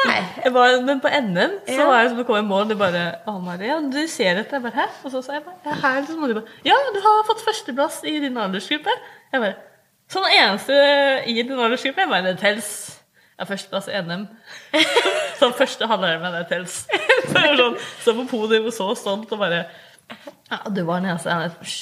Nei. 0.06 0.22
Jeg 0.44 0.52
var, 0.54 0.74
men 0.84 1.00
på 1.04 1.08
NM 1.10 1.54
så 1.68 1.76
Ja. 1.78 1.86
var 1.88 2.02
jeg 2.02 2.10
som 2.12 2.20
å 2.20 2.26
komme 2.28 2.40
i 2.44 2.48
mål. 2.48 2.68
De 2.70 2.76
bare 2.76 3.04
«Å, 3.28 3.38
Maria, 3.44 3.80
du 3.82 4.02
ser 4.08 4.40
etter. 4.42 4.58
Jeg 4.60 4.64
bare, 4.66 4.76
Hæ? 4.76 4.88
Og 5.06 5.12
så 5.14 5.22
sa 5.24 5.34
jeg 5.38 5.44
bare 5.46 5.76
her 5.82 6.02
liksom. 6.02 6.24
Og 6.24 6.30
de 6.30 6.36
bare 6.40 6.48
Ja, 6.66 6.76
du 6.94 7.00
har 7.02 7.24
fått 7.28 7.44
førsteplass 7.46 8.02
i 8.04 8.20
din 8.20 8.36
aldersgruppe. 8.38 8.92
Jeg 9.32 9.42
bare 9.42 9.56
Som 10.10 10.24
den 10.24 10.36
eneste 10.40 10.74
i 11.28 11.34
din 11.42 11.52
aldersgruppe. 11.60 12.02
Jeg 12.02 12.10
bare 12.10 12.24
Det 12.34 12.40
tels. 12.40 13.00
Jeg 13.40 13.48
har 13.48 13.56
førsteplass 13.56 13.88
i 13.94 14.02
NM. 14.02 14.28
Som 15.40 15.54
første 15.54 15.88
halvår 15.88 16.20
med 16.22 16.34
det 16.34 16.48
tels. 16.50 16.88
Så 17.32 17.40
jeg 17.40 17.58
sånn, 17.58 17.78
så 18.04 18.14
på 18.20 18.28
podium 18.30 18.66
og 18.68 18.74
så 18.76 18.92
stolt 19.00 19.32
og 19.32 19.40
bare 19.40 19.66
Ja, 20.52 20.60
du 20.70 20.84
var 20.84 21.00
den 21.00 21.10
eneste. 21.10 21.30
Jeg 21.30 21.52
bare, 21.56 21.74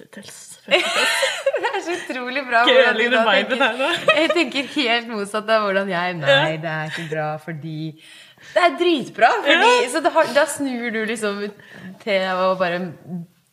det 0.00 0.10
tels. 0.12 0.49
Det 0.70 1.70
er 1.70 1.82
så 1.84 1.94
utrolig 1.96 2.42
bra. 2.46 2.62
Hvordan 2.66 2.96
du 2.98 3.14
da 3.14 3.24
tenker, 3.26 3.96
jeg 4.16 4.30
tenker 4.36 4.68
helt 4.76 5.10
motsatt 5.10 5.50
av 5.52 5.66
hvordan 5.66 5.90
jeg 5.90 6.16
Nei, 6.20 6.54
det 6.62 6.70
er 6.70 6.92
ikke 6.92 7.08
bra 7.10 7.26
fordi 7.42 7.76
Det 8.54 8.62
er 8.64 8.76
dritbra! 8.80 9.32
Fordi, 9.44 9.74
Så 9.92 10.00
da, 10.04 10.12
da 10.34 10.46
snur 10.48 10.88
du 10.94 11.02
liksom 11.08 11.42
til 12.04 12.24
å 12.32 12.54
bare 12.60 12.80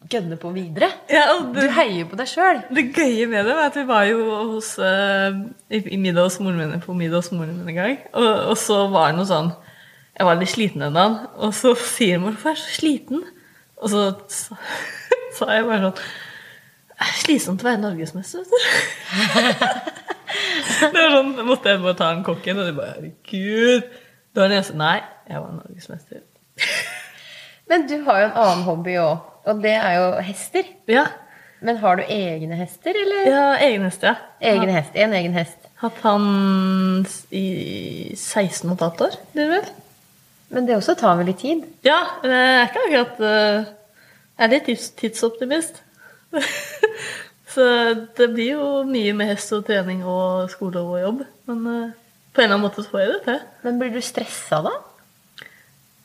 gønne 0.07 0.37
på 0.39 0.51
videre. 0.55 0.87
Ja, 1.11 1.25
Du 1.53 1.59
heier 1.75 2.07
på 2.07 2.15
deg 2.19 2.29
sjøl. 2.31 2.61
Det 2.71 2.85
gøye 2.95 3.25
med 3.27 3.47
det 3.47 3.55
var 3.57 3.71
at 3.71 3.75
vi 3.75 3.83
var 3.89 4.05
jo 4.07 4.21
hos, 4.53 4.77
eh, 4.79 5.39
i, 5.73 5.81
i 5.97 5.99
middag 5.99 6.29
hos 6.29 6.39
moren 6.39 6.61
min 6.61 6.83
på 6.83 6.95
middag 6.95 7.25
hos 7.25 7.33
moren 7.35 7.57
min 7.59 7.73
en 7.73 7.79
gang. 7.81 7.97
Og, 8.13 8.29
og 8.53 8.55
så 8.61 8.85
var 8.93 9.11
det 9.11 9.19
noe 9.19 9.29
sånn 9.29 9.51
Jeg 10.17 10.25
var 10.25 10.39
litt 10.39 10.49
sliten 10.53 10.81
en 10.87 10.95
dag, 10.95 11.17
og 11.37 11.51
så 11.53 11.75
sier 11.77 12.17
mor 12.21 12.31
'Hvorfor 12.33 12.49
er 12.49 12.55
du 12.55 12.61
så 12.63 12.71
sliten?' 12.79 13.25
Og 13.77 13.91
så 13.91 14.05
sa, 15.37 15.51
jeg 15.53 15.67
bare 15.67 15.83
sånn 15.83 15.99
«Det 15.99 16.01
er 16.01 16.26
Slitsomt 16.97 17.61
å 17.61 17.67
være 17.67 17.81
norgesmester, 17.81 18.41
vet 18.41 18.49
du. 18.49 18.57
det 20.93 20.97
var 20.97 21.13
sånn, 21.13 21.35
måtte 21.45 21.73
jeg 21.73 21.83
bare 21.83 21.97
ta 21.99 22.09
en 22.13 22.25
kokken, 22.25 22.61
og 22.61 22.69
de 22.69 22.73
bare 22.77 22.95
'Herregud'. 22.95 23.85
Du 24.33 24.41
var 24.41 24.49
den 24.49 24.57
eneste 24.57 24.77
Nei, 24.77 24.97
jeg 25.29 25.43
var 25.43 25.53
norgesmester. 25.59 26.25
Men 27.69 27.87
du 27.89 27.95
har 28.05 28.19
jo 28.19 28.27
en 28.27 28.37
annen 28.43 28.65
hobby 28.67 28.97
òg, 29.01 29.23
og 29.45 29.63
det 29.63 29.75
er 29.77 29.93
jo 29.97 30.11
hester. 30.25 30.67
Ja. 30.89 31.07
Men 31.59 31.79
har 31.81 31.97
du 31.97 32.03
egne 32.03 32.55
hester, 32.55 32.93
eller? 32.93 33.23
ja 33.31 33.47
egen 33.65 33.85
hest, 33.87 34.03
ja. 34.05 34.15
Egen 34.41 34.69
hest. 34.69 34.93
En 34.93 35.13
egen 35.17 35.33
hest. 35.33 35.57
Hatt 35.81 35.97
han 36.03 36.27
i 37.31 38.13
16 38.15 38.69
og 38.69 38.75
et 38.77 38.85
halvt 38.85 39.01
år, 39.07 39.17
blir 39.33 39.43
det 39.43 39.51
vel? 39.55 39.73
Men 40.49 40.67
det 40.67 40.77
også 40.77 40.95
tar 40.97 41.17
vel 41.19 41.27
litt 41.31 41.41
tid? 41.43 41.65
Ja, 41.85 41.99
jeg 42.23 42.37
er 42.37 42.69
ikke 42.69 42.85
akkurat 42.85 43.19
eh, 43.27 43.73
Jeg 44.37 44.45
er 44.45 44.51
litt 44.53 44.67
tids, 44.69 44.89
tidsoptimist. 45.01 45.81
Så 47.53 47.63
det 48.17 48.27
blir 48.35 48.51
jo 48.57 48.65
mye 48.85 49.13
med 49.17 49.31
hest 49.31 49.53
og 49.55 49.63
trening 49.65 50.03
og 50.05 50.49
skole 50.53 50.81
og 50.83 50.99
jobb. 51.01 51.23
Men 51.49 51.63
eh, 51.71 51.95
på 52.35 52.41
en 52.43 52.45
eller 52.45 52.57
annen 52.57 52.65
måte 52.67 52.83
så 52.85 52.91
får 52.91 53.01
jeg 53.01 53.13
det 53.15 53.21
til. 53.29 53.39
Men 53.63 53.79
blir 53.81 53.93
du 53.95 54.01
stressa 54.05 54.59
da? 54.65 54.73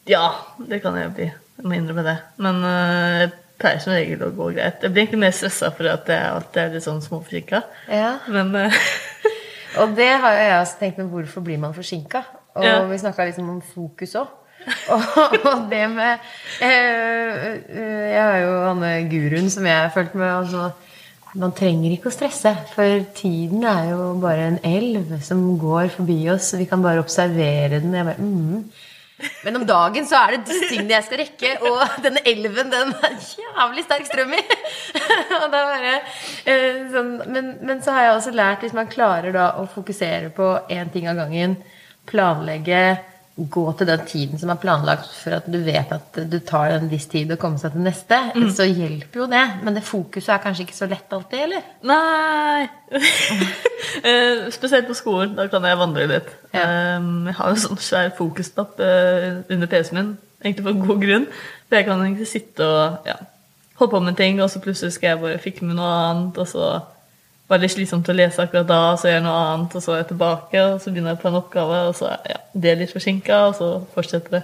Ja, 0.08 0.24
det 0.58 0.80
kan 0.82 0.96
jeg 0.98 1.12
bli. 1.14 1.28
Jeg 1.58 1.66
må 1.68 1.76
innrømme 1.76 2.04
det. 2.06 2.16
Men 2.42 2.62
eh, 2.64 3.18
jeg 3.24 3.32
pleier 3.62 3.82
som 3.84 3.92
regel 3.94 4.24
å 4.26 4.30
gå 4.34 4.48
greit. 4.56 4.80
Jeg 4.82 4.94
blir 4.94 5.04
egentlig 5.04 5.20
mer 5.26 5.34
stressa 5.36 5.68
fordi 5.74 5.92
at 5.92 6.08
jeg 6.10 6.30
alltid 6.38 6.62
er 6.64 6.72
litt 6.76 6.86
sånn 6.86 7.02
småforsinka. 7.04 7.60
Ja. 7.92 8.14
Men 8.32 8.54
eh, 8.58 8.78
Og 9.82 9.94
det 9.96 10.08
har 10.20 10.34
jo 10.36 10.40
jeg 10.44 10.56
også 10.60 10.80
tenkt 10.82 10.98
men 11.00 11.06
hvorfor 11.12 11.44
blir 11.46 11.60
man 11.60 11.72
forsinka? 11.76 12.24
Og 12.56 12.64
Ja. 12.66 12.78
vi 12.88 12.98
snakka 13.00 13.24
liksom 13.28 13.46
om 13.48 13.60
fokus 13.64 14.12
òg. 14.20 14.32
Og, 14.94 15.66
det 15.70 15.82
med 15.90 16.18
eh, 16.62 16.68
eh, 16.68 18.06
Jeg 18.12 18.22
har 18.22 18.38
jo 18.42 18.54
Anne 18.70 18.92
Gurun 19.10 19.50
som 19.52 19.66
jeg 19.66 19.78
har 19.78 19.92
fulgt 19.94 20.14
med. 20.18 20.28
Altså, 20.28 20.70
man 21.38 21.54
trenger 21.56 21.94
ikke 21.94 22.10
å 22.10 22.14
stresse, 22.14 22.52
for 22.74 23.04
tiden 23.16 23.64
er 23.64 23.92
jo 23.94 24.12
bare 24.20 24.50
en 24.50 24.58
elv 24.68 25.14
som 25.24 25.40
går 25.60 25.92
forbi 25.94 26.18
oss. 26.32 26.52
Vi 26.60 26.68
kan 26.68 26.82
bare 26.84 27.00
observere 27.00 27.80
den. 27.80 27.94
Bare, 27.94 28.18
mm. 28.20 28.90
Men 29.46 29.56
om 29.56 29.64
dagen 29.66 30.06
så 30.08 30.18
er 30.18 30.34
det 30.34 30.50
disse 30.50 30.68
tingene 30.68 30.96
jeg 30.96 31.06
skal 31.06 31.22
rekke, 31.22 31.52
og 31.68 32.02
denne 32.04 32.22
elven 32.28 32.72
den 32.72 32.92
er 33.06 33.16
jævlig 33.16 33.86
sterk 33.86 34.08
strøm 34.10 34.34
i. 34.36 34.42
bare, 35.54 35.94
eh, 36.44 36.82
sånn, 36.92 37.14
men, 37.32 37.54
men 37.62 37.82
så 37.84 37.94
har 37.96 38.08
jeg 38.08 38.18
også 38.18 38.34
lært 38.36 38.66
hvis 38.66 38.76
man 38.76 38.90
klarer 38.92 39.34
da 39.34 39.52
å 39.62 39.68
fokusere 39.70 40.32
på 40.36 40.52
én 40.74 40.92
ting 40.92 41.08
av 41.10 41.22
gangen, 41.22 41.56
planlegge, 42.10 42.82
gå 43.36 43.62
til 43.78 43.86
den 43.88 44.02
tiden 44.06 44.38
som 44.38 44.50
er 44.52 44.58
planlagt 44.60 45.06
for 45.16 45.32
at 45.38 45.46
du 45.48 45.56
vet 45.64 45.88
at 45.94 46.18
du 46.28 46.34
tar 46.44 46.74
en 46.74 46.90
viss 46.90 47.06
tid 47.08 47.30
å 47.32 47.38
komme 47.40 47.56
seg 47.58 47.72
til 47.72 47.80
neste, 47.86 48.18
så 48.52 48.66
hjelper 48.68 49.22
jo 49.22 49.28
det. 49.32 49.44
Men 49.64 49.74
det 49.78 49.82
fokuset 49.88 50.34
er 50.34 50.42
kanskje 50.44 50.66
ikke 50.66 50.76
så 50.76 50.88
lett 50.90 51.14
alltid, 51.16 51.46
eller? 51.46 51.64
Nei 51.88 52.68
Eh, 54.04 54.50
Spesielt 54.54 54.86
på 54.88 54.94
skolen. 54.96 55.34
Da 55.36 55.46
kan 55.52 55.64
jeg 55.66 55.78
vandre 55.80 56.06
litt. 56.08 56.28
Ja. 56.54 56.62
Eh, 56.64 57.08
Jeg 57.28 57.34
har 57.38 57.50
en 57.50 57.60
sånn 57.60 57.80
svær 57.82 58.12
fokusnapp 58.16 58.80
eh, 58.80 59.26
under 59.52 59.68
PC-en 59.68 59.98
min, 59.98 60.12
egentlig 60.44 60.64
for 60.64 60.72
en 60.76 60.86
god 60.86 61.02
grunn. 61.02 61.26
For 61.68 61.78
jeg 61.78 61.88
kan 61.88 62.04
egentlig 62.04 62.28
sitte 62.30 62.66
og 62.68 63.08
ja, 63.08 63.16
holde 63.80 63.92
på 63.96 64.00
med 64.06 64.16
ting, 64.20 64.40
og 64.42 64.50
så 64.52 64.60
plutselig 64.64 64.92
skal 64.96 65.14
jeg 65.14 65.22
bare 65.24 65.42
fikle 65.42 65.68
med 65.68 65.78
noe 65.80 65.92
annet, 66.10 66.38
og 66.40 66.48
så 66.48 66.70
var 67.52 67.60
det 67.60 67.66
litt 67.66 67.74
slitsomt 67.74 68.08
å 68.08 68.16
lese 68.16 68.40
akkurat 68.40 68.64
da, 68.64 68.80
så 68.96 69.10
gjør 69.10 69.18
jeg 69.18 69.24
noe 69.26 69.40
annet, 69.50 69.74
og 69.76 69.84
så 69.84 69.92
er 69.92 70.00
jeg 70.00 70.08
tilbake, 70.14 70.64
og 70.64 70.78
så 70.80 70.88
begynner 70.88 71.12
jeg 71.12 71.20
på 71.20 71.28
en 71.28 71.38
oppgave, 71.42 71.80
og 71.90 71.98
så 71.98 72.14
ja, 72.30 72.38
det 72.64 72.70
er 72.70 72.80
litt 72.80 72.94
forsinka, 72.94 73.42
og 73.50 73.58
så 73.58 73.68
fortsetter 73.92 74.38
det. 74.38 74.42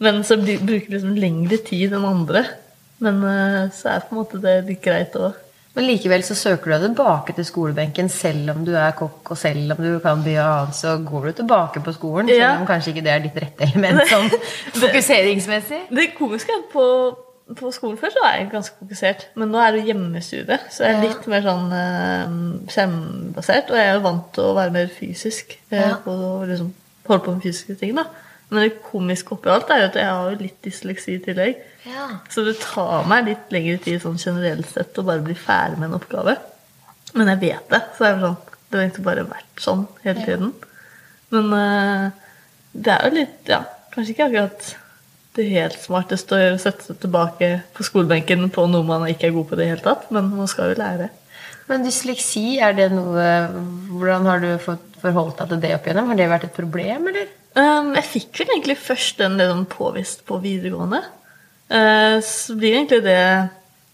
Men 0.00 0.22
så 0.24 0.38
bruker 0.40 0.86
jeg 0.86 0.94
liksom 0.94 1.20
lengre 1.20 1.60
tid 1.66 1.92
enn 1.92 2.08
andre. 2.08 2.46
Men 3.04 3.20
eh, 3.28 3.68
så 3.76 3.92
er 3.92 4.06
på 4.06 4.14
en 4.14 4.20
måte 4.22 4.40
det 4.40 4.56
litt 4.70 4.80
greit 4.84 5.16
òg. 5.20 5.36
Men 5.76 5.86
likevel 5.86 6.24
så 6.26 6.34
søker 6.34 6.66
du 6.66 6.72
deg 6.72 6.86
tilbake 6.88 7.34
til 7.36 7.46
skolebenken 7.46 8.08
selv 8.10 8.54
om 8.54 8.64
du 8.66 8.72
er 8.74 8.96
kokk, 8.98 9.34
og 9.34 9.38
selv 9.38 9.76
om 9.76 9.82
du 9.84 10.00
kan 10.02 10.24
mye 10.24 10.42
annet, 10.42 10.76
så 10.76 10.96
går 11.04 11.28
du 11.28 11.32
tilbake 11.42 11.82
på 11.84 11.94
skolen, 11.94 12.32
selv 12.32 12.64
om 12.64 12.66
kanskje 12.68 12.94
ikke 12.94 13.04
det 13.06 13.12
er 13.12 13.22
ditt 13.26 13.38
rette 13.44 13.68
element 13.68 14.02
sånn 14.10 14.32
fokuseringsmessig. 14.82 15.84
Det 15.92 16.08
komiske 16.16 16.56
er 16.56 16.64
på, 16.72 16.86
på 17.58 17.70
skolen 17.74 17.98
før 17.98 18.12
så 18.14 18.22
var 18.22 18.36
jeg 18.36 18.50
ganske 18.52 18.76
fokusert, 18.78 19.26
men 19.40 19.50
nå 19.52 19.60
er 19.62 19.74
det 19.74 19.86
hjemmestudie, 19.88 20.58
så 20.70 20.86
jeg 20.86 20.96
er 20.96 21.04
litt 21.04 21.28
mer 21.30 21.44
sånn 21.44 21.72
eh, 21.74 22.34
skjermbasert, 22.70 23.72
og 23.72 23.80
jeg 23.80 23.88
er 23.88 23.96
jo 23.96 24.04
vant 24.04 24.28
til 24.36 24.48
å 24.48 24.56
være 24.58 24.74
mer 24.74 24.92
fysisk 24.94 25.56
eh, 25.74 25.94
og 26.10 26.46
liksom 26.50 26.72
holde 27.08 27.24
på 27.24 27.34
med 27.34 27.46
fysiske 27.46 27.76
ting. 27.80 27.96
da. 27.98 28.06
Men 28.50 28.64
det 28.64 28.82
komiske 28.82 29.36
oppi 29.36 29.50
alt 29.52 29.70
er 29.70 29.84
jo 29.84 29.88
at 29.90 29.98
jeg 29.98 30.10
har 30.10 30.30
jo 30.30 30.38
litt 30.40 30.58
dysleksi 30.66 31.16
i 31.16 31.22
tillegg. 31.22 31.58
Ja. 31.86 32.06
Så 32.32 32.42
det 32.46 32.56
tar 32.62 33.06
meg 33.10 33.28
litt 33.28 33.52
lengre 33.54 33.78
tid 33.82 34.02
sånn 34.02 34.18
generelt 34.20 34.68
sett 34.70 34.98
å 34.98 35.06
bare 35.06 35.22
bli 35.24 35.36
ferdig 35.38 35.78
med 35.78 35.90
en 35.90 35.98
oppgave. 36.00 36.34
Men 37.14 37.30
jeg 37.32 37.42
vet 37.44 37.70
det, 37.70 37.82
så 37.94 38.04
det 38.04 38.10
er 38.10 38.24
sånn, 38.24 38.40
det 38.70 38.78
har 38.78 38.84
egentlig 38.86 39.06
bare 39.06 39.28
vært 39.30 39.62
sånn 39.62 39.86
hele 40.04 40.26
tiden. 40.26 40.52
Men 41.34 41.54
eh, 41.56 42.06
det 42.72 42.94
er 42.94 43.06
jo 43.06 43.18
litt 43.20 43.50
Ja, 43.50 43.64
kanskje 43.94 44.14
ikke 44.14 44.28
akkurat 44.28 44.72
det 45.38 45.46
helt 45.52 45.78
smarteste 45.78 46.34
å 46.34 46.40
gjøre 46.40 46.60
sette 46.62 46.88
seg 46.88 46.98
tilbake 47.02 47.50
på 47.76 47.86
skolebenken 47.86 48.48
på 48.54 48.66
noe 48.70 48.86
man 48.86 49.06
ikke 49.08 49.28
er 49.28 49.34
god 49.36 49.50
på 49.50 49.56
i 49.56 49.60
det 49.60 49.68
hele 49.70 49.84
tatt, 49.84 50.08
men 50.14 50.30
man 50.34 50.50
skal 50.50 50.72
jo 50.72 50.80
lære. 50.80 51.10
Men 51.70 51.84
dysleksi, 51.86 52.58
er 52.58 52.74
det 52.74 52.88
noe 52.90 53.26
Hvordan 53.92 54.26
har 54.26 54.40
du 54.42 54.48
fått 54.62 54.98
forholdt 55.00 55.38
deg 55.38 55.52
til 55.52 55.62
det 55.62 55.76
opp 55.76 55.86
igjennom? 55.86 56.10
Har 56.10 56.18
det 56.18 56.26
vært 56.32 56.48
et 56.48 56.56
problem, 56.56 57.06
eller? 57.12 57.30
Um, 57.54 57.94
jeg 57.98 58.06
fikk 58.06 58.42
vel 58.42 58.52
egentlig 58.54 58.76
først 58.78 59.18
den 59.22 59.38
liksom 59.38 59.64
påvist 59.70 60.24
på 60.26 60.38
videregående. 60.42 61.00
Uh, 61.70 62.18
så 62.26 62.56
blir 62.58 62.76
egentlig 62.76 63.04
det 63.06 63.22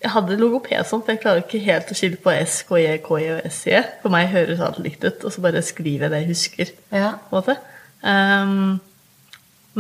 Jeg 0.01 0.13
hadde 0.13 0.37
logoped 0.41 0.89
sånn, 0.89 1.01
for 1.03 1.15
jeg 1.15 1.23
klarer 1.23 1.43
ikke 1.43 1.63
helt 1.65 1.91
å 1.91 1.97
skille 1.97 2.19
på 2.21 2.33
S, 2.33 2.59
K, 2.69 2.77
J, 2.83 2.99
K, 3.05 3.17
J 3.21 3.31
og 3.33 3.47
S, 3.49 3.63
J. 3.69 3.81
For 4.03 4.13
meg 4.13 4.29
høres 4.33 4.61
alt 4.63 4.81
likt 4.85 5.05
ut, 5.07 5.25
og 5.25 5.33
så 5.33 5.45
bare 5.45 5.65
skriver 5.65 6.07
jeg 6.07 6.13
det 6.13 6.21
jeg 6.21 6.31
husker. 6.31 6.73
Ja. 6.93 7.15
på 7.29 7.33
en 7.33 7.41
måte. 7.41 7.57
Um, 8.05 8.75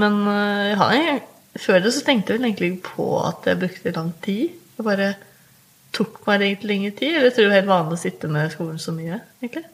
men 0.00 0.16
uh, 0.24 0.62
jeg 0.70 0.78
har, 0.80 1.20
før 1.60 1.80
det 1.84 1.92
så 1.94 2.02
tenkte 2.04 2.32
jeg 2.32 2.40
vel 2.40 2.48
egentlig 2.50 2.72
på 2.84 3.06
at 3.22 3.46
jeg 3.48 3.60
brukte 3.60 3.94
lang 3.96 4.10
tid. 4.24 4.58
Det 4.76 4.84
bare 4.84 5.14
tok 5.96 6.20
meg 6.26 6.42
egentlig 6.42 6.70
lengre 6.72 6.92
tid. 6.98 7.14
Eller 7.14 7.30
jeg 7.30 7.36
tror 7.38 7.46
det 7.46 7.54
er 7.54 7.60
helt 7.60 7.72
vanlig 7.72 7.96
å 7.96 8.02
sitte 8.02 8.26
med 8.32 8.52
skolen 8.52 8.82
så 8.82 8.90
mye. 8.96 9.20
egentlig. 9.42 9.64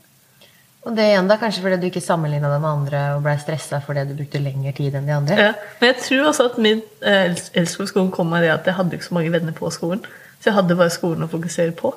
Og 0.83 0.97
det 0.99 1.05
igjen 1.13 1.29
da, 1.31 1.37
kanskje 1.39 1.63
fordi 1.63 1.77
du 1.79 1.85
ikke 1.87 2.03
sammenligna 2.03 2.49
deg 2.51 2.63
med 2.63 2.73
andre 2.73 3.01
og 3.15 3.21
blei 3.23 3.37
stressa 3.39 3.79
fordi 3.85 4.03
du 4.09 4.17
brukte 4.19 4.41
lengre 4.43 4.73
tid 4.75 4.97
enn 4.99 5.07
de 5.07 5.15
andre? 5.15 5.37
Ja. 5.39 5.53
Men 5.79 5.93
jeg 5.93 5.99
tror 6.03 6.31
også 6.33 6.47
at 6.51 6.57
min 6.65 6.81
eh, 7.07 7.37
elsk 7.61 7.85
skolen 7.87 8.11
kom 8.15 8.35
av 8.35 8.43
det 8.43 8.51
at 8.51 8.67
jeg 8.67 8.75
hadde 8.81 8.99
ikke 8.99 9.07
så 9.07 9.19
mange 9.19 9.35
venner 9.35 9.55
på 9.55 9.71
skolen. 9.75 10.03
Så 10.41 10.45
jeg 10.51 10.59
hadde 10.59 10.79
bare 10.79 10.91
skolen 10.91 11.23
å 11.23 11.31
fokusere 11.31 11.75
på. 11.79 11.89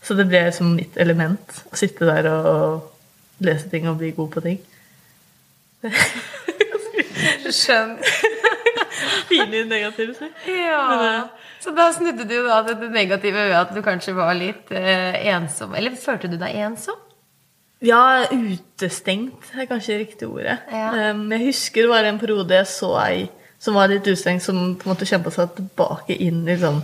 Så 0.00 0.16
det 0.16 0.28
ble 0.30 0.40
som 0.54 0.76
mitt 0.78 0.96
element 1.02 1.44
å 1.68 1.76
sitte 1.76 2.08
der 2.08 2.24
og 2.30 2.88
lese 3.44 3.68
ting 3.68 3.84
og 3.90 3.98
bli 4.00 4.14
god 4.16 4.30
på 4.32 4.40
ting. 4.48 4.58
Skjønner. 9.26 9.50
Pinlig 9.50 9.64
negative 9.70 10.14
si. 10.18 10.28
Ja. 10.52 10.82
Men, 10.90 11.04
eh, 11.08 11.50
Så 11.64 11.72
da 11.74 11.88
snudde 11.92 12.26
du 12.28 12.36
da 12.46 12.60
til 12.66 12.78
det 12.80 12.92
negative 12.94 13.48
ved 13.48 13.56
at 13.58 13.74
du 13.74 13.82
kanskje 13.82 14.14
var 14.14 14.34
litt 14.38 14.70
eh, 14.70 15.18
ensom. 15.34 15.74
Eller 15.74 15.96
følte 15.98 16.30
du 16.30 16.38
deg 16.40 16.54
ensom? 16.66 16.98
Ja, 17.84 18.24
utestengt 18.32 19.50
er 19.52 19.68
kanskje 19.68 19.98
riktig 20.00 20.28
ordet. 20.28 20.60
Ja. 20.72 21.10
Um, 21.12 21.26
jeg 21.34 21.50
husker 21.50 21.84
det 21.84 21.92
var 21.92 22.08
en 22.08 22.20
periode 22.22 22.56
jeg 22.56 22.70
så 22.70 22.94
ei 23.02 23.26
som 23.60 23.76
var 23.76 23.90
litt 23.90 24.06
utestengt, 24.06 24.44
som 24.44 24.76
på 24.76 24.86
en 24.86 24.94
måte 24.94 25.08
kjempa 25.08 25.32
seg 25.32 25.54
tilbake 25.56 26.16
inn 26.22 26.44
i 26.48 26.56
sånn, 26.60 26.82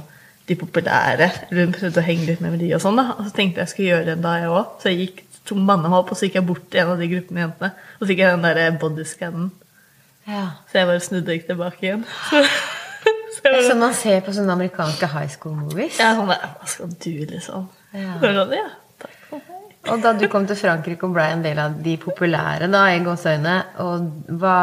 de 0.49 0.57
populære. 0.59 1.29
Hun 1.53 1.75
prøvde 1.77 2.01
å 2.01 2.05
henge 2.05 2.27
litt 2.27 2.41
med 2.43 2.57
med 2.57 2.65
de 2.65 2.73
og 2.77 2.83
sånn. 2.83 2.99
da. 2.99 3.15
Og 3.17 3.29
så 3.29 3.35
tenkte 3.37 3.61
jeg 3.61 3.69
jeg 3.69 3.73
skulle 3.73 3.91
gjøre 3.93 4.07
det 4.09 4.15
en 4.17 4.25
dag, 4.27 4.41
jeg 4.43 4.53
òg. 4.53 4.73
Så 4.83 4.91
jeg 4.91 5.01
gikk 5.03 5.21
tok 5.49 5.59
manna 5.59 5.91
meg 5.91 5.99
opp, 6.03 6.13
og 6.13 6.19
så 6.19 6.29
gikk 6.29 6.39
jeg 6.39 6.49
bort 6.49 6.65
til 6.71 6.83
en 6.83 6.93
av 6.95 7.03
de 7.03 7.09
gruppene 7.11 7.45
jentene. 7.45 7.73
Og 7.97 8.05
så 8.05 8.11
fikk 8.11 8.23
jeg 8.23 8.37
den 8.37 8.47
der 8.47 8.79
bodyscannen. 8.83 9.51
Ja. 10.29 10.45
Så 10.71 10.79
jeg 10.81 10.89
bare 10.91 11.03
snudde 11.03 11.37
gikk 11.37 11.49
tilbake 11.51 11.87
igjen. 11.89 12.05
Så, 12.31 12.45
så 13.35 13.41
Det 13.49 13.51
er 13.59 13.65
sånn 13.67 13.81
man 13.83 13.95
ser 13.99 14.21
på 14.23 14.31
sånne 14.37 14.55
amerikanske 14.55 15.09
high 15.11 15.31
school 15.33 15.57
movies. 15.59 15.97
er 15.99 16.15
sånn 16.15 16.29
der, 16.31 16.43
Hva 16.61 16.69
skal 16.71 16.93
du, 16.93 17.15
liksom? 17.33 17.65
Ja. 17.97 18.13
Sånn, 18.23 18.53
ja, 18.55 18.69
takk 19.03 19.17
for 19.31 19.41
meg. 19.41 19.65
Og 19.91 20.05
da 20.05 20.13
du 20.15 20.29
kom 20.31 20.45
til 20.47 20.55
Frankrike 20.61 21.09
og 21.09 21.17
ble 21.17 21.25
en 21.33 21.43
del 21.43 21.59
av 21.59 21.75
de 21.83 21.97
populære, 21.99 22.69
da, 22.71 22.85
i 22.95 23.01
gåseøyne, 23.03 23.57
og 23.83 24.37
hva, 24.39 24.59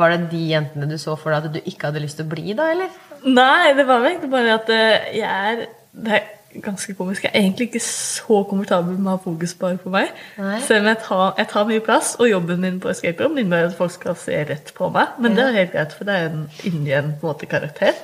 var 0.00 0.16
det 0.16 0.32
de 0.32 0.40
jentene 0.56 0.88
du 0.90 0.96
så 0.98 1.14
for 1.20 1.30
deg 1.36 1.46
at 1.52 1.54
du 1.54 1.70
ikke 1.70 1.92
hadde 1.92 2.02
lyst 2.02 2.18
til 2.18 2.26
å 2.26 2.32
bli, 2.32 2.56
da, 2.58 2.66
eller? 2.74 2.90
Nei, 3.28 3.70
det 3.78 3.86
var 3.86 4.02
vel 4.02 4.16
egentlig 4.16 4.32
bare 4.34 4.56
at 4.56 4.74
eh, 4.74 5.10
jeg 5.20 5.30
er 5.52 5.66
Det 5.92 6.22
ganske 6.58 6.94
komisk. 6.98 7.24
Jeg 7.24 7.30
er 7.34 7.44
egentlig 7.44 7.68
ikke 7.68 7.82
så 7.84 8.40
komfortabel 8.50 8.96
med 8.98 9.12
å 9.12 9.16
ha 9.16 9.22
fokus 9.22 9.54
bare 9.60 9.78
på 9.78 9.92
meg. 9.94 10.10
Nei. 10.38 10.56
Selv 10.66 10.82
om 10.84 10.88
jeg 10.90 10.98
tar, 11.04 11.26
jeg 11.38 11.48
tar 11.52 11.68
mye 11.68 11.82
plass, 11.86 12.14
og 12.18 12.30
jobben 12.30 12.60
min 12.64 12.80
på 12.82 12.90
Escape 12.90 13.22
Room 13.24 13.38
innebærer 13.38 13.70
at 13.70 13.76
folk 13.78 13.94
skal 13.94 14.16
se 14.18 14.40
rett 14.48 14.72
på 14.76 14.88
meg. 14.94 15.14
Men 15.22 15.36
det 15.38 15.44
er 15.46 15.58
helt 15.60 15.74
greit, 15.76 15.94
for 15.96 16.08
det 16.08 16.16
er 16.16 16.32
en, 16.32 16.48
inni 16.66 16.94
en 16.96 17.12
på 17.20 17.28
en 17.28 17.32
måte, 17.34 17.46
karakter. 17.50 17.94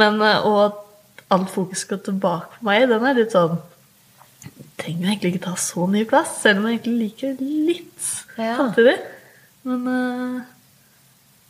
Men 0.00 0.18
eh, 0.24 0.46
og 0.48 0.58
at 0.64 0.80
alt 1.34 1.52
fokus 1.52 1.84
skal 1.86 2.02
tilbake 2.04 2.58
på 2.58 2.66
meg, 2.68 2.88
den 2.90 3.06
er 3.06 3.16
litt 3.20 3.34
sånn 3.36 3.60
Trenger 4.76 5.06
egentlig 5.14 5.30
ikke 5.32 5.44
ta 5.46 5.52
så 5.56 5.86
mye 5.88 6.04
plass, 6.08 6.34
selv 6.42 6.60
om 6.60 6.66
jeg 6.68 6.80
egentlig 6.80 6.96
liker 6.98 7.36
litt 7.40 8.08
Ja. 8.36 8.56
samtidig. 8.58 8.96
Men 9.64 9.86
uh, 9.88 10.42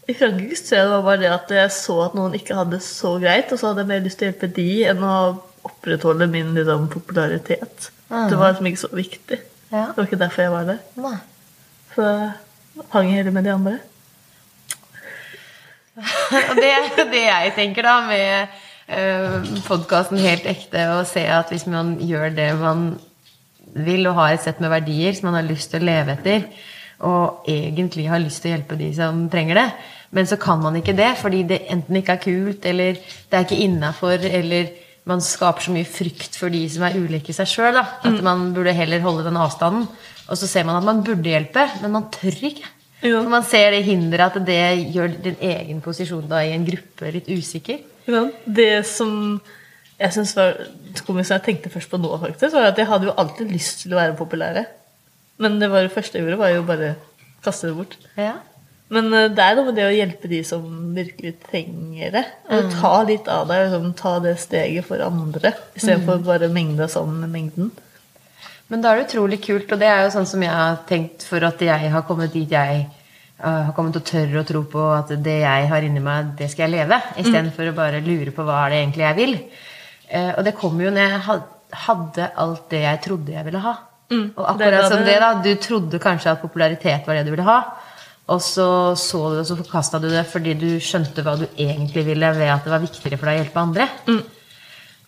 i 0.07 0.15
Frankrike 0.15 0.59
så 0.61 0.67
tror 0.69 0.77
jeg 0.79 0.85
det 0.87 0.93
var 0.93 1.07
bare 1.09 1.21
det 1.23 1.31
at 1.33 1.55
jeg 1.57 1.73
så 1.75 1.97
at 2.05 2.15
noen 2.15 2.37
ikke 2.37 2.55
hadde 2.55 2.77
det 2.77 2.85
så 2.87 3.15
greit, 3.19 3.51
og 3.51 3.59
så 3.59 3.71
hadde 3.73 3.83
jeg 3.83 3.91
mer 3.91 4.05
lyst 4.05 4.21
til 4.21 4.29
å 4.29 4.31
hjelpe 4.31 4.51
de 4.61 4.69
enn 4.93 5.03
å 5.09 5.17
opprettholde 5.65 6.29
min 6.31 6.55
liksom, 6.57 6.89
popularitet. 6.93 7.91
Mm. 8.11 8.29
Det 8.31 8.39
var 8.39 8.53
liksom 8.53 8.71
ikke 8.71 8.83
så 8.85 8.93
viktig. 8.93 9.41
Ja. 9.71 9.89
Det 9.91 9.97
var 9.97 10.09
ikke 10.09 10.21
derfor 10.21 10.43
jeg 10.43 10.53
var 10.55 10.69
der. 10.69 10.85
Nei. 11.01 11.17
Så 11.95 12.11
hang 12.93 13.09
jeg 13.09 13.23
heller 13.23 13.35
med 13.35 13.47
de 13.47 13.55
andre. 13.55 13.79
Og 15.97 16.57
det 16.63 16.71
det 17.13 17.23
jeg 17.23 17.53
tenker 17.55 17.87
da 17.87 17.97
med 18.09 18.55
eh, 18.91 19.51
podkasten 19.67 20.19
Helt 20.19 20.47
ekte, 20.51 20.89
å 20.97 21.03
se 21.07 21.23
at 21.31 21.53
hvis 21.53 21.69
man 21.71 21.95
gjør 22.03 22.35
det 22.35 22.51
man 22.59 22.87
vil, 23.75 24.07
og 24.11 24.19
har 24.19 24.35
et 24.35 24.45
sett 24.45 24.63
med 24.63 24.73
verdier 24.73 25.15
som 25.15 25.31
man 25.31 25.39
har 25.41 25.47
lyst 25.47 25.73
til 25.73 25.83
å 25.83 25.89
leve 25.89 26.15
etter, 26.15 26.49
og 27.05 27.47
egentlig 27.51 28.07
har 28.11 28.23
lyst 28.23 28.43
til 28.43 28.53
å 28.53 28.55
hjelpe 28.55 28.79
de 28.79 28.91
som 28.95 29.25
trenger 29.31 29.59
det, 29.59 29.69
men 30.15 30.29
så 30.31 30.39
kan 30.41 30.61
man 30.63 30.77
ikke 30.79 30.95
det 30.95 31.11
fordi 31.19 31.43
det 31.49 31.65
enten 31.75 31.99
ikke 31.99 32.15
er 32.15 32.23
kult, 32.23 32.67
eller 32.71 32.99
det 32.99 33.39
er 33.39 33.47
ikke 33.47 33.63
innafor, 33.65 34.27
eller 34.31 34.71
man 35.09 35.21
skaper 35.25 35.67
så 35.67 35.73
mye 35.75 35.89
frykt 35.89 36.39
for 36.41 36.53
de 36.53 36.63
som 36.73 36.87
er 36.87 36.97
ulike 36.97 37.33
i 37.33 37.37
seg 37.37 37.51
sjøl. 37.51 37.77
At 37.81 38.23
man 38.25 38.53
burde 38.57 38.73
heller 38.77 39.03
holde 39.05 39.27
den 39.27 39.41
avstanden. 39.41 39.89
Og 40.25 40.39
så 40.41 40.49
ser 40.49 40.65
man 40.65 40.79
at 40.79 40.87
man 40.87 41.03
burde 41.05 41.29
hjelpe, 41.29 41.67
men 41.83 41.93
man 41.93 42.09
tør 42.15 42.39
ikke. 42.49 42.71
Jo. 43.05 43.19
For 43.19 43.33
man 43.33 43.45
ser 43.45 43.75
det 43.75 43.83
hinderet 43.85 44.39
at 44.39 44.47
det 44.47 44.61
gjør 44.95 45.19
din 45.27 45.37
egen 45.45 45.83
posisjon 45.85 46.25
da 46.31 46.41
i 46.41 46.55
en 46.55 46.65
gruppe 46.65 47.11
litt 47.13 47.29
usikker. 47.29 47.83
Ja. 48.09 48.25
Det 48.45 48.87
som 48.89 49.13
jeg 49.99 50.17
synes 50.17 50.33
var 50.37 50.57
komisk, 51.07 51.35
jeg 51.35 51.45
tenkte 51.45 51.73
først 51.73 51.93
på 51.93 52.01
nå, 52.01 52.11
faktisk, 52.23 52.57
var 52.57 52.73
at 52.73 52.81
jeg 52.81 52.89
hadde 52.89 53.11
jo 53.11 53.15
alltid 53.21 53.53
lyst 53.53 53.85
til 53.85 53.95
å 53.95 54.01
være 54.01 54.17
populære. 54.19 54.65
Men 55.45 55.61
det, 55.61 55.69
var 55.71 55.85
det 55.85 55.93
første 55.95 56.19
jeg 56.19 56.25
gjorde, 56.27 56.41
var 56.41 56.55
jo 56.55 56.65
bare 56.67 56.95
kaste 57.45 57.69
det 57.69 57.77
bort. 57.77 57.97
Ja. 58.17 58.39
Men 58.93 59.09
eh, 59.15 59.29
det 59.33 59.41
er 59.45 59.57
noe 59.57 59.71
med 59.71 59.79
det 59.79 59.87
å 59.89 59.95
hjelpe 59.95 60.29
de 60.31 60.43
som 60.45 60.65
virkelig 60.97 61.35
trenger 61.47 62.11
det. 62.19 62.25
Og 62.53 62.75
ta 62.77 62.93
litt 63.09 63.29
av 63.33 63.47
deg, 63.49 63.65
liksom, 63.69 63.95
ta 63.99 64.19
det 64.25 64.37
steget 64.43 64.85
for 64.89 65.01
andre, 65.05 65.55
istedenfor 65.77 66.19
for 66.21 66.27
bare 66.29 66.51
mengda 66.53 66.89
sammen 66.93 67.23
med 67.25 67.33
mengden. 67.33 67.71
Men 68.69 68.81
da 68.83 68.93
er 68.93 69.01
det 69.03 69.09
utrolig 69.11 69.41
kult, 69.45 69.73
og 69.73 69.81
det 69.81 69.89
er 69.89 70.05
jo 70.07 70.13
sånn 70.15 70.29
som 70.29 70.43
jeg 70.43 70.53
har 70.53 70.79
tenkt 70.89 71.25
for 71.29 71.45
at 71.45 71.61
jeg 71.61 71.91
har 71.93 72.05
kommet 72.09 72.33
dit 72.33 72.51
jeg 72.51 72.87
uh, 73.45 73.67
har 73.69 73.73
kommet 73.77 73.97
og 73.99 74.03
å 74.03 74.09
tørre 74.09 74.41
å 74.41 74.47
tro 74.49 74.63
på 74.73 74.85
at 74.95 75.13
det 75.25 75.39
jeg 75.43 75.67
har 75.69 75.85
inni 75.85 76.01
meg, 76.01 76.33
det 76.39 76.49
skal 76.53 76.69
jeg 76.71 76.79
leve. 76.79 77.01
Istedenfor 77.21 77.71
å 77.71 77.77
bare 77.77 78.01
lure 78.05 78.33
på 78.33 78.47
hva 78.47 78.63
er 78.65 78.73
det 78.73 78.79
egentlig 78.83 79.05
jeg 79.05 79.19
vil. 79.21 79.35
Uh, 80.09 80.33
og 80.39 80.45
det 80.49 80.55
kom 80.57 80.81
jo 80.81 80.93
når 80.93 81.11
jeg 81.13 81.25
hadde 81.85 82.31
alt 82.45 82.69
det 82.73 82.83
jeg 82.87 83.03
trodde 83.05 83.37
jeg 83.37 83.49
ville 83.51 83.65
ha. 83.65 83.75
Og 84.15 84.17
det 84.17 84.29
det, 84.31 84.49
akkurat 84.55 84.89
som 84.93 85.01
det- 85.01 85.07
det, 85.13 85.21
da. 85.21 85.31
Du 85.43 85.55
trodde 85.61 85.99
kanskje 85.99 86.33
at 86.33 86.43
popularitet 86.43 87.07
var 87.07 87.15
det 87.19 87.25
du 87.27 87.33
ville 87.35 87.47
ha. 87.49 87.59
Og 88.33 88.41
så 88.41 88.95
så 88.97 89.21
du 89.29 89.35
det, 89.35 89.43
og 89.43 89.49
så 89.51 89.59
forkasta 89.59 90.01
du 90.01 90.09
det 90.09 90.25
fordi 90.31 90.55
du 90.57 90.71
skjønte 90.81 91.25
hva 91.25 91.37
du 91.37 91.45
egentlig 91.51 92.07
ville 92.07 92.31
ved 92.39 92.49
at 92.49 92.65
det 92.65 92.73
var 92.73 92.83
viktigere 92.85 93.19
for 93.21 93.29
deg 93.29 93.37
å 93.37 93.43
hjelpe 93.43 93.61
andre. 93.61 93.89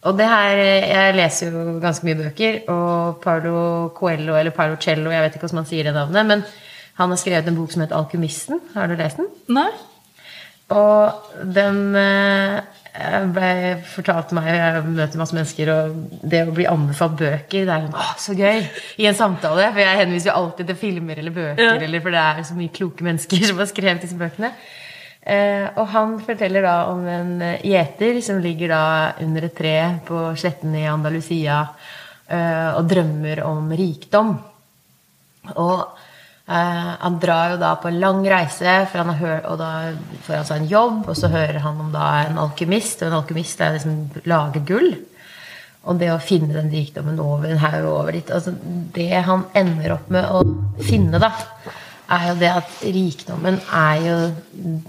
Og 0.07 0.19
det 0.19 0.27
her, 0.29 0.57
Jeg 0.57 1.15
leser 1.17 1.51
jo 1.51 1.81
ganske 1.83 2.07
mye 2.07 2.19
bøker, 2.21 2.61
og 2.71 3.21
Paulo 3.25 3.89
Coelho, 3.97 4.37
eller 4.37 4.55
Paulo 4.55 4.77
Cello, 4.77 5.11
jeg 5.11 5.23
vet 5.25 5.35
ikke 5.35 5.47
hvordan 5.49 5.63
man 5.63 5.67
sier 5.67 5.89
det 5.89 5.95
navnet, 5.97 6.27
men 6.27 6.45
han 6.97 7.11
har 7.11 7.17
skrevet 7.21 7.49
en 7.49 7.57
bok 7.57 7.73
som 7.73 7.83
heter 7.83 7.97
'Alkymisten'. 7.97 8.61
Har 8.75 8.87
du 8.87 8.95
lest 8.95 9.17
den? 9.17 9.27
Nei? 9.49 9.71
Og 10.69 11.13
den 11.55 11.95
eh, 12.99 13.27
ble 13.37 13.51
fortalt 13.93 14.33
meg, 14.37 14.49
jeg 14.57 14.83
møter 14.89 15.21
masse 15.21 15.37
mennesker, 15.37 15.71
og 15.73 16.23
det 16.23 16.43
å 16.49 16.55
bli 16.57 16.67
anbefalt 16.71 17.17
bøker, 17.21 17.67
det 17.69 17.75
er 17.77 17.85
sånn, 17.87 17.95
åh, 18.01 18.15
så 18.23 18.37
gøy! 18.39 18.65
I 19.03 19.07
en 19.11 19.19
samtale. 19.19 19.69
For 19.73 19.83
jeg 19.85 20.01
henviser 20.03 20.31
jo 20.33 20.37
alltid 20.41 20.71
til 20.73 20.81
filmer 20.81 21.21
eller 21.23 21.35
bøker, 21.37 21.63
Ja. 21.63 21.77
eller 21.87 22.01
for 22.05 22.11
det 22.17 22.25
er 22.25 22.43
så 22.49 22.57
mye 22.59 22.73
kloke 22.75 23.05
mennesker 23.07 23.47
som 23.49 23.59
har 23.63 23.71
skrevet 23.71 24.03
disse 24.07 24.19
bøkene. 24.19 24.53
Eh, 25.27 25.65
og 25.75 25.89
han 25.91 26.13
forteller 26.23 26.63
da 26.63 26.75
om 26.93 27.01
en 27.11 27.31
eh, 27.43 27.63
gjeter 27.67 28.21
som 28.23 28.39
ligger 28.39 28.71
da 28.71 28.83
under 29.25 29.49
et 29.49 29.57
tre 29.59 29.77
på 30.07 30.21
sletten 30.39 30.77
i 30.79 30.85
Andalusia 30.87 31.65
eh, 32.31 32.69
og 32.79 32.87
drømmer 32.93 33.43
om 33.43 33.73
rikdom. 33.75 34.37
Og 35.59 35.95
eh, 36.49 36.92
han 37.01 37.18
drar 37.22 37.55
jo 37.55 37.59
da 37.62 37.74
på 37.80 37.90
en 37.90 38.01
lang 38.03 38.22
reise, 38.30 38.78
for 38.90 39.03
han 39.03 39.20
har 39.20 39.44
og 39.51 39.59
da 39.61 39.70
får 40.26 40.38
han 40.40 40.49
seg 40.49 40.62
en 40.62 40.70
jobb, 40.70 41.03
og 41.11 41.18
så 41.18 41.30
hører 41.32 41.61
han 41.64 41.82
om 41.84 41.92
da 41.94 42.07
en 42.24 42.40
alkymist, 42.47 43.03
og 43.03 43.11
en 43.11 43.20
alkymist 43.20 43.61
er 43.61 43.76
liksom 43.76 44.24
lage 44.30 44.64
gull. 44.68 44.94
Og 45.86 46.01
det 46.01 46.11
å 46.11 46.22
finne 46.22 46.51
den 46.55 46.72
rikdommen 46.72 47.20
over 47.22 47.51
en 47.51 47.62
haug 47.62 47.84
over 47.86 48.16
dit 48.16 48.30
altså 48.34 48.51
Det 48.94 49.20
han 49.22 49.44
ender 49.55 49.92
opp 49.94 50.09
med 50.11 50.26
å 50.34 50.40
finne, 50.82 51.20
da, 51.22 51.30
er 52.11 52.28
jo 52.30 52.36
det 52.40 52.51
at 52.51 52.74
rikdommen 52.82 53.61
er 53.74 54.03
jo 54.03 54.16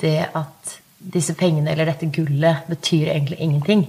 det 0.01 0.19
at 0.37 0.77
disse 0.97 1.35
pengene, 1.37 1.71
eller 1.71 1.91
dette 1.91 2.09
gullet, 2.13 2.65
betyr 2.67 3.11
egentlig 3.13 3.39
ingenting. 3.39 3.85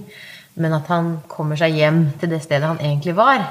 Men 0.59 0.75
at 0.77 0.89
han 0.91 1.17
kommer 1.31 1.59
seg 1.59 1.75
hjem 1.77 2.03
til 2.21 2.31
det 2.31 2.41
stedet 2.45 2.67
han 2.67 2.81
egentlig 2.81 3.15
var, 3.17 3.43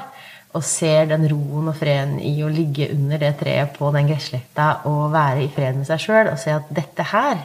og 0.57 0.65
ser 0.65 1.11
den 1.11 1.27
roen 1.29 1.69
og 1.69 1.77
freden 1.77 2.17
i 2.25 2.33
å 2.41 2.49
ligge 2.49 2.89
under 2.93 3.21
det 3.21 3.35
treet 3.41 3.75
på 3.75 3.91
den 3.93 4.09
gressletta 4.09 4.69
og 4.89 5.11
være 5.13 5.43
i 5.45 5.51
fred 5.53 5.77
med 5.77 5.87
seg 5.89 6.01
sjøl 6.01 6.31
og 6.31 6.39
se 6.41 6.55
at 6.55 6.71
dette 6.73 7.05
her, 7.11 7.43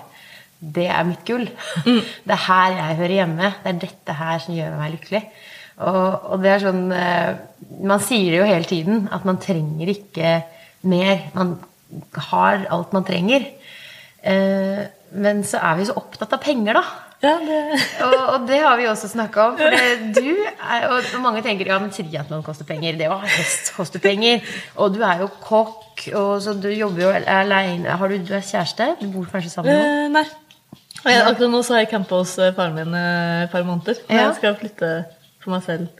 det 0.65 0.87
er 0.89 1.05
mitt 1.05 1.25
gull. 1.29 1.45
Det 2.27 2.33
er 2.33 2.45
her 2.47 2.77
jeg 2.79 2.99
hører 3.03 3.15
hjemme. 3.19 3.51
Det 3.61 3.71
er 3.71 3.83
dette 3.83 4.17
her 4.17 4.39
som 4.41 4.57
gjør 4.57 4.79
meg 4.79 4.95
lykkelig. 4.95 5.21
Og, 5.85 6.31
og 6.31 6.41
det 6.41 6.53
er 6.53 6.63
sånn 6.63 6.85
eh, 6.95 7.31
Man 7.83 8.01
sier 8.01 8.31
det 8.31 8.39
jo 8.39 8.47
hele 8.47 8.69
tiden, 8.71 9.09
at 9.13 9.27
man 9.27 9.41
trenger 9.43 9.91
ikke 9.91 10.35
mer. 10.89 11.27
Man 11.35 11.57
har 12.31 12.65
alt 12.73 12.95
man 12.97 13.05
trenger. 13.05 13.45
Eh, 14.23 14.85
men 15.15 15.43
så 15.47 15.61
er 15.61 15.77
vi 15.79 15.89
så 15.91 15.99
opptatt 15.99 16.33
av 16.39 16.43
penger, 16.43 16.79
da. 16.79 16.85
Ja, 17.25 17.35
det... 17.41 17.59
og, 18.07 18.17
og, 18.21 18.47
det 18.49 18.61
har 18.63 18.79
vi 18.81 18.87
også 18.91 19.09
snakka 19.11 19.49
om. 19.49 19.59
For 19.59 19.75
det, 19.75 20.13
du 20.19 20.31
er, 20.45 20.87
og 20.91 21.11
mange 21.25 21.43
tenker 21.47 21.73
ja, 21.73 21.81
men 21.83 21.93
triatlon 21.95 22.45
koster 22.47 22.69
penger. 22.69 22.99
Det 23.01 23.11
å 23.11 23.19
ha 23.23 23.35
hest 23.39 23.73
koster 23.77 24.03
penger. 24.05 24.45
Og 24.77 24.95
du 24.95 25.03
er 25.07 25.25
jo 25.25 25.31
kokk, 25.41 26.07
og 26.13 26.33
så 26.45 26.57
du 26.59 26.71
jobber 26.75 27.07
jo 27.07 27.13
aleine. 27.15 27.99
Du, 27.99 28.17
du 28.29 28.35
er 28.37 28.45
kjæreste? 28.45 28.95
Du 29.01 29.09
bor 29.15 29.29
kanskje 29.33 29.57
sammen 29.57 29.73
med 29.73 29.85
noen? 29.85 30.19
nei. 30.21 30.27
Jeg, 31.05 31.21
akkurat 31.21 31.51
nå 31.53 31.61
så 31.61 31.75
har 31.75 31.83
jeg 31.83 31.91
campa 31.91 32.17
hos 32.17 32.33
eh, 32.41 32.55
faren 32.57 32.79
min 32.79 32.95
eh, 32.97 33.45
et 33.45 33.53
par 33.53 33.65
måneder. 33.67 33.99
Men 34.09 34.17
ja. 34.17 34.29
jeg 34.31 34.39
skal 34.39 34.57
flytte 34.57 34.93
for 35.43 35.53
meg 35.53 35.65
selv 35.67 35.91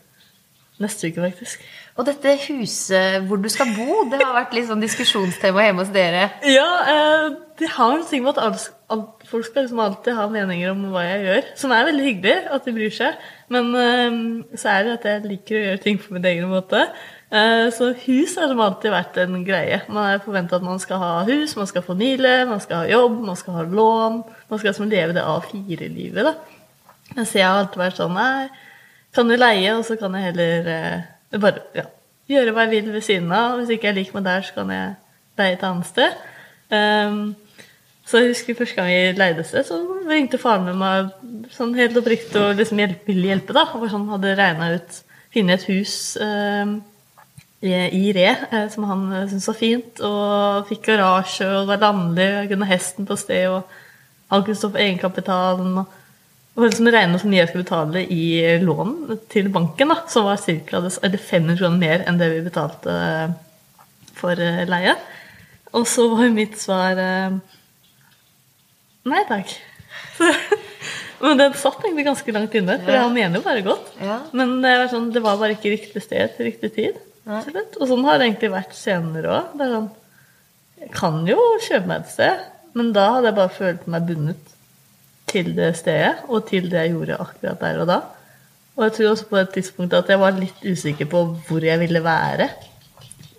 neste 0.81 1.11
uke, 1.11 1.21
faktisk. 1.27 1.67
Og 1.95 2.07
dette 2.09 2.33
huset 2.49 3.23
hvor 3.29 3.39
du 3.39 3.47
skal 3.53 3.71
bo, 3.77 4.01
det 4.11 4.19
har 4.19 4.35
vært 4.35 4.55
litt 4.57 4.67
sånn 4.67 4.83
diskusjonstema 4.83 5.63
hjemme 5.63 5.85
hos 5.85 5.93
dere? 5.95 6.25
Ja, 6.51 6.71
eh, 6.91 7.27
det 7.61 7.69
har 7.71 7.93
en 7.95 8.07
ting 8.09 8.25
med 8.25 8.33
at 8.35 8.41
alt, 8.43 8.65
alt, 8.91 9.23
folk 9.31 9.47
skal 9.47 9.63
liksom 9.63 9.83
alltid 9.85 10.19
ha 10.19 10.25
meninger 10.33 10.73
om 10.73 10.89
hva 10.91 11.05
jeg 11.07 11.21
gjør. 11.29 11.53
Som 11.61 11.75
er 11.77 11.87
veldig 11.87 12.09
hyggelig, 12.09 12.35
at 12.57 12.67
de 12.67 12.75
bryr 12.75 12.97
seg. 12.97 13.21
Men 13.55 13.71
eh, 13.79 14.19
så 14.59 14.73
er 14.73 14.89
det 14.89 14.97
at 14.97 15.07
jeg 15.11 15.29
liker 15.29 15.61
å 15.61 15.63
gjøre 15.69 15.85
ting 15.87 16.03
på 16.03 16.17
min 16.17 16.27
egen 16.33 16.51
måte. 16.51 16.83
Eh, 17.31 17.69
så 17.79 17.93
hus 17.95 18.35
har 18.35 18.49
liksom 18.49 18.67
alltid 18.67 18.97
vært 18.97 19.23
en 19.23 19.39
greie. 19.47 19.81
Man 19.87 20.11
er 20.11 20.27
forventa 20.27 20.59
at 20.59 20.67
man 20.67 20.83
skal 20.83 20.99
ha 20.99 21.15
hus, 21.31 21.55
man 21.55 21.71
skal 21.71 21.87
få 21.87 21.95
familie, 21.95 22.43
man 22.51 22.63
skal 22.63 22.83
ha 22.83 22.91
jobb, 22.91 23.23
man 23.31 23.39
skal 23.39 23.61
ha 23.61 23.65
lån. 23.71 24.21
Man 24.51 24.59
skal 24.59 24.73
liksom 24.73 24.91
leve 24.91 25.15
det 25.15 25.23
A4-livet, 25.23 26.27
da. 26.27 26.35
Mens 27.15 27.39
jeg 27.39 27.47
har 27.47 27.63
alltid 27.63 27.85
vært 27.87 28.03
sånn 28.03 28.15
Nei, 28.19 28.49
kan 29.15 29.31
du 29.31 29.39
leie, 29.39 29.75
og 29.79 29.87
så 29.87 29.95
kan 30.01 30.15
jeg 30.19 30.33
heller 30.33 30.71
eh, 30.75 31.11
bare 31.43 31.65
ja, 31.75 31.89
gjøre 32.31 32.53
hva 32.55 32.67
jeg 32.67 32.75
vil 32.77 32.93
ved 32.95 33.05
siden 33.07 33.33
av. 33.35 33.59
Hvis 33.59 33.75
ikke 33.75 33.91
jeg 33.91 33.99
liker 34.01 34.19
meg 34.19 34.29
der, 34.29 34.45
så 34.47 34.59
kan 34.59 34.71
jeg 34.75 34.93
leie 35.41 35.57
et 35.57 35.67
annet 35.67 35.89
sted. 35.89 36.21
Um, 36.75 37.35
så 38.05 38.21
jeg 38.21 38.35
husker 38.35 38.59
første 38.59 38.77
gang 38.77 38.91
vi 38.91 39.19
leide 39.19 39.45
sted, 39.49 39.65
så 39.65 39.79
ringte 40.09 40.41
faren 40.41 40.67
med 40.69 40.77
meg 40.77 41.53
sånn 41.55 41.73
helt 41.79 41.97
oppriktig 41.97 42.41
og 42.41 42.59
liksom 42.59 42.81
hjelpe, 42.83 43.07
ville 43.09 43.31
hjelpe. 43.31 43.57
da, 43.57 43.65
og 43.73 43.87
sånn 43.91 44.11
Hadde 44.13 44.35
regna 44.39 44.75
ut 44.77 45.01
Finne 45.35 45.57
et 45.57 45.65
hus 45.67 46.15
um, 46.23 46.77
i, 47.65 47.73
i, 47.73 48.13
Re 48.15 48.29
uh, 48.53 48.69
som 48.71 48.85
han 48.87 49.01
uh, 49.11 49.25
syntes 49.27 49.49
var 49.51 49.57
fint, 49.59 50.03
og 50.07 50.69
fikk 50.69 50.85
garasje 50.93 51.49
og 51.49 51.73
var 51.73 51.81
landlig, 51.83 52.29
og 52.39 52.53
kunne 52.53 52.69
hesten 52.71 53.09
på 53.09 53.17
sted, 53.19 53.49
og 53.51 53.65
han 54.31 54.45
kunne 54.47 54.61
stå 54.61 54.71
for 54.71 54.85
egenkapitalen. 54.85 55.81
og 55.83 56.04
og 56.55 56.69
liksom 56.69 56.87
regnet 56.95 57.23
som 57.23 57.33
jeg 57.35 57.49
skulle 57.49 57.65
betale 57.65 58.05
i 58.15 58.27
lån 58.63 58.93
til 59.33 59.49
banken, 59.55 59.91
da, 59.91 59.97
som 60.11 60.29
var 60.29 60.39
eller 60.47 61.19
500 61.19 61.59
kroner 61.59 61.81
mer 61.81 62.05
enn 62.07 62.21
det 62.21 62.31
vi 62.31 62.45
betalte 62.47 62.95
for 64.15 64.39
eh, 64.39 64.63
leie. 64.71 64.95
Og 65.75 65.89
så 65.91 66.07
var 66.13 66.31
mitt 66.31 66.55
svar 66.63 67.01
eh, 67.03 67.35
nei 69.11 69.25
takk. 69.27 69.57
men 71.25 71.43
den 71.43 71.59
satt 71.59 71.83
egentlig 71.83 72.07
ganske 72.07 72.37
langt 72.39 72.55
inne, 72.55 72.79
for 72.87 73.01
han 73.03 73.19
mener 73.19 73.41
jo 73.41 73.49
bare 73.49 73.67
godt. 73.67 73.91
Ja. 73.99 74.21
Men 74.31 74.61
det 74.63 74.79
var, 74.79 74.89
sånn, 74.95 75.11
det 75.11 75.27
var, 75.27 75.43
bare 75.43 75.59
ikke 75.59 75.75
riktig 75.75 76.07
sted 76.07 76.39
til 76.39 76.53
riktig 76.53 76.71
tid. 76.79 77.03
Og 77.27 77.89
sånn 77.91 78.07
har 78.07 78.21
det 78.21 78.31
egentlig 78.31 78.55
vært 78.55 78.79
senere 78.79 79.41
òg. 79.41 79.59
Sånn, 79.59 79.93
jeg 80.85 80.95
kan 80.95 81.23
jo 81.27 81.41
kjøpe 81.67 81.91
meg 81.91 82.05
et 82.05 82.15
sted, 82.15 82.51
men 82.79 82.95
da 82.95 83.11
hadde 83.17 83.33
jeg 83.33 83.41
bare 83.43 83.59
følt 83.59 83.91
meg 83.91 84.07
bundet 84.07 84.54
til 85.31 85.55
det 85.57 85.73
stedet 85.79 86.27
og 86.29 86.45
til 86.49 86.71
det 86.71 86.85
jeg 86.85 86.95
gjorde 86.95 87.21
akkurat 87.21 87.61
der 87.61 87.81
og 87.83 87.91
da. 87.91 88.01
Og 88.77 88.85
jeg 88.85 88.93
tror 88.97 89.11
også 89.11 89.27
på 89.31 89.37
et 89.37 89.53
tidspunkt 89.55 89.95
at 89.95 90.09
jeg 90.11 90.21
var 90.21 90.35
litt 90.39 90.65
usikker 90.67 91.09
på 91.11 91.25
hvor 91.47 91.65
jeg 91.65 91.81
ville 91.81 92.03
være. 92.05 92.49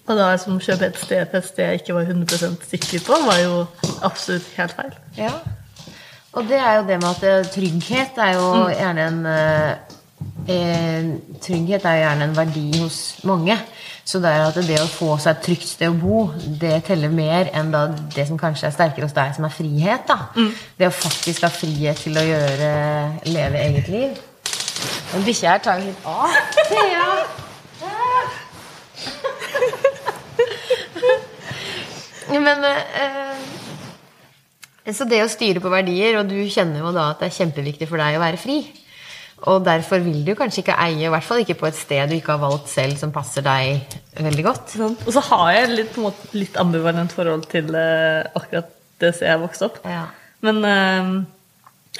Og 0.05 0.17
da 0.17 0.29
liksom 0.31 0.61
kjøpe 0.61 0.85
et 0.91 0.97
sted 1.01 1.25
til 1.31 1.39
et 1.39 1.47
sted 1.47 1.63
jeg 1.65 1.81
ikke 1.81 1.95
var 1.97 2.01
100 2.01 2.57
sikker 2.69 3.05
på, 3.07 3.19
var 3.25 3.39
jo 3.41 3.65
absolutt 4.05 4.47
helt 4.57 4.75
feil. 4.77 4.97
Ja. 5.17 5.31
Og 6.35 6.47
det 6.49 6.59
er 6.59 6.73
jo 6.77 6.87
det 6.87 6.97
med 7.01 7.09
at 7.09 7.23
eh, 7.23 7.51
trygghet 7.51 8.17
er 8.21 8.33
jo 8.35 8.47
mm. 8.53 8.71
gjerne 8.75 9.07
en 9.07 9.19
eh, 10.47 11.07
Trygghet 11.41 11.85
er 11.85 12.01
gjerne 12.01 12.29
en 12.29 12.37
verdi 12.37 12.67
hos 12.79 12.99
mange. 13.23 13.57
Så 14.05 14.19
det 14.21 14.29
er 14.29 14.43
at 14.45 14.57
det 14.67 14.77
å 14.77 14.85
få 14.85 15.15
seg 15.17 15.31
et 15.33 15.43
trygt 15.47 15.65
sted 15.65 15.89
å 15.89 15.97
bo, 15.97 16.27
det 16.61 16.83
teller 16.85 17.09
mer 17.09 17.49
enn 17.57 17.71
det 18.13 18.27
som 18.29 18.37
kanskje 18.37 18.67
er 18.69 18.75
sterkere 18.75 19.07
hos 19.07 19.15
deg, 19.17 19.33
som 19.33 19.47
er 19.47 19.53
frihet. 19.55 20.05
da. 20.05 20.29
Mm. 20.35 20.51
Det 20.77 20.89
å 20.91 20.93
faktisk 20.93 21.41
ha 21.47 21.49
frihet 21.49 22.03
til 22.05 22.19
å 22.21 22.25
gjøre, 22.27 22.69
leve 23.31 23.63
eget 23.63 23.89
liv. 23.89 24.21
Men 25.13 25.25
bikkja 25.25 25.55
her 25.55 25.65
tar 25.65 25.81
jo 25.81 25.89
litt 25.89 26.05
av. 26.05 26.29
Thea! 26.69 27.09
Men 32.45 32.65
eh, 32.67 33.37
Så 34.93 35.05
det 35.09 35.23
å 35.23 35.29
styre 35.31 35.61
på 35.63 35.71
verdier, 35.73 36.19
og 36.19 36.29
du 36.29 36.37
kjenner 36.51 36.83
jo 36.83 36.91
da 36.93 37.09
at 37.13 37.21
det 37.23 37.31
er 37.31 37.37
kjempeviktig 37.39 37.87
for 37.89 37.97
deg 38.01 38.17
å 38.17 38.21
være 38.21 38.37
fri. 38.41 38.59
Og 39.51 39.61
derfor 39.65 40.01
vil 40.01 40.23
du 40.25 40.33
kanskje 40.37 40.63
ikke 40.63 40.77
eie, 40.81 41.03
i 41.05 41.11
hvert 41.11 41.25
fall 41.25 41.43
ikke 41.43 41.57
på 41.59 41.67
et 41.69 41.77
sted 41.77 42.09
du 42.09 42.15
ikke 42.17 42.33
har 42.33 42.41
valgt 42.41 42.71
selv, 42.71 42.95
som 42.97 43.11
passer 43.13 43.45
deg 43.45 43.93
veldig 44.17 44.45
godt. 44.45 44.73
Sånn. 44.73 44.95
Og 45.05 45.11
så 45.13 45.21
har 45.27 45.51
jeg 45.53 45.73
litt, 45.73 45.97
måte, 46.01 46.29
litt 46.33 46.57
ambivalent 46.61 47.13
forhold 47.13 47.45
til 47.51 47.69
uh, 47.77 48.25
akkurat 48.33 48.71
det 49.03 49.11
stedet 49.13 49.29
jeg 49.29 49.41
vokste 49.43 49.67
opp. 49.67 49.77
Ja. 49.85 50.07
Men 50.45 50.63
uh, 50.65 51.11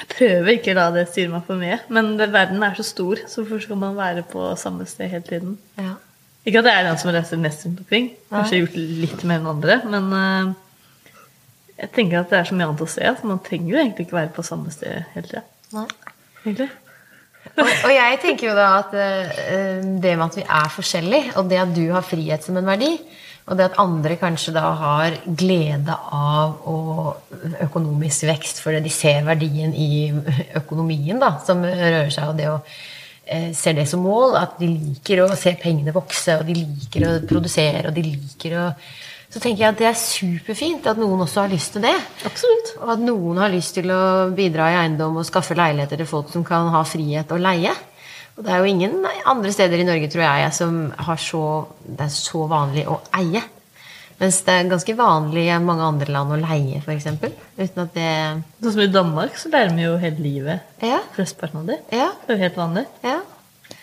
jeg 0.00 0.08
prøver 0.10 0.50
ikke 0.56 0.74
å 0.74 0.78
la 0.80 0.86
det 0.96 1.04
styre 1.12 1.36
meg 1.36 1.46
for 1.46 1.60
mye. 1.60 1.78
Men 1.94 2.16
det, 2.18 2.32
verden 2.34 2.66
er 2.66 2.74
så 2.78 2.86
stor, 2.88 3.22
så 3.30 3.44
hvorfor 3.44 3.62
skal 3.62 3.78
man 3.84 3.94
være 3.98 4.24
på 4.26 4.48
samme 4.58 4.88
sted 4.90 5.12
hele 5.12 5.26
tiden? 5.28 5.54
Ja. 5.78 5.94
Ikke 6.46 6.64
at 6.64 6.70
jeg 6.70 6.80
er 6.80 6.88
den 6.88 6.98
som 6.98 7.12
reiser 7.14 7.42
mest 7.42 7.62
rundt 7.66 7.84
omkring. 7.84 8.08
Kanskje 8.32 8.56
jeg 8.56 8.64
har 8.64 8.66
gjort 8.66 9.04
litt 9.04 9.22
mer 9.26 9.38
enn 9.38 9.52
andre. 9.52 9.76
Men 9.92 10.10
uh, 10.10 11.22
jeg 11.76 11.94
tenker 11.94 12.24
at 12.24 12.34
det 12.34 12.40
er 12.40 12.50
så 12.50 12.58
mye 12.58 12.66
annet 12.72 12.82
å 12.82 12.90
se, 12.90 13.06
så 13.20 13.30
man 13.30 13.38
trenger 13.46 13.70
jo 13.70 13.78
egentlig 13.84 14.08
ikke 14.08 14.18
være 14.18 14.34
på 14.34 14.46
samme 14.50 14.74
sted 14.74 15.06
hele 15.14 15.30
tida. 15.30 15.46
Egentlig 16.42 16.72
og, 17.54 17.68
og, 17.68 17.92
jeg 17.92 18.18
tenker 18.22 18.50
jo 18.50 18.56
da 18.56 18.66
at 18.80 18.96
uh, 18.96 19.86
det 20.02 20.16
med 20.16 20.26
at 20.26 20.38
vi 20.40 20.44
er 20.44 20.74
forskjellige, 20.74 21.36
og 21.36 21.48
det 21.50 21.62
at 21.62 21.72
du 21.76 21.84
har 21.92 22.04
frihet 22.06 22.44
som 22.44 22.58
en 22.58 22.68
verdi, 22.68 22.92
og 23.46 23.58
det 23.58 23.68
at 23.68 23.78
andre 23.78 24.16
kanskje 24.18 24.56
da 24.56 24.64
har 24.80 25.16
glede 25.38 25.94
av 25.94 26.56
økonomisk 27.62 28.26
vekst 28.26 28.58
fordi 28.64 28.80
de 28.82 28.90
ser 28.90 29.22
verdien 29.28 29.70
i 29.70 30.10
økonomien 30.58 31.22
da, 31.22 31.36
som 31.46 31.62
rører 31.62 32.10
seg, 32.10 32.32
og 32.32 32.40
det 32.40 32.50
å 32.50 32.58
uh, 32.58 33.50
ser 33.56 33.78
det 33.78 33.88
som 33.90 34.04
mål, 34.06 34.38
at 34.42 34.58
de 34.60 34.70
liker 34.72 35.24
å 35.24 35.30
se 35.38 35.54
pengene 35.62 35.94
vokse, 35.94 36.40
og 36.40 36.48
de 36.48 36.58
liker 36.62 37.06
å 37.06 37.18
produsere, 37.28 37.88
og 37.90 37.96
de 37.96 38.08
liker 38.10 38.58
å 38.60 38.70
så 39.36 39.40
tenker 39.44 39.66
jeg 39.66 39.74
at 39.74 39.80
det 39.82 39.86
er 39.90 39.98
superfint 40.00 40.86
at 40.88 40.96
noen 40.96 41.20
også 41.20 41.42
har 41.42 41.50
lyst 41.52 41.74
til 41.74 41.82
det. 41.84 41.92
Absolutt. 42.24 42.70
Og 42.80 42.92
at 42.94 43.02
noen 43.04 43.36
har 43.42 43.52
lyst 43.52 43.74
til 43.76 43.90
å 43.92 44.30
bidra 44.32 44.70
i 44.72 44.78
eiendom 44.78 45.18
og 45.20 45.26
skaffe 45.28 45.52
leiligheter 45.58 46.00
til 46.00 46.08
folk 46.08 46.30
som 46.32 46.46
kan 46.46 46.70
ha 46.72 46.80
frihet 46.88 47.34
og 47.36 47.42
leie. 47.44 47.74
Og 48.36 48.46
det 48.46 48.54
er 48.54 48.64
jo 48.64 48.70
ingen 48.70 49.04
andre 49.28 49.52
steder 49.52 49.82
i 49.82 49.84
Norge, 49.84 50.08
tror 50.08 50.24
jeg, 50.24 50.54
som 50.56 50.80
har 51.04 51.20
så, 51.20 51.42
det 51.84 52.06
er 52.06 52.16
så 52.16 52.46
vanlig 52.48 52.86
å 52.88 52.96
eie. 53.20 53.44
Mens 54.22 54.40
det 54.48 54.56
er 54.56 54.72
ganske 54.72 54.96
vanlig 54.96 55.44
i 55.52 55.60
mange 55.60 55.84
andre 55.84 56.16
land 56.16 56.32
å 56.32 56.40
leie, 56.40 56.80
f.eks. 56.80 57.10
Uten 57.60 57.84
at 57.84 57.92
det 57.92 58.10
Sånn 58.62 58.72
som 58.72 58.84
i 58.86 58.90
Danmark, 58.96 59.36
så 59.36 59.52
lærer 59.52 59.76
vi 59.76 59.84
jo 59.84 60.00
hele 60.00 60.28
livet. 60.30 60.74
Ja. 60.80 61.02
Flesteparten 61.12 61.60
av 61.60 61.68
det. 61.74 61.82
Ja. 61.92 62.08
Det 62.24 62.32
er 62.32 62.38
jo 62.38 62.46
helt 62.46 62.60
vanlig. 62.64 62.88
Ja. 63.04 63.20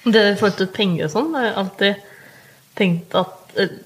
Det 0.01 0.27
i 0.31 0.35
forhold 0.41 0.59
til 0.63 0.73
penger 0.81 1.05
og 1.11 1.13
sånn, 1.13 1.33
har 1.37 1.51
jeg 1.51 1.57
alltid 1.61 2.13
tenkt 2.73 3.21
at 3.21 3.59
eh, 3.61 3.81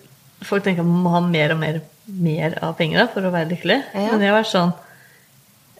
folk 0.45 0.65
tenker 0.65 0.83
at 0.83 0.89
man 0.89 1.03
må 1.05 1.13
ha 1.15 1.21
mer 1.23 1.53
og 1.55 1.61
mer, 1.61 1.79
mer 2.05 2.57
av 2.63 2.75
penger 2.79 3.09
for 3.13 3.25
å 3.25 3.33
være 3.33 3.51
lykkelig. 3.53 3.77
Ja. 3.93 4.09
Men 4.11 4.25
jeg 4.25 4.33
har 4.33 4.41
vært 4.41 4.53
sånn 4.53 4.75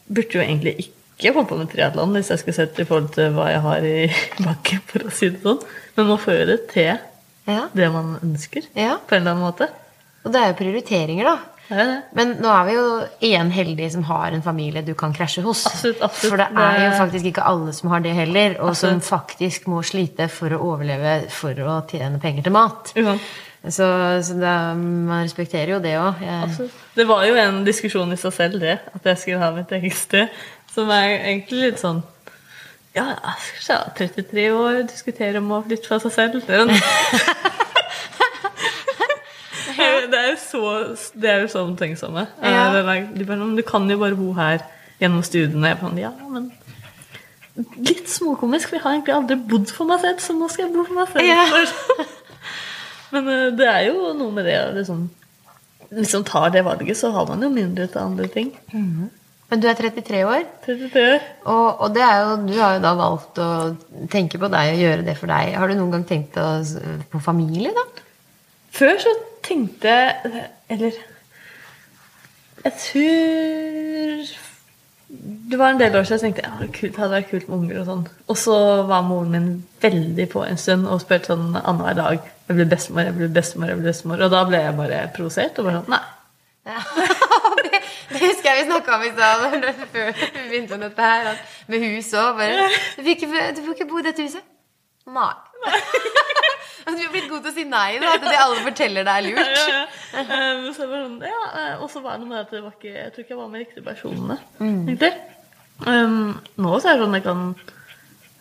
Burde 0.08 0.38
jo 0.38 0.40
egentlig 0.40 0.86
ikke 0.88 1.34
holdt 1.36 1.50
på 1.50 1.58
med 1.60 1.68
triatlon 1.68 2.14
hvis 2.16 2.30
jeg 2.32 2.40
skulle 2.40 2.56
sett 2.56 2.78
i 2.80 2.86
forhold 2.88 3.10
til 3.12 3.34
hva 3.36 3.50
jeg 3.52 3.64
har 3.66 3.88
i 3.90 3.96
bakken, 4.46 4.80
for 4.88 5.04
å 5.04 5.12
si 5.12 5.28
det 5.34 5.42
sånn. 5.44 5.60
Men 5.98 6.08
må 6.08 6.16
føre 6.22 6.56
til 6.72 6.94
ja. 6.94 7.66
det 7.76 7.90
man 7.92 8.14
ønsker, 8.22 8.70
ja. 8.72 8.96
på 9.04 9.18
en 9.18 9.26
eller 9.26 9.34
annen 9.34 9.44
måte. 9.44 9.68
Og 10.24 10.32
det 10.32 10.40
er 10.40 10.54
jo 10.54 10.58
prioriteringer, 10.62 11.28
da. 11.28 11.36
Ja, 11.68 11.84
det. 11.84 11.98
Men 12.16 12.30
nå 12.40 12.52
er 12.52 12.68
vi 12.70 12.76
jo 12.78 12.86
igjen 13.28 13.50
heldige 13.52 13.90
som 13.98 14.06
har 14.08 14.32
en 14.32 14.44
familie 14.46 14.86
du 14.88 14.94
kan 14.96 15.12
krasje 15.16 15.44
hos. 15.44 15.66
Absolutt, 15.68 16.00
absolutt. 16.06 16.32
For 16.32 16.40
det 16.40 16.64
er 16.64 16.80
jo 16.86 16.94
faktisk 17.02 17.28
ikke 17.34 17.48
alle 17.50 17.74
som 17.76 17.92
har 17.92 18.06
det 18.06 18.14
heller, 18.16 18.56
og 18.62 18.72
absolutt. 18.72 19.04
som 19.04 19.20
faktisk 19.20 19.68
må 19.72 19.82
slite 19.88 20.30
for 20.32 20.56
å 20.56 20.62
overleve 20.70 21.18
for 21.36 21.60
å 21.68 21.82
tjene 21.92 22.24
penger 22.24 22.48
til 22.48 22.56
mat. 22.56 22.96
Uh 22.96 23.18
så, 23.72 23.88
så 24.24 24.34
det, 24.34 24.54
man 24.78 25.24
respekterer 25.24 25.74
jo 25.76 25.80
det 25.84 25.96
òg. 26.00 26.22
Det 26.96 27.06
var 27.08 27.26
jo 27.28 27.38
en 27.42 27.64
diskusjon 27.68 28.12
i 28.14 28.20
seg 28.20 28.34
selv, 28.36 28.60
det. 28.62 28.78
At 28.96 29.10
jeg 29.12 29.22
skulle 29.22 29.42
ha 29.42 29.52
mitt 29.56 29.72
eget 29.76 29.98
sted. 29.98 30.28
Som 30.74 30.92
er 30.94 31.16
egentlig 31.16 31.72
litt 31.72 31.82
sånn 31.82 32.04
Ja, 32.96 33.16
jeg 33.16 33.64
skal 33.64 33.82
ha 33.82 33.94
33 33.98 34.46
år, 34.54 34.84
diskutere 34.90 35.42
om 35.42 35.52
å 35.56 35.64
flytte 35.66 35.90
fra 35.90 36.00
seg 36.04 36.14
selv. 36.14 36.46
Det 36.46 36.54
er, 36.54 36.66
det 40.12 40.22
er 40.22 40.30
jo 40.32 40.38
så 40.42 40.64
Det 41.14 41.32
er 41.32 41.44
jo 41.46 41.50
så 41.54 41.66
omtenksomme. 41.66 42.28
Ja. 42.42 42.70
De 42.76 42.84
bare, 42.86 43.50
du 43.58 43.64
kan 43.66 43.90
jo 43.90 44.00
bare 44.02 44.18
bo 44.18 44.32
her 44.38 44.62
gjennom 45.02 45.26
studiene. 45.26 45.76
Ja, 46.02 46.14
men 46.30 46.52
Litt 47.58 48.06
småkomisk, 48.06 48.70
for 48.70 48.78
jeg 48.78 48.84
har 48.84 48.92
egentlig 48.94 49.16
aldri 49.16 49.36
bodd 49.50 49.72
for 49.74 49.90
meg 49.90 50.04
selv, 50.04 50.20
så 50.22 50.36
nå 50.38 50.46
skal 50.54 50.68
jeg 50.68 50.76
bo 50.76 50.84
for 50.86 50.94
meg 51.00 51.08
selv. 51.10 51.26
Ja. 51.26 52.06
Men 53.14 53.30
uh, 53.30 53.46
det 53.58 53.70
er 53.72 53.86
jo 53.90 54.14
noe 54.18 54.34
med 54.36 54.48
det 54.50 54.58
liksom, 54.80 55.06
Hvis 55.92 56.16
man 56.18 56.28
tar 56.28 56.50
det 56.56 56.66
valget, 56.68 56.98
så 57.00 57.14
har 57.16 57.30
man 57.30 57.44
jo 57.44 57.50
mindre 57.54 57.88
til 57.88 58.04
andre 58.04 58.28
ting. 58.32 58.52
Men 59.48 59.62
du 59.64 59.70
er 59.70 59.78
33 59.80 60.26
år, 60.28 60.42
33 60.66 61.04
år. 61.14 61.22
og, 61.48 61.68
og 61.86 61.94
det 61.96 62.02
er 62.04 62.18
jo, 62.20 62.34
du 62.50 62.58
har 62.60 62.74
jo 62.76 62.82
da 62.84 62.92
valgt 63.00 63.40
å 63.40 63.52
tenke 64.12 64.42
på 64.42 64.50
deg 64.52 64.74
og 64.74 64.82
gjøre 64.84 65.06
det 65.08 65.16
for 65.16 65.32
deg. 65.32 65.54
Har 65.56 65.72
du 65.72 65.78
noen 65.78 65.94
gang 65.96 66.04
tenkt 66.10 66.36
på 66.36 67.22
familie, 67.24 67.72
da? 67.72 67.86
Før 68.76 69.00
så 69.02 69.14
tenkte 69.48 69.88
jeg 69.88 70.44
Eller 70.70 70.92
Jeg 72.66 72.74
tror 72.84 74.26
Det 75.50 75.60
var 75.60 75.70
en 75.72 75.80
del 75.80 75.96
år 75.96 76.04
siden 76.04 76.20
jeg 76.20 76.36
tenkte 76.36 76.44
ja, 76.44 76.68
det 76.68 77.00
hadde 77.00 77.14
vært 77.14 77.30
kult 77.32 77.48
med 77.48 77.58
unger. 77.58 77.80
Og 77.80 77.86
sånn. 77.88 78.08
Og 78.28 78.38
så 78.38 78.58
var 78.90 79.06
moren 79.08 79.32
min 79.32 79.52
veldig 79.82 80.28
på 80.34 80.44
en 80.44 80.60
stund 80.60 80.90
og 80.92 81.00
spurte 81.02 81.32
sånn 81.32 81.56
annenhver 81.56 81.96
dag 81.96 82.34
jeg 82.48 82.56
blir 82.56 82.70
bestemor, 82.72 83.04
jeg 83.04 83.16
blir 83.18 83.32
bestemor, 83.36 83.72
jeg 83.72 83.80
blir 83.80 83.90
bestemor. 83.92 84.22
Og 84.24 84.32
da 84.32 84.44
ble 84.48 84.62
jeg 84.64 84.76
bare 84.78 85.02
provosert. 85.16 85.58
Og 85.60 85.68
bare 85.68 85.82
sånn, 85.82 85.92
nei. 85.92 86.04
Ja. 86.68 86.84
det, 87.66 87.82
det 88.12 88.22
husker 88.22 88.50
jeg 88.50 88.60
vi 88.60 88.68
snakka 88.70 88.96
om 88.96 89.04
i 89.08 89.12
stad 89.12 89.44
før 89.96 90.14
vi 90.16 90.46
begynte 90.52 90.78
med 90.78 90.86
dette 90.88 91.10
her. 91.12 91.32
At 91.34 91.68
med 91.72 91.84
hus 91.84 92.14
òg. 92.16 92.40
Du, 92.96 93.12
du 93.12 93.62
får 93.66 93.74
ikke 93.76 93.90
bo 93.90 94.00
i 94.00 94.08
dette 94.08 94.28
huset. 94.28 94.48
Nei. 95.08 95.34
Altså, 96.88 97.02
du 97.02 97.04
har 97.04 97.12
blitt 97.12 97.26
god 97.28 97.42
til 97.44 97.52
å 97.52 97.56
si 97.58 97.64
nei. 97.68 97.98
Da, 98.00 98.14
at 98.16 98.24
det 98.24 98.38
alle 98.40 98.62
forteller 98.64 99.04
deg 99.04 99.18
er 99.18 99.26
lurt. 99.26 99.90
Um, 100.16 100.68
så 100.72 100.86
sånn, 100.88 101.18
ja, 101.28 101.40
eh, 101.60 101.82
og 101.84 101.90
så 101.92 102.00
var 102.00 102.16
det 102.16 102.22
noe 102.22 102.30
med 102.32 102.46
at 102.46 102.54
det 102.56 102.62
var 102.64 102.78
ikke, 102.78 102.94
jeg 102.94 103.10
tror 103.12 103.26
ikke 103.26 103.34
jeg 103.34 103.40
var 103.42 103.50
med 103.52 103.64
riktige 103.66 103.84
personene. 103.84 104.38
egentlig. 104.62 105.10
Um, 105.84 106.38
nå 106.64 106.78
så 106.80 106.94
er 106.94 106.96
det 106.96 107.04
sånn 107.04 107.18
jeg 107.20 107.26
kan 107.28 107.42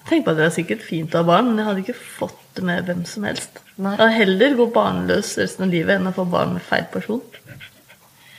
tenke 0.09 0.27
på 0.27 0.35
at 0.35 0.41
det 0.41 0.47
er 0.47 0.55
sikkert 0.55 0.85
fint 0.87 1.15
å 1.15 1.23
ha 1.23 1.29
barn, 1.29 1.51
men 1.51 1.61
jeg 1.61 1.69
hadde 1.69 1.85
ikke 1.85 1.99
fått 1.99 2.43
det 2.57 2.65
med 2.67 2.89
hvem 2.89 3.05
som 3.09 3.27
helst. 3.29 3.61
Nei. 3.83 3.95
Jeg 4.01 4.17
heller 4.21 4.57
gå 4.59 4.67
barnløs 4.75 5.35
resten 5.41 5.67
av 5.67 5.73
livet 5.75 5.99
enn 5.99 6.11
å 6.11 6.15
få 6.17 6.25
barn 6.33 6.55
med 6.57 6.65
feil 6.65 6.87
person. 6.93 7.23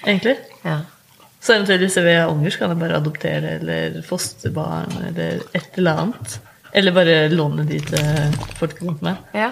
Egentlig. 0.06 0.38
Ja. 0.64 0.82
Så 1.44 1.54
eventuelt 1.54 1.84
hvis 1.86 1.98
jeg 2.00 2.08
vil 2.08 2.20
ha 2.20 2.28
unger, 2.32 2.54
så 2.54 2.64
kan 2.64 2.74
jeg 2.74 2.82
bare 2.82 3.00
adoptere 3.00 3.58
eller 3.60 3.98
fosterbarn 4.08 4.96
eller 5.12 5.44
et 5.58 5.78
eller 5.80 6.04
annet. 6.04 6.38
Eller 6.78 6.96
bare 6.96 7.18
låne 7.32 7.66
de 7.68 7.80
til 7.88 8.38
folk 8.60 8.82
rundt 8.84 9.04
meg. 9.06 9.26
ja. 9.38 9.52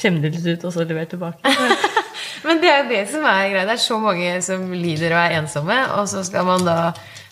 Kjem 0.00 0.22
de 0.22 0.30
litt 0.32 0.46
ut, 0.46 0.62
og 0.64 0.72
så 0.72 0.86
levere 0.88 1.04
tilbake. 1.10 1.50
Men 2.46 2.62
det 2.62 2.70
er 2.70 2.78
jo 2.80 2.86
det 2.88 3.02
som 3.12 3.26
er 3.28 3.50
greia. 3.52 3.66
Det 3.68 3.74
er 3.74 3.82
så 3.82 3.98
mange 4.00 4.30
som 4.42 4.64
lider 4.72 5.12
og 5.12 5.18
er 5.20 5.34
ensomme, 5.36 5.76
og 5.98 6.08
så 6.10 6.22
skal 6.26 6.46
man 6.48 6.64
da 6.66 6.76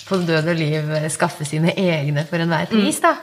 på 0.05 0.19
død 0.29 0.51
og 0.53 0.59
liv 0.59 0.93
skaffe 1.11 1.47
sine 1.49 1.73
egne 1.73 2.27
for 2.29 2.43
enhver 2.45 2.69
pris, 2.71 3.01
da. 3.03 3.15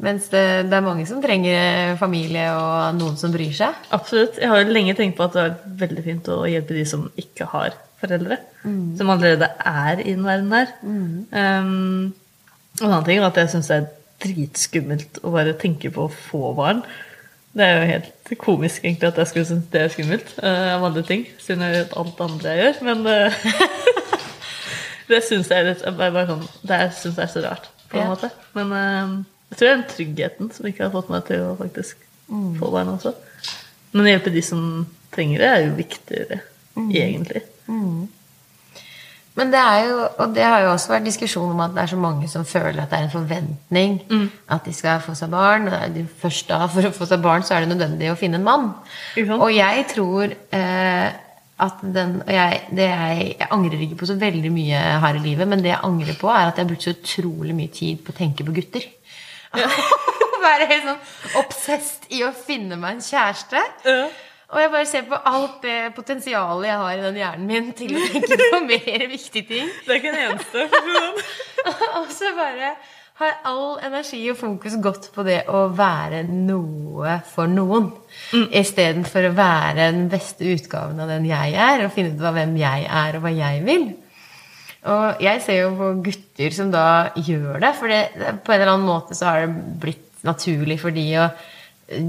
Mens 0.00 0.30
det, 0.32 0.42
det 0.70 0.76
er 0.78 0.84
mange 0.86 1.04
som 1.08 1.20
trenger 1.20 1.96
familie 2.00 2.46
og 2.56 2.94
noen 2.96 3.18
som 3.20 3.32
bryr 3.34 3.52
seg. 3.52 3.76
Absolutt. 3.92 4.38
Jeg 4.40 4.48
har 4.48 4.62
jo 4.62 4.72
lenge 4.72 4.94
tenkt 4.96 5.18
på 5.18 5.26
at 5.26 5.34
det 5.36 5.42
er 5.44 5.58
veldig 5.82 6.04
fint 6.06 6.30
å 6.32 6.38
hjelpe 6.48 6.76
de 6.78 6.84
som 6.88 7.02
ikke 7.20 7.48
har 7.52 7.74
foreldre. 8.00 8.38
Som 8.96 9.12
allerede 9.12 9.50
er 9.68 10.00
i 10.00 10.14
den 10.14 10.24
verden 10.24 10.48
der. 10.54 10.72
Um, 10.80 12.14
og 12.80 12.86
en 12.86 12.94
annen 12.94 13.04
ting 13.10 13.20
er 13.20 13.26
at 13.28 13.36
jeg 13.42 13.52
syns 13.52 13.68
det 13.68 13.76
er 13.82 13.90
dritskummelt 14.24 15.20
å 15.24 15.32
bare 15.34 15.52
tenke 15.60 15.90
på 15.92 16.06
å 16.06 16.12
få 16.30 16.54
barn. 16.56 16.80
Det 17.52 17.66
er 17.66 17.76
jo 17.80 17.88
helt 17.90 18.32
komisk 18.40 18.84
egentlig 18.86 19.08
at 19.10 19.18
jeg 19.20 19.30
skulle 19.32 19.48
synes 19.48 19.68
det 19.72 19.80
er 19.82 19.92
skummelt 19.92 20.32
uh, 20.40 20.76
av 20.78 20.84
alle 20.88 21.02
ting. 21.08 21.26
Siden 21.42 21.66
jeg 21.66 21.76
vet 21.76 21.96
alt 22.00 22.20
andre 22.24 22.54
jeg 22.56 22.62
gjør. 22.64 22.80
Men 22.88 23.04
uh, 23.04 23.44
det 25.10 25.20
syns 25.26 25.50
jeg 25.50 25.60
er 25.64 25.68
litt 25.72 25.84
jeg 25.84 25.96
bare, 25.98 26.14
bare 26.14 26.30
sånn, 26.30 26.46
Det 26.72 26.80
syns 27.02 27.18
jeg 27.20 27.26
er 27.26 27.32
så 27.34 27.44
rart, 27.48 27.68
på 27.90 27.98
en 27.98 28.04
Ja. 28.06 28.08
måte. 28.14 28.30
Men 28.56 28.72
eh, 28.80 29.14
jeg 29.50 29.58
tror 29.58 29.66
det 29.66 29.72
er 29.72 29.76
den 29.80 29.90
tryggheten 29.90 30.52
som 30.54 30.68
ikke 30.70 30.86
har 30.86 30.94
fått 30.94 31.10
meg 31.10 31.26
til 31.26 31.42
å 31.42 31.56
faktisk 31.58 32.06
få 32.60 32.70
barn 32.70 32.92
også. 32.94 33.12
Men 33.92 34.06
å 34.06 34.12
hjelpe 34.12 34.32
de 34.34 34.42
som 34.46 34.62
trenger 35.10 35.42
det, 35.42 35.50
er 35.50 35.64
jo 35.64 35.76
viktigere, 35.78 36.40
egentlig. 36.94 37.42
Men 39.38 39.50
det 39.54 39.60
er 39.62 39.80
jo, 39.88 39.96
og 40.20 40.34
det 40.34 40.44
har 40.44 40.64
jo 40.64 40.72
også 40.72 40.92
vært 40.92 41.06
diskusjon 41.06 41.52
om 41.54 41.62
at 41.64 41.72
det 41.74 41.82
er 41.84 41.90
så 41.92 41.98
mange 41.98 42.28
som 42.28 42.44
føler 42.44 42.82
at 42.82 42.90
det 42.90 42.98
er 42.98 43.06
en 43.06 43.12
forventning 43.12 43.96
at 44.50 44.66
de 44.66 44.74
skal 44.74 45.00
få 45.02 45.14
seg 45.18 45.30
barn. 45.32 45.70
Først 46.20 46.50
da, 46.50 46.66
for 46.70 46.86
å 46.86 46.92
få 46.94 47.08
seg 47.08 47.22
barn, 47.24 47.46
så 47.46 47.56
er 47.56 47.64
det 47.64 47.72
nødvendig 47.72 48.10
å 48.12 48.18
finne 48.18 48.40
en 48.40 48.46
mann. 48.46 48.70
Sant? 49.14 49.36
Og 49.38 49.50
jeg 49.54 49.86
tror 49.94 50.34
eh, 50.34 51.08
at 51.60 51.82
den 51.82 52.16
og 52.24 52.32
jeg, 52.34 52.62
det 52.74 52.88
jeg, 52.88 53.26
jeg 53.38 53.50
angrer 53.54 53.84
ikke 53.86 54.00
på 54.02 54.08
så 54.10 54.16
veldig 54.20 54.52
mye 54.54 54.80
her 55.04 55.18
i 55.18 55.24
livet, 55.24 55.48
men 55.48 55.62
det 55.62 55.72
jeg 55.72 55.84
angrer 55.88 56.18
på, 56.20 56.30
er 56.32 56.48
at 56.48 56.58
jeg 56.58 56.66
har 56.66 56.70
brukt 56.72 56.86
så 56.86 56.96
utrolig 56.96 57.56
mye 57.56 57.74
tid 57.74 58.02
på 58.04 58.14
å 58.14 58.18
tenke 58.20 58.46
på 58.46 58.56
gutter. 58.56 58.86
Være 60.40 60.66
helt 60.70 60.86
sånn 60.88 61.40
obsessed 61.42 62.06
i 62.16 62.22
å 62.24 62.30
finne 62.32 62.78
meg 62.80 62.96
en 62.96 63.04
kjæreste. 63.04 63.64
Og 64.50 64.58
jeg 64.58 64.70
bare 64.72 64.86
ser 64.88 65.04
på 65.06 65.18
alt 65.30 65.60
det 65.62 65.76
potensialet 65.94 66.66
jeg 66.66 66.78
har 66.80 66.94
i 66.96 67.02
den 67.04 67.18
hjernen 67.20 67.50
min 67.50 67.68
til 67.76 67.92
å 67.94 68.06
tenke 68.10 68.38
på 68.40 68.62
mer 68.70 69.04
viktige 69.12 69.46
ting. 69.46 69.68
Det 69.86 69.94
er 69.94 70.00
ikke 70.00 70.14
en 70.14 70.24
eneste. 70.24 70.64
Og 72.00 72.08
så 72.14 72.32
bare 72.34 72.72
har 73.20 73.36
all 73.44 73.76
energi 73.84 74.22
og 74.32 74.38
fokus 74.40 74.78
gått 74.80 75.10
på 75.12 75.22
det 75.26 75.42
å 75.52 75.66
være 75.76 76.22
noe 76.24 77.18
for 77.28 77.50
noen. 77.52 77.90
Mm. 78.32 78.46
Istedenfor 78.62 79.28
å 79.28 79.34
være 79.36 79.90
den 79.92 80.06
beste 80.10 80.48
utgaven 80.54 81.02
av 81.04 81.12
den 81.12 81.28
jeg 81.28 81.52
er, 81.52 81.84
og 81.84 81.92
finne 81.94 82.14
ut 82.16 82.24
av 82.24 82.38
hvem 82.38 82.56
jeg 82.58 82.86
er, 82.88 83.18
og 83.18 83.26
hva 83.26 83.34
jeg 83.36 83.60
vil. 83.66 83.90
Og 84.88 85.20
jeg 85.20 85.42
ser 85.44 85.58
jo 85.62 85.72
på 85.76 85.88
gutter 86.06 86.54
som 86.56 86.70
da 86.72 86.84
gjør 87.16 87.58
det, 87.60 87.74
for 87.76 87.92
det, 87.92 88.02
på 88.44 88.52
en 88.54 88.60
eller 88.60 88.72
annen 88.74 88.88
måte 88.88 89.16
så 89.18 89.26
har 89.28 89.42
det 89.44 89.64
blitt 89.82 90.24
naturlig 90.24 90.78
for 90.80 90.94
de 90.94 91.04
å 91.20 91.26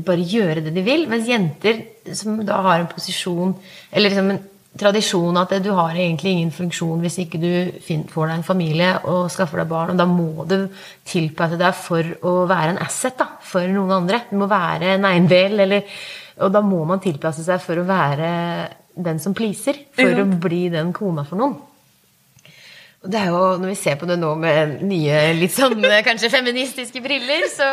bare 0.05 0.23
gjøre 0.23 0.63
det 0.63 0.71
de 0.75 0.83
vil. 0.85 1.03
Mens 1.11 1.27
jenter 1.27 1.81
som 2.15 2.39
da 2.47 2.61
har 2.63 2.79
en 2.79 2.87
posisjon, 2.91 3.55
eller 3.91 4.09
liksom 4.09 4.31
en 4.31 4.41
tradisjon 4.79 5.35
at 5.35 5.51
du 5.59 5.67
har 5.75 5.91
egentlig 5.99 6.31
ingen 6.31 6.51
funksjon 6.55 7.01
hvis 7.03 7.17
ikke 7.25 7.39
du 7.41 7.49
får 8.07 8.29
deg 8.29 8.35
en 8.37 8.45
familie 8.47 8.91
og 9.03 9.25
skaffer 9.33 9.59
deg 9.59 9.67
barn, 9.71 9.91
og 9.91 9.99
da 9.99 10.05
må 10.07 10.45
du 10.47 10.69
tilpasse 11.11 11.57
deg 11.59 11.75
for 11.75 12.07
å 12.23 12.35
være 12.47 12.77
en 12.77 12.83
asset 12.85 13.17
da, 13.19 13.27
for 13.43 13.67
noen 13.67 13.91
andre. 13.97 14.21
Du 14.29 14.37
må 14.39 14.47
være 14.51 14.93
en 14.95 15.09
eiendel, 15.11 15.59
eller, 15.65 15.83
og 16.39 16.53
da 16.55 16.61
må 16.63 16.85
man 16.87 17.03
tilpasse 17.03 17.43
seg 17.43 17.59
for 17.63 17.81
å 17.81 17.87
være 17.89 18.31
den 18.95 19.19
som 19.23 19.35
pleaser, 19.35 19.75
for 19.95 20.07
Ja. 20.07 20.23
å 20.23 20.39
bli 20.47 20.69
den 20.71 20.93
kona 20.95 21.27
for 21.27 21.35
noen. 21.41 21.57
Og 23.01 23.09
det 23.09 23.17
er 23.17 23.31
jo, 23.33 23.41
Når 23.57 23.71
vi 23.71 23.79
ser 23.79 23.97
på 23.97 24.09
det 24.09 24.19
nå 24.21 24.35
med 24.39 24.81
nye, 24.85 25.19
litt 25.37 25.53
sånn 25.55 25.81
eh, 25.87 26.03
kanskje 26.05 26.29
feministiske 26.33 27.01
briller, 27.01 27.47
så, 27.49 27.69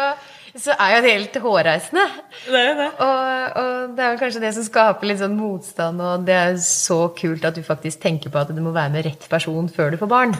så 0.56 0.72
er 0.72 0.94
jo 0.94 1.02
det 1.04 1.14
helt 1.18 1.38
hårreisende. 1.44 2.06
Det 2.46 2.62
er 2.62 2.74
det. 2.78 2.88
Og, 3.04 3.60
og 3.60 3.94
det 3.96 4.04
er 4.04 4.14
vel 4.14 4.20
kanskje 4.22 4.44
det 4.46 4.54
som 4.56 4.66
skaper 4.66 5.10
litt 5.10 5.20
sånn 5.20 5.36
motstand, 5.36 6.00
og 6.00 6.24
det 6.28 6.38
er 6.38 6.58
så 6.64 7.02
kult 7.18 7.44
at 7.44 7.58
du 7.58 7.64
faktisk 7.66 8.00
tenker 8.04 8.32
på 8.32 8.40
at 8.40 8.52
du 8.54 8.62
må 8.64 8.72
være 8.72 8.94
med 8.96 9.08
rett 9.10 9.28
person 9.28 9.68
før 9.72 9.92
du 9.92 10.00
får 10.00 10.12
barn. 10.14 10.36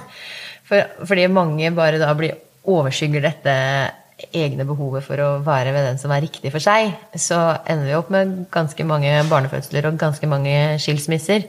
For, 0.69 0.89
fordi 1.09 1.29
mange 1.33 1.73
bare 1.77 2.01
da 2.01 2.13
blir 2.17 2.41
overskygger 2.69 3.25
dette 3.25 3.55
egne 4.35 4.65
behovet 4.67 5.05
for 5.07 5.21
å 5.23 5.29
være 5.47 5.73
ved 5.77 5.85
den 5.87 6.01
som 6.01 6.11
er 6.11 6.25
riktig 6.25 6.51
for 6.51 6.63
seg, 6.63 6.91
så 7.15 7.39
ender 7.71 7.87
vi 7.87 7.97
opp 7.97 8.09
med 8.11 8.49
ganske 8.55 8.87
mange 8.89 9.13
barnefødsler 9.31 9.87
og 9.87 10.01
ganske 10.01 10.31
mange 10.31 10.55
skilsmisser 10.83 11.47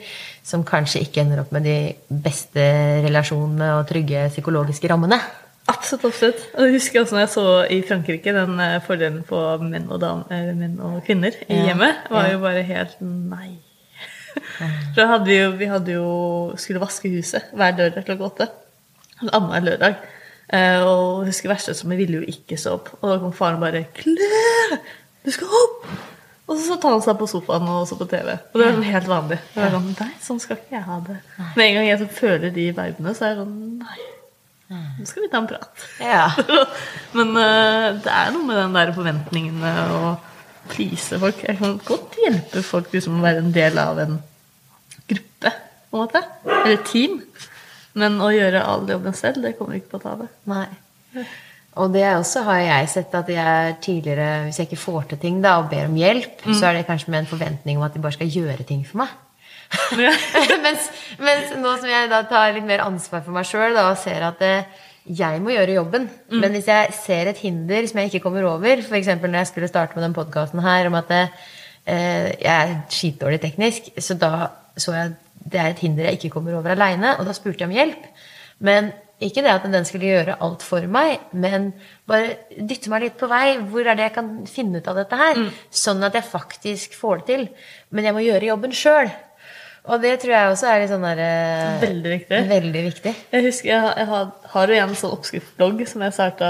som 0.50 0.66
kanskje 0.66 1.04
ikke 1.06 1.22
ender 1.24 1.44
opp 1.44 1.54
med 1.56 1.68
de 1.68 1.78
beste 2.10 2.64
relasjonene 3.06 3.76
og 3.78 3.86
trygge 3.90 4.28
psykologiske 4.34 4.90
rammene. 4.92 5.20
Absolutt. 5.70 6.06
absolutt. 6.10 6.46
Og 6.56 6.66
jeg 6.66 6.78
husker 6.80 7.02
også 7.02 7.16
når 7.16 7.24
jeg 7.24 7.32
så 7.36 7.48
i 7.70 7.80
Frankrike 7.86 8.34
den 8.34 8.62
eh, 8.64 8.78
fordelen 8.86 9.22
på 9.28 9.40
menn 9.62 9.90
og, 9.90 10.00
dam, 10.02 10.24
eh, 10.34 10.52
menn 10.58 10.80
og 10.82 11.02
kvinner 11.06 11.36
i 11.46 11.60
Ja, 11.60 11.68
hjemmet, 11.70 12.08
var 12.10 12.26
ja. 12.26 12.34
jo 12.34 12.42
bare 12.42 12.64
helt 12.66 12.96
nei. 13.06 13.52
For 14.96 15.06
hadde 15.06 15.30
vi 15.30 15.38
jo, 15.38 15.52
vi 15.60 15.70
hadde 15.70 15.98
jo 15.98 16.08
skulle 16.58 16.82
vaske 16.82 17.12
huset 17.14 17.54
hver 17.54 17.78
lørdag 17.78 18.08
klokka 18.08 18.32
åtte. 18.32 18.50
Annenhver 19.28 19.68
lørdag. 19.68 20.00
Eh, 20.50 20.80
og 20.82 21.28
jeg 21.28 21.36
husker 21.36 21.54
verste 21.54 21.76
vi 21.86 22.00
ville 22.00 22.24
jo 22.24 22.34
ikke 22.34 22.58
stå 22.58 22.78
opp. 22.80 22.96
Og 23.02 23.12
da 23.12 23.20
kom 23.22 23.36
faren 23.36 23.62
bare 23.62 23.86
'Claire, 23.94 24.80
du 25.26 25.32
skal 25.32 25.60
opp!' 25.64 26.19
Og 26.50 26.58
så 26.58 26.66
satte 26.66 26.90
han 26.90 27.02
seg 27.06 27.18
på 27.20 27.28
sofaen 27.30 27.68
og 27.70 27.84
så 27.86 27.96
på 28.00 28.08
TV. 28.10 28.32
Og 28.34 28.58
det 28.58 28.66
er 28.66 28.72
sånn 28.74 28.88
helt 28.90 29.10
vanlig. 29.10 29.38
Det 29.54 29.66
er 29.66 29.76
sånn, 29.76 29.90
Nei, 30.00 30.14
sånn 30.26 30.40
skal 30.42 30.58
ikke 30.58 30.80
jeg 30.80 30.88
ha 30.88 30.96
det. 31.06 31.18
Med 31.44 31.66
en 31.66 31.76
gang 31.78 31.90
jeg 31.92 32.00
så 32.02 32.08
føler 32.20 32.56
de 32.56 32.66
verbene, 32.78 33.14
så 33.14 33.28
er 33.28 33.36
jeg 33.36 33.44
sånn 33.44 33.60
Nei, 33.84 34.00
nå 34.70 35.06
skal 35.10 35.26
vi 35.26 35.30
ta 35.30 35.42
en 35.42 35.50
prat. 35.50 35.86
Ja. 36.02 36.26
Men 37.18 37.38
uh, 37.38 38.00
det 38.02 38.16
er 38.16 38.34
noe 38.34 38.46
med 38.46 38.58
den 38.58 38.76
der 38.78 38.94
forventningene 38.98 39.74
og 39.98 40.26
please 40.70 41.18
folk. 41.22 41.42
Jeg 41.46 41.58
kan 41.62 41.78
godt 41.86 42.18
hjelpe 42.22 42.64
folk 42.66 42.90
liksom, 42.94 43.20
å 43.20 43.26
være 43.26 43.44
en 43.46 43.54
del 43.54 43.82
av 43.82 44.02
en 44.04 44.18
gruppe, 45.10 45.54
på 45.90 45.98
en 45.98 46.04
måte. 46.04 46.24
Eller 46.60 46.82
team. 46.86 47.22
Men 47.98 48.18
å 48.22 48.30
gjøre 48.34 48.66
all 48.66 48.90
jobben 48.90 49.18
selv, 49.18 49.42
det 49.46 49.56
kommer 49.58 49.80
ikke 49.80 49.96
på 49.96 50.04
tale. 50.04 50.30
Nei. 50.50 50.68
Og 51.80 51.94
det 51.94 52.04
også 52.12 52.44
har 52.48 52.60
jeg 52.64 52.90
sett 52.92 53.16
at 53.16 53.30
jeg 53.32 53.78
tidligere, 53.84 54.44
hvis 54.46 54.60
jeg 54.60 54.68
ikke 54.68 54.82
får 54.82 55.10
til 55.10 55.22
ting 55.22 55.40
da, 55.44 55.58
og 55.62 55.70
ber 55.72 55.88
om 55.88 55.96
hjelp, 55.96 56.44
så 56.52 56.70
er 56.70 56.80
det 56.80 56.88
kanskje 56.90 57.14
med 57.14 57.24
en 57.24 57.32
forventning 57.32 57.80
om 57.80 57.86
at 57.88 57.96
de 57.96 58.04
bare 58.04 58.18
skal 58.18 58.32
gjøre 58.32 58.68
ting 58.68 58.84
for 58.88 59.04
meg. 59.04 59.14
Ja. 60.00 60.12
mens, 60.66 60.90
mens 61.22 61.54
nå 61.62 61.76
som 61.78 61.90
jeg 61.92 62.10
da 62.10 62.24
tar 62.28 62.56
litt 62.56 62.66
mer 62.68 62.82
ansvar 62.88 63.22
for 63.22 63.36
meg 63.36 63.46
sjøl 63.46 63.78
og 63.78 63.92
ser 64.02 64.26
at 64.26 64.42
eh, 64.42 64.80
jeg 65.06 65.42
må 65.42 65.54
gjøre 65.54 65.76
jobben 65.76 66.08
Men 66.30 66.54
hvis 66.54 66.68
jeg 66.70 66.94
ser 66.98 67.30
et 67.30 67.38
hinder 67.42 67.86
som 67.90 68.02
jeg 68.02 68.10
ikke 68.10 68.24
kommer 68.26 68.46
over, 68.50 68.82
f.eks. 68.82 69.12
når 69.22 69.38
jeg 69.40 69.50
skulle 69.52 69.70
starte 69.70 69.98
med 69.98 70.08
den 70.08 70.18
podkasten 70.18 70.62
her 70.66 70.90
om 70.90 70.98
at 71.00 71.14
eh, 71.14 71.30
jeg 71.86 72.50
er 72.50 72.76
skitdårlig 72.94 73.40
teknisk, 73.46 73.94
så 73.98 74.18
da 74.18 74.50
så 74.80 74.94
jeg 74.96 75.14
det 75.40 75.60
er 75.60 75.72
et 75.72 75.82
hinder 75.82 76.10
jeg 76.10 76.20
ikke 76.20 76.34
kommer 76.36 76.58
over 76.58 76.74
aleine, 76.74 77.16
og 77.18 77.26
da 77.28 77.34
spurte 77.34 77.64
jeg 77.64 77.70
om 77.70 77.76
hjelp. 77.76 78.10
Men 78.66 78.92
ikke 79.20 79.44
det 79.44 79.52
at 79.52 79.66
den 79.68 79.88
skulle 79.88 80.08
gjøre 80.08 80.38
alt 80.44 80.64
for 80.64 80.86
meg, 80.88 81.26
men 81.36 81.72
bare 82.08 82.38
dytte 82.56 82.92
meg 82.92 83.04
litt 83.04 83.18
på 83.20 83.28
vei. 83.32 83.58
Hvor 83.60 83.84
er 83.84 83.98
det 84.00 84.06
jeg 84.08 84.16
kan 84.16 84.30
finne 84.48 84.80
ut 84.80 84.88
av 84.88 85.00
dette 85.02 85.20
her? 85.20 85.42
Sånn 85.76 86.06
at 86.08 86.16
jeg 86.16 86.28
faktisk 86.30 86.96
får 86.96 87.20
det 87.22 87.28
til. 87.28 87.50
Men 87.92 88.08
jeg 88.08 88.16
må 88.16 88.24
gjøre 88.24 88.48
jobben 88.54 88.76
sjøl. 88.76 89.12
Og 89.90 90.04
det 90.04 90.14
tror 90.22 90.36
jeg 90.36 90.54
også 90.54 90.70
er 90.70 90.82
litt 90.84 90.92
sånn 90.92 91.06
der, 91.08 91.20
eh, 91.24 91.82
Veldig 91.82 92.14
viktig. 92.14 92.40
Veldig 92.50 92.86
viktig. 92.90 93.14
Jeg 93.34 93.46
husker 93.48 93.72
jeg, 93.72 93.92
jeg 93.98 94.10
har, 94.12 94.32
har 94.54 94.74
jo 94.74 94.80
en 94.84 94.96
sånn 95.02 95.16
oppskriftsblogg 95.16 95.84
som 95.90 96.04
jeg 96.06 96.16
starta 96.16 96.50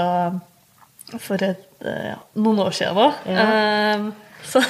for 1.18 1.42
et, 1.42 1.66
eh, 1.82 2.10
ja, 2.12 2.18
noen 2.38 2.62
år 2.66 2.76
siden 2.76 2.98
nå. 2.98 3.08
Ja. 3.30 3.46
Um, 3.96 4.10
så 4.46 4.62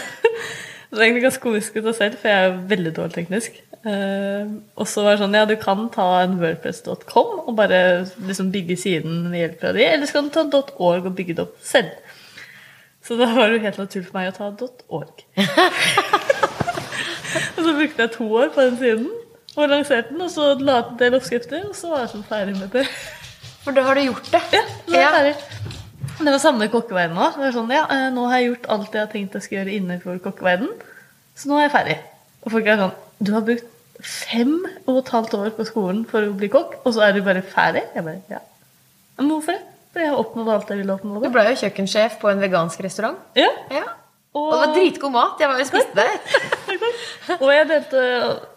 det 0.90 0.98
er 0.98 1.06
egentlig 1.06 1.22
ganske 1.22 1.44
komisk 1.44 1.76
ut 1.76 1.86
av 1.86 1.94
selv, 1.94 2.16
for 2.18 2.30
jeg 2.30 2.46
er 2.46 2.56
veldig 2.70 2.92
dårlig 2.96 3.14
teknisk. 3.14 3.58
Uh, 3.80 4.58
og 4.76 4.88
så 4.90 5.04
var 5.04 5.14
det 5.14 5.22
sånn, 5.22 5.36
ja, 5.38 5.46
du 5.48 5.54
kan 5.60 5.86
ta 5.94 6.08
en 6.20 6.34
wordpress.com 6.40 7.30
og 7.46 7.54
bare 7.56 7.78
liksom 8.26 8.50
bygge 8.52 8.76
siden 8.76 9.22
med 9.30 9.40
hjelp 9.40 9.62
av 9.70 9.78
de, 9.78 9.86
eller 9.86 10.10
så 10.10 10.18
kan 10.18 10.28
du 10.28 10.34
ta 10.34 10.64
.org 10.82 11.06
og 11.06 11.14
bygge 11.16 11.38
det 11.38 11.46
opp 11.46 11.62
selv. 11.64 11.94
Så 13.06 13.16
da 13.16 13.30
var 13.32 13.48
det 13.48 13.60
jo 13.60 13.64
helt 13.64 13.80
naturlig 13.80 14.10
for 14.10 14.18
meg 14.18 14.32
å 14.32 14.36
ta 14.36 14.50
.org. 14.98 15.24
og 17.54 17.62
så 17.62 17.78
brukte 17.78 18.04
jeg 18.04 18.14
to 18.18 18.28
år 18.42 18.52
på 18.52 18.66
den 18.66 18.78
siden, 18.82 19.08
og 19.56 19.70
lanserte 19.70 20.12
den, 20.12 20.26
og 20.26 20.34
så 20.34 20.52
la 20.58 20.80
jeg 20.80 20.84
til 20.84 20.92
en 20.92 21.02
del 21.04 21.20
oppskrifter, 21.20 21.66
og 21.70 21.78
så 21.78 21.94
var 21.94 22.04
jeg 22.04 22.14
sånn 22.16 22.28
ferdig 22.28 22.58
med 22.58 22.74
det. 22.74 22.86
For 23.64 23.76
da 23.76 23.86
har 23.86 23.98
du 23.98 24.08
gjort 24.10 24.32
det. 24.34 24.46
Ja, 24.56 24.64
så 24.86 24.96
er 24.96 25.06
jeg 25.06 25.14
ferdig. 25.16 25.69
Det 26.20 26.32
var 26.34 26.40
samme 26.42 26.68
kokkeverden 26.68 27.16
òg. 27.16 27.38
Sånn, 27.54 27.70
ja, 27.72 27.86
eh, 27.88 28.08
nå 28.12 28.26
har 28.28 28.40
jeg 28.40 28.50
gjort 28.50 28.70
alt 28.74 28.96
jeg 28.96 29.04
har 29.06 29.12
tenkt 29.12 29.36
jeg 29.38 29.46
skal 29.46 29.58
gjøre 29.60 29.76
innenfor 29.78 30.20
kokkeverden, 30.24 30.68
så 31.34 31.48
nå 31.48 31.58
er 31.58 31.66
jeg 31.66 31.74
ferdig. 31.74 31.98
Og 32.44 32.54
folk 32.54 32.68
er 32.68 32.80
sånn 32.80 32.96
Du 33.20 33.32
har 33.34 33.44
brukt 33.44 33.66
fem 34.00 34.54
og 34.88 34.98
et 35.02 35.10
halvt 35.12 35.34
år 35.36 35.50
på 35.56 35.66
skolen 35.68 36.04
for 36.08 36.24
å 36.24 36.36
bli 36.36 36.48
kokk, 36.52 36.78
og 36.84 36.94
så 36.96 37.04
er 37.06 37.16
du 37.16 37.22
bare 37.24 37.42
ferdig? 37.44 37.82
Jeg 37.94 38.04
bare, 38.04 38.22
ja. 38.32 38.40
Men 39.18 39.32
hvorfor 39.32 39.56
det? 39.56 39.66
For 39.90 40.02
jeg 40.04 40.12
har 40.12 40.20
oppnådd 40.22 40.50
alt 40.54 40.68
jeg 40.70 40.78
ville 40.84 40.96
Du 41.02 41.32
ble 41.34 41.46
jo 41.48 41.56
kjøkkensjef 41.64 42.20
på 42.20 42.30
en 42.30 42.40
vegansk 42.40 42.84
restaurant. 42.84 43.18
Ja. 43.34 43.48
Ja. 43.74 43.88
Og 44.38 44.52
det 44.52 44.58
var 44.60 44.74
dritgod 44.76 45.10
mat. 45.10 45.40
Jeg 45.42 45.50
var 45.50 45.58
jo 45.58 45.66
spiste 45.66 45.96
der. 45.98 46.12
Og 47.42 47.48
jeg 47.50 47.66
delte, 47.66 48.04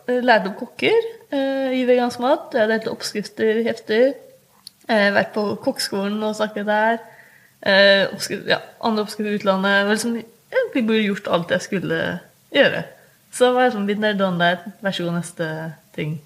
eh, 0.06 0.20
lærte 0.22 0.52
opp 0.52 0.60
kokker 0.60 1.00
eh, 1.34 1.74
i 1.80 1.82
vegansk 1.90 2.22
mat. 2.22 2.54
Jeg 2.54 2.70
delte 2.70 2.94
oppskrifter, 2.94 3.64
hefter. 3.66 4.14
Eh, 4.86 5.08
vært 5.16 5.34
på 5.34 5.48
kokkeskolen 5.66 6.22
og 6.22 6.36
snakket 6.38 6.70
der. 6.70 7.02
Eh, 7.66 8.08
oppskrift, 8.12 8.48
ja, 8.50 8.58
andre 8.84 9.06
oppskrifter 9.06 9.32
i 9.32 9.40
utlandet. 9.40 9.72
Jeg 9.72 9.90
Liksom, 9.94 10.16
egentlig 10.52 10.84
burde 10.88 11.04
gjort 11.08 11.28
alt 11.32 11.52
jeg 11.56 11.62
skulle 11.62 12.00
gjøre. 12.54 12.84
Så 13.34 13.54
var 13.56 13.62
jeg 13.68 13.74
sånn 13.74 13.88
there, 13.88 14.14
done 14.20 14.38
that. 14.40 14.66
Vær 14.84 14.92
så 14.92 15.04
god, 15.08 15.14
neste 15.22 15.48
ting. 15.96 16.18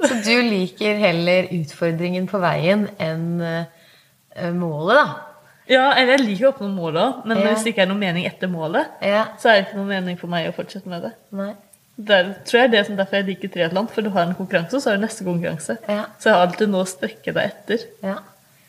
Så 0.00 0.16
du 0.24 0.32
liker 0.42 0.96
heller 0.96 1.50
utfordringen 1.52 2.26
på 2.30 2.40
veien 2.40 2.88
enn 2.98 3.26
eh, 3.44 4.50
målet, 4.56 4.96
da. 4.96 5.26
Ja, 5.70 5.92
eller 5.92 6.16
jeg 6.16 6.24
liker 6.26 6.48
å 6.48 6.52
oppnå 6.54 6.68
målet 6.74 7.26
men 7.28 7.38
Ja. 7.38 7.50
hvis 7.52 7.62
det 7.62 7.74
ikke 7.74 7.82
er 7.84 7.90
noen 7.92 8.00
mening 8.00 8.24
etter 8.26 8.48
målet, 8.48 8.86
Ja. 9.02 9.26
så 9.38 9.50
er 9.50 9.60
det 9.60 9.66
ikke 9.68 9.76
noen 9.76 9.88
mening 9.92 10.16
for 10.18 10.26
meg 10.32 10.48
å 10.48 10.54
fortsette 10.56 10.88
med 10.88 11.02
det. 11.02 11.12
Nei. 11.30 11.52
Det 12.00 12.10
er, 12.16 12.32
tror 12.48 12.60
jeg 12.62 12.70
det 12.72 12.78
er 12.80 12.96
derfor 12.96 13.16
jeg 13.20 13.26
liker 13.26 13.48
triatlon, 13.52 13.86
for 13.92 14.00
du 14.02 14.08
har 14.10 14.22
en 14.24 14.34
konkurranse, 14.34 14.80
så 14.80 14.90
har 14.90 14.96
du 14.96 15.04
neste 15.04 15.22
konkurranse. 15.22 15.76
Ja. 15.86 16.06
Så 16.18 16.30
jeg 16.30 16.34
har 16.34 16.46
alltid 16.46 16.68
noe 16.72 16.82
å 16.82 16.88
strekke 16.88 17.34
deg 17.36 17.52
etter. 17.52 17.84
Ja. 18.02 18.16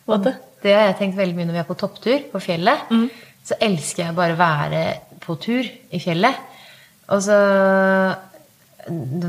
måte. 0.07 0.35
Det 0.61 0.73
har 0.75 0.89
jeg 0.89 0.97
tenkt 0.99 1.19
veldig 1.19 1.37
mye 1.37 1.49
når 1.49 1.57
vi 1.57 1.63
er 1.63 1.69
på 1.69 1.79
topptur 1.79 2.25
på 2.31 2.41
fjellet. 2.43 2.89
Mm. 2.93 3.07
Så 3.45 3.57
elsker 3.65 4.05
jeg 4.05 4.17
bare 4.17 4.35
å 4.35 4.41
være 4.41 4.81
på 5.23 5.37
tur 5.41 5.65
i 5.65 6.01
fjellet. 6.01 6.49
Og 7.11 7.23
så 7.25 7.37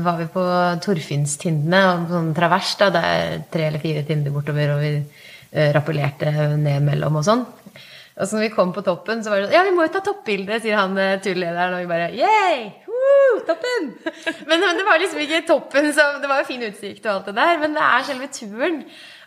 var 0.03 0.17
vi 0.17 0.27
på 0.33 0.43
Torfinnstindene, 0.83 1.81
og 1.93 2.13
sånn 2.13 2.31
travers. 2.37 2.75
da, 2.79 2.89
Det 2.89 3.03
er 3.03 3.41
tre 3.51 3.67
eller 3.67 3.81
fire 3.81 4.03
tinder 4.07 4.31
bortover, 4.31 4.75
og 4.75 4.81
vi 4.81 4.93
eh, 4.97 5.73
rappellerte 5.73 6.31
ned 6.57 6.85
mellom 6.85 7.19
og 7.19 7.27
sånn. 7.27 7.43
Og 8.13 8.27
så 8.29 8.37
når 8.37 8.45
vi 8.45 8.53
kom 8.53 8.73
på 8.73 8.83
toppen, 8.85 9.23
så 9.23 9.31
var 9.31 9.41
det 9.41 9.47
sånn 9.47 9.55
Ja, 9.57 9.63
vi 9.65 9.73
må 9.73 9.87
jo 9.87 9.93
ta 9.93 10.03
toppbilde, 10.05 10.59
sier 10.61 10.77
han 10.77 10.97
eh, 11.01 11.19
turlederen. 11.21 11.77
Og 11.77 11.83
vi 11.83 11.89
bare 11.89 12.11
Yay! 12.13 12.67
Woo, 12.89 13.39
toppen! 13.47 13.89
Men, 14.49 14.61
men 14.61 14.77
det 14.77 14.85
var 14.85 15.01
liksom 15.01 15.19
ikke 15.23 15.41
toppen, 15.47 15.89
så 15.95 16.05
det 16.21 16.29
var 16.29 16.39
jo 16.39 16.47
fin 16.47 16.61
utsikt 16.63 17.05
og 17.07 17.15
alt 17.15 17.31
det 17.31 17.35
der. 17.39 17.57
Men 17.61 17.73
det 17.75 17.83
er 17.83 18.05
selve 18.07 18.29
turen. 18.31 18.83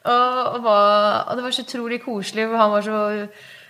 Og, 0.07 0.57
og, 0.61 0.67
og 0.67 1.37
det 1.37 1.45
var 1.45 1.55
så 1.55 1.65
utrolig 1.67 2.01
koselig, 2.05 2.49
for 2.49 2.63
han 2.63 2.75
var 2.75 2.87
så 2.87 2.99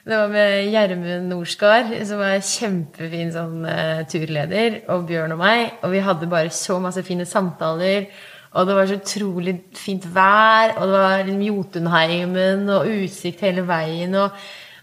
Det 0.07 0.15
var 0.15 0.29
med 0.31 0.69
Gjermund 0.71 1.33
Norskar, 1.33 1.89
som 2.07 2.21
er 2.23 2.45
kjempefin 2.47 3.33
sånn 3.35 3.65
uh, 3.67 4.05
turleder, 4.07 4.85
og 4.95 5.09
Bjørn 5.09 5.35
og 5.35 5.41
meg. 5.41 5.81
Og 5.83 5.91
vi 5.97 6.03
hadde 6.07 6.29
bare 6.31 6.53
så 6.55 6.77
masse 6.79 7.03
fine 7.03 7.27
samtaler. 7.27 8.07
Og 8.55 8.69
det 8.69 8.77
var 8.77 8.87
så 8.87 9.01
utrolig 9.01 9.57
fint 9.75 10.07
vær, 10.15 10.77
og 10.77 10.87
det 10.87 11.01
var 11.03 11.27
liksom 11.27 11.43
Jotunheimen 11.49 12.71
og 12.77 12.87
utsikt 12.93 13.43
hele 13.49 13.67
veien. 13.67 14.15
og 14.15 14.31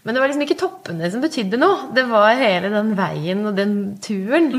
men 0.04 0.12
det 0.12 0.20
var 0.20 0.28
liksom 0.28 0.44
ikke 0.44 0.60
toppene 0.60 1.08
som 1.08 1.22
betydde 1.24 1.56
noe. 1.56 1.88
Det 1.96 2.04
var 2.10 2.36
hele 2.36 2.68
den 2.74 2.92
veien 2.98 3.40
og 3.48 3.56
den 3.56 3.74
turen. 4.04 4.50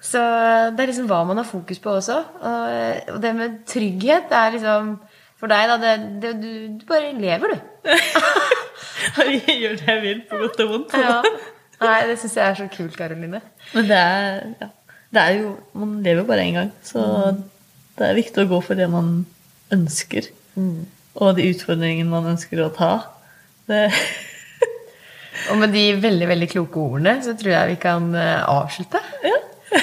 Så 0.00 0.20
det 0.72 0.80
er 0.80 0.88
liksom 0.88 1.08
hva 1.10 1.20
man 1.28 1.36
har 1.36 1.44
fokus 1.44 1.78
på 1.84 1.92
også. 1.98 2.16
Og 2.40 3.12
og 3.14 3.18
det 3.20 3.34
med 3.36 3.58
trygghet 3.68 4.30
det 4.32 4.38
er 4.38 4.54
liksom 4.56 4.94
For 5.40 5.48
deg, 5.50 5.70
da 5.70 5.76
det, 5.80 5.92
det, 6.22 6.30
du, 6.42 6.50
du 6.80 6.84
bare 6.88 7.12
lever, 7.16 7.54
du. 7.54 7.90
Jeg 9.20 9.56
gjør 9.62 9.76
det 9.80 9.86
jeg 9.88 10.00
vil, 10.04 10.18
på 10.28 10.38
godt 10.42 10.58
og 10.64 10.68
vondt. 10.74 10.94
Ja. 11.00 11.20
Nei, 11.80 11.94
det 12.10 12.18
syns 12.20 12.34
jeg 12.36 12.44
er 12.44 12.56
så 12.58 12.66
kult, 12.74 12.92
Karoline. 12.98 13.40
Men 13.72 13.86
det 13.88 13.96
er, 13.96 14.42
ja, 14.60 14.66
det 15.16 15.22
er 15.22 15.36
jo 15.38 15.52
Man 15.80 15.94
lever 16.04 16.26
bare 16.28 16.44
én 16.44 16.58
gang, 16.58 16.68
så 16.84 17.00
det 17.96 18.04
er 18.10 18.18
viktig 18.18 18.44
å 18.44 18.50
gå 18.50 18.58
for 18.66 18.76
det 18.76 18.90
man 18.92 19.08
ønsker. 19.72 20.28
Og 20.60 21.32
de 21.38 21.48
utfordringene 21.54 22.10
man 22.12 22.28
ønsker 22.34 22.60
å 22.66 22.68
ta. 22.76 22.90
Det, 23.70 23.80
Og 25.50 25.56
med 25.62 25.72
de 25.72 25.86
veldig 26.02 26.28
veldig 26.28 26.50
kloke 26.52 26.82
ordene 26.84 27.16
så 27.24 27.32
tror 27.40 27.54
jeg 27.54 27.72
vi 27.72 27.78
kan 27.80 28.10
eh, 28.18 28.42
avslutte. 28.44 29.00
ja. 29.24 29.38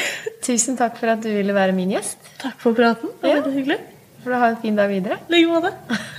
Tusen 0.48 0.78
takk 0.80 0.96
for 1.00 1.10
at 1.12 1.24
du 1.26 1.32
ville 1.34 1.52
være 1.56 1.74
min 1.76 1.90
gjest. 1.92 2.22
Takk 2.40 2.60
for 2.62 2.76
praten. 2.78 3.10
Det 3.24 3.34
var 3.34 3.42
Ja. 3.50 3.52
hyggelig. 3.58 3.80
For 4.28 4.36
å 4.36 4.40
ha 4.42 4.48
en 4.52 4.58
fin 4.60 4.76
dag 4.76 4.90
videre. 4.92 5.22
I 5.30 5.38
like 5.38 5.48
måte. 5.48 6.10